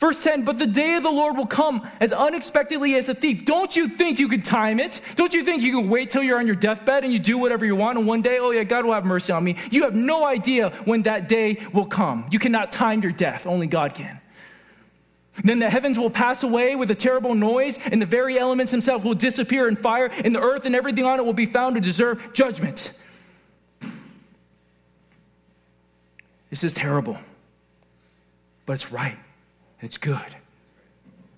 Verse 0.00 0.24
10, 0.24 0.46
but 0.46 0.56
the 0.56 0.66
day 0.66 0.94
of 0.94 1.02
the 1.02 1.10
Lord 1.10 1.36
will 1.36 1.44
come 1.44 1.86
as 2.00 2.10
unexpectedly 2.10 2.94
as 2.94 3.10
a 3.10 3.14
thief. 3.14 3.44
Don't 3.44 3.76
you 3.76 3.86
think 3.86 4.18
you 4.18 4.28
can 4.28 4.40
time 4.40 4.80
it? 4.80 4.98
Don't 5.14 5.34
you 5.34 5.44
think 5.44 5.62
you 5.62 5.78
can 5.78 5.90
wait 5.90 6.08
till 6.08 6.22
you're 6.22 6.38
on 6.38 6.46
your 6.46 6.56
deathbed 6.56 7.04
and 7.04 7.12
you 7.12 7.18
do 7.18 7.36
whatever 7.36 7.66
you 7.66 7.76
want 7.76 7.98
and 7.98 8.06
one 8.06 8.22
day, 8.22 8.38
oh 8.38 8.50
yeah, 8.50 8.64
God 8.64 8.86
will 8.86 8.94
have 8.94 9.04
mercy 9.04 9.30
on 9.30 9.44
me? 9.44 9.56
You 9.70 9.82
have 9.82 9.94
no 9.94 10.24
idea 10.24 10.70
when 10.86 11.02
that 11.02 11.28
day 11.28 11.58
will 11.74 11.84
come. 11.84 12.26
You 12.30 12.38
cannot 12.38 12.72
time 12.72 13.02
your 13.02 13.12
death, 13.12 13.46
only 13.46 13.66
God 13.66 13.92
can. 13.92 14.18
Then 15.44 15.58
the 15.60 15.70
heavens 15.70 15.98
will 15.98 16.10
pass 16.10 16.42
away 16.42 16.76
with 16.76 16.90
a 16.90 16.94
terrible 16.94 17.34
noise, 17.34 17.78
and 17.86 18.02
the 18.02 18.06
very 18.06 18.38
elements 18.38 18.72
themselves 18.72 19.04
will 19.04 19.14
disappear 19.14 19.68
in 19.68 19.76
fire, 19.76 20.10
and 20.24 20.34
the 20.34 20.40
earth 20.40 20.66
and 20.66 20.74
everything 20.74 21.04
on 21.04 21.18
it 21.18 21.24
will 21.24 21.32
be 21.32 21.46
found 21.46 21.76
to 21.76 21.80
deserve 21.80 22.32
judgment. 22.32 22.98
This 26.50 26.64
is 26.64 26.74
terrible, 26.74 27.16
but 28.66 28.72
it's 28.72 28.90
right. 28.90 29.16
and 29.80 29.88
It's 29.88 29.98
good. 29.98 30.36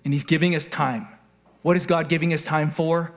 And 0.03 0.11
He's 0.11 0.23
giving 0.23 0.55
us 0.55 0.67
time. 0.67 1.07
What 1.61 1.77
is 1.77 1.85
God 1.85 2.09
giving 2.09 2.33
us 2.33 2.43
time 2.43 2.71
for? 2.71 3.13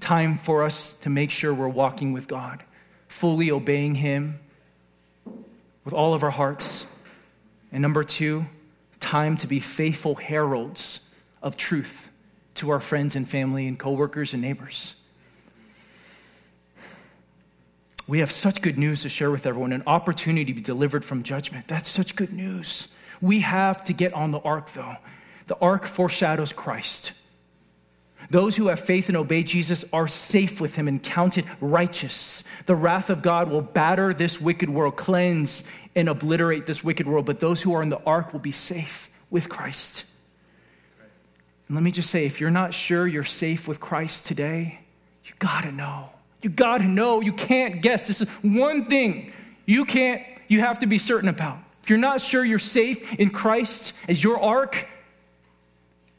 Time 0.00 0.36
for 0.36 0.62
us 0.62 0.92
to 0.98 1.10
make 1.10 1.30
sure 1.30 1.52
we're 1.52 1.68
walking 1.68 2.12
with 2.12 2.28
God, 2.28 2.62
fully 3.08 3.50
obeying 3.50 3.96
Him 3.96 4.38
with 5.84 5.92
all 5.92 6.14
of 6.14 6.22
our 6.22 6.30
hearts. 6.30 6.86
And 7.72 7.82
number 7.82 8.04
two, 8.04 8.46
time 9.04 9.36
to 9.36 9.46
be 9.46 9.60
faithful 9.60 10.14
heralds 10.14 11.10
of 11.42 11.58
truth 11.58 12.10
to 12.54 12.70
our 12.70 12.80
friends 12.80 13.16
and 13.16 13.28
family 13.28 13.68
and 13.68 13.78
coworkers 13.78 14.32
and 14.32 14.40
neighbors. 14.40 14.94
We 18.08 18.20
have 18.20 18.30
such 18.30 18.62
good 18.62 18.78
news 18.78 19.02
to 19.02 19.10
share 19.10 19.30
with 19.30 19.44
everyone, 19.46 19.72
an 19.72 19.82
opportunity 19.86 20.46
to 20.46 20.54
be 20.54 20.62
delivered 20.62 21.04
from 21.04 21.22
judgment. 21.22 21.68
That's 21.68 21.88
such 21.88 22.16
good 22.16 22.32
news. 22.32 22.94
We 23.20 23.40
have 23.40 23.84
to 23.84 23.92
get 23.92 24.14
on 24.14 24.30
the 24.30 24.40
ark, 24.40 24.72
though. 24.72 24.96
The 25.48 25.58
ark 25.58 25.84
foreshadows 25.84 26.54
Christ. 26.54 27.12
Those 28.30 28.56
who 28.56 28.68
have 28.68 28.80
faith 28.80 29.08
and 29.08 29.16
obey 29.16 29.42
Jesus 29.42 29.84
are 29.92 30.08
safe 30.08 30.60
with 30.60 30.76
him 30.76 30.88
and 30.88 31.02
counted 31.02 31.44
righteous. 31.60 32.44
The 32.66 32.74
wrath 32.74 33.10
of 33.10 33.22
God 33.22 33.50
will 33.50 33.60
batter 33.60 34.14
this 34.14 34.40
wicked 34.40 34.70
world, 34.70 34.96
cleanse 34.96 35.64
and 35.94 36.08
obliterate 36.08 36.66
this 36.66 36.82
wicked 36.82 37.06
world, 37.06 37.26
but 37.26 37.40
those 37.40 37.62
who 37.62 37.74
are 37.74 37.82
in 37.82 37.88
the 37.88 38.02
ark 38.04 38.32
will 38.32 38.40
be 38.40 38.52
safe 38.52 39.10
with 39.30 39.48
Christ. 39.48 40.04
And 41.68 41.74
let 41.76 41.82
me 41.82 41.90
just 41.90 42.10
say 42.10 42.26
if 42.26 42.40
you're 42.40 42.50
not 42.50 42.74
sure 42.74 43.06
you're 43.06 43.24
safe 43.24 43.68
with 43.68 43.80
Christ 43.80 44.26
today, 44.26 44.80
you 45.24 45.32
gotta 45.38 45.72
know. 45.72 46.10
You 46.42 46.50
gotta 46.50 46.84
know. 46.84 47.20
You 47.20 47.32
can't 47.32 47.80
guess. 47.80 48.06
This 48.06 48.20
is 48.20 48.28
one 48.42 48.86
thing 48.86 49.32
you 49.66 49.84
can't, 49.84 50.22
you 50.48 50.60
have 50.60 50.80
to 50.80 50.86
be 50.86 50.98
certain 50.98 51.28
about. 51.28 51.58
If 51.82 51.90
you're 51.90 51.98
not 51.98 52.20
sure 52.20 52.44
you're 52.44 52.58
safe 52.58 53.14
in 53.14 53.30
Christ 53.30 53.94
as 54.08 54.22
your 54.22 54.40
ark, 54.40 54.86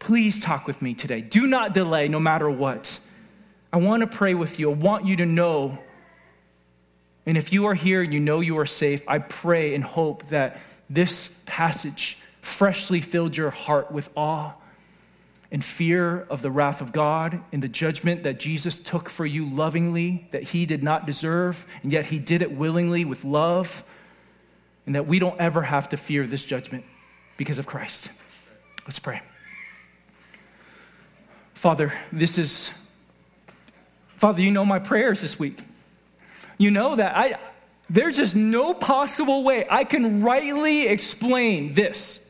please 0.06 0.40
talk 0.40 0.68
with 0.68 0.84
me 0.84 0.94
today. 0.94 1.20
Do 1.20 1.48
not 1.48 1.74
delay 1.74 2.08
no 2.08 2.20
matter 2.20 2.48
what. 2.48 3.00
I 3.74 3.78
want 3.78 4.02
to 4.02 4.08
pray 4.08 4.36
with 4.36 4.60
you. 4.60 4.70
I 4.70 4.74
want 4.76 5.04
you 5.08 5.16
to 5.16 5.26
know. 5.26 5.80
And 7.26 7.40
if 7.40 7.52
you 7.52 7.66
are 7.66 7.74
here 7.74 8.04
and 8.04 8.14
you 8.14 8.20
know 8.20 8.40
you 8.40 8.60
are 8.60 8.68
safe, 8.68 9.04
I 9.08 9.18
pray 9.18 9.74
and 9.74 9.84
hope 9.84 10.28
that 10.28 10.60
this 10.92 11.36
passage 11.48 12.20
freshly 12.40 13.02
filled 13.02 13.36
your 13.36 13.50
heart 13.50 13.92
with 13.92 14.12
awe 14.16 14.54
and 15.52 15.64
fear 15.66 16.22
of 16.30 16.44
the 16.44 16.52
wrath 16.52 16.82
of 16.82 16.92
God 16.92 17.42
and 17.52 17.64
the 17.64 17.68
judgment 17.68 18.26
that 18.26 18.40
Jesus 18.40 18.78
took 18.78 19.10
for 19.10 19.26
you 19.26 19.48
lovingly, 19.48 20.28
that 20.30 20.44
he 20.44 20.68
did 20.68 20.84
not 20.84 21.08
deserve, 21.08 21.66
and 21.82 21.92
yet 21.92 22.06
he 22.06 22.20
did 22.20 22.44
it 22.44 22.52
willingly 22.52 23.06
with 23.06 23.26
love 23.26 23.84
and 24.86 24.94
that 24.94 25.08
we 25.08 25.18
don't 25.18 25.40
ever 25.42 25.64
have 25.64 25.90
to 25.90 25.98
fear 25.98 26.28
this 26.28 26.46
judgment 26.46 26.86
because 27.38 27.58
of 27.58 27.66
Christ. 27.66 28.12
Let's 28.86 29.00
pray. 29.00 29.24
Father, 31.56 31.94
this 32.12 32.38
is, 32.38 32.70
Father, 34.18 34.42
you 34.42 34.52
know 34.52 34.66
my 34.66 34.78
prayers 34.78 35.22
this 35.22 35.40
week. 35.40 35.58
You 36.58 36.70
know 36.70 36.96
that 36.96 37.18
I, 37.18 37.40
there's 37.90 38.18
just 38.18 38.36
no 38.36 38.74
possible 38.74 39.44
way 39.44 39.66
I 39.70 39.84
can 39.84 40.22
rightly 40.22 40.88
explain 40.88 41.74
this. 41.74 42.30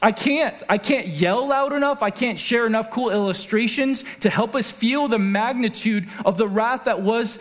I 0.00 0.12
can't. 0.12 0.62
I 0.68 0.78
can't 0.78 1.08
yell 1.08 1.48
loud 1.48 1.72
enough. 1.72 2.02
I 2.02 2.10
can't 2.10 2.38
share 2.38 2.66
enough 2.66 2.90
cool 2.90 3.10
illustrations 3.10 4.04
to 4.20 4.30
help 4.30 4.54
us 4.54 4.70
feel 4.70 5.08
the 5.08 5.18
magnitude 5.18 6.06
of 6.24 6.38
the 6.38 6.46
wrath 6.46 6.84
that 6.84 7.02
was 7.02 7.40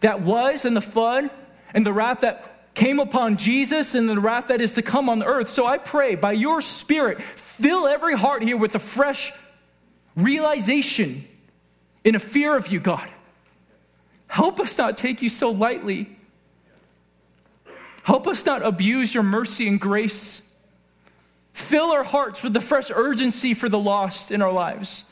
that 0.00 0.20
was 0.20 0.64
in 0.64 0.74
the 0.74 0.80
flood 0.80 1.30
and 1.74 1.84
the 1.84 1.92
wrath 1.92 2.20
that 2.20 2.55
came 2.76 3.00
upon 3.00 3.38
Jesus 3.38 3.94
and 3.94 4.08
the 4.08 4.20
wrath 4.20 4.48
that 4.48 4.60
is 4.60 4.74
to 4.74 4.82
come 4.82 5.08
on 5.08 5.18
the 5.18 5.24
earth. 5.24 5.48
So 5.48 5.66
I 5.66 5.78
pray 5.78 6.14
by 6.14 6.32
your 6.32 6.60
Spirit, 6.60 7.20
fill 7.20 7.88
every 7.88 8.14
heart 8.14 8.42
here 8.42 8.56
with 8.56 8.74
a 8.74 8.78
fresh 8.78 9.32
realization 10.14 11.26
in 12.04 12.14
a 12.14 12.18
fear 12.18 12.54
of 12.54 12.68
you, 12.68 12.78
God. 12.78 13.08
Help 14.28 14.60
us 14.60 14.76
not 14.76 14.96
take 14.98 15.22
you 15.22 15.30
so 15.30 15.50
lightly. 15.50 16.16
Help 18.02 18.26
us 18.26 18.44
not 18.44 18.64
abuse 18.64 19.14
your 19.14 19.22
mercy 19.22 19.66
and 19.66 19.80
grace. 19.80 20.42
Fill 21.54 21.90
our 21.92 22.04
hearts 22.04 22.42
with 22.42 22.52
the 22.52 22.60
fresh 22.60 22.90
urgency 22.94 23.54
for 23.54 23.70
the 23.70 23.78
lost 23.78 24.30
in 24.30 24.42
our 24.42 24.52
lives. 24.52 25.04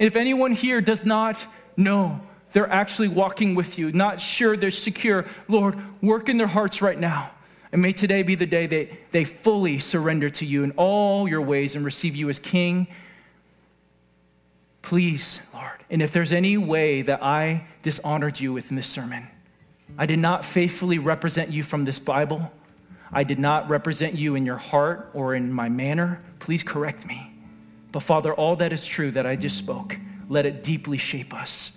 And 0.00 0.08
if 0.08 0.16
anyone 0.16 0.52
here 0.52 0.80
does 0.80 1.04
not 1.04 1.46
know 1.76 2.20
they're 2.52 2.70
actually 2.70 3.08
walking 3.08 3.54
with 3.54 3.78
you, 3.78 3.92
not 3.92 4.20
sure 4.20 4.56
they're 4.56 4.70
secure. 4.70 5.26
Lord, 5.48 5.76
work 6.02 6.28
in 6.28 6.36
their 6.36 6.46
hearts 6.46 6.82
right 6.82 6.98
now. 6.98 7.30
And 7.72 7.80
may 7.80 7.92
today 7.92 8.22
be 8.22 8.34
the 8.34 8.46
day 8.46 8.66
that 8.66 9.10
they 9.12 9.24
fully 9.24 9.78
surrender 9.78 10.28
to 10.30 10.44
you 10.44 10.62
in 10.62 10.72
all 10.72 11.26
your 11.26 11.40
ways 11.40 11.74
and 11.74 11.84
receive 11.84 12.14
you 12.14 12.28
as 12.28 12.38
King. 12.38 12.86
Please, 14.82 15.40
Lord. 15.54 15.82
And 15.88 16.02
if 16.02 16.12
there's 16.12 16.32
any 16.32 16.58
way 16.58 17.02
that 17.02 17.22
I 17.22 17.66
dishonored 17.82 18.40
you 18.40 18.52
within 18.52 18.76
this 18.76 18.88
sermon, 18.88 19.26
I 19.96 20.06
did 20.06 20.18
not 20.18 20.44
faithfully 20.44 20.98
represent 20.98 21.50
you 21.50 21.62
from 21.62 21.84
this 21.84 21.98
Bible, 21.98 22.52
I 23.12 23.24
did 23.24 23.38
not 23.38 23.68
represent 23.68 24.14
you 24.14 24.34
in 24.34 24.46
your 24.46 24.56
heart 24.56 25.10
or 25.12 25.34
in 25.34 25.52
my 25.52 25.68
manner, 25.68 26.22
please 26.38 26.62
correct 26.62 27.06
me. 27.06 27.30
But 27.92 28.00
Father, 28.00 28.32
all 28.32 28.56
that 28.56 28.72
is 28.72 28.86
true 28.86 29.10
that 29.10 29.26
I 29.26 29.36
just 29.36 29.58
spoke, 29.58 29.98
let 30.30 30.46
it 30.46 30.62
deeply 30.62 30.96
shape 30.96 31.34
us. 31.34 31.76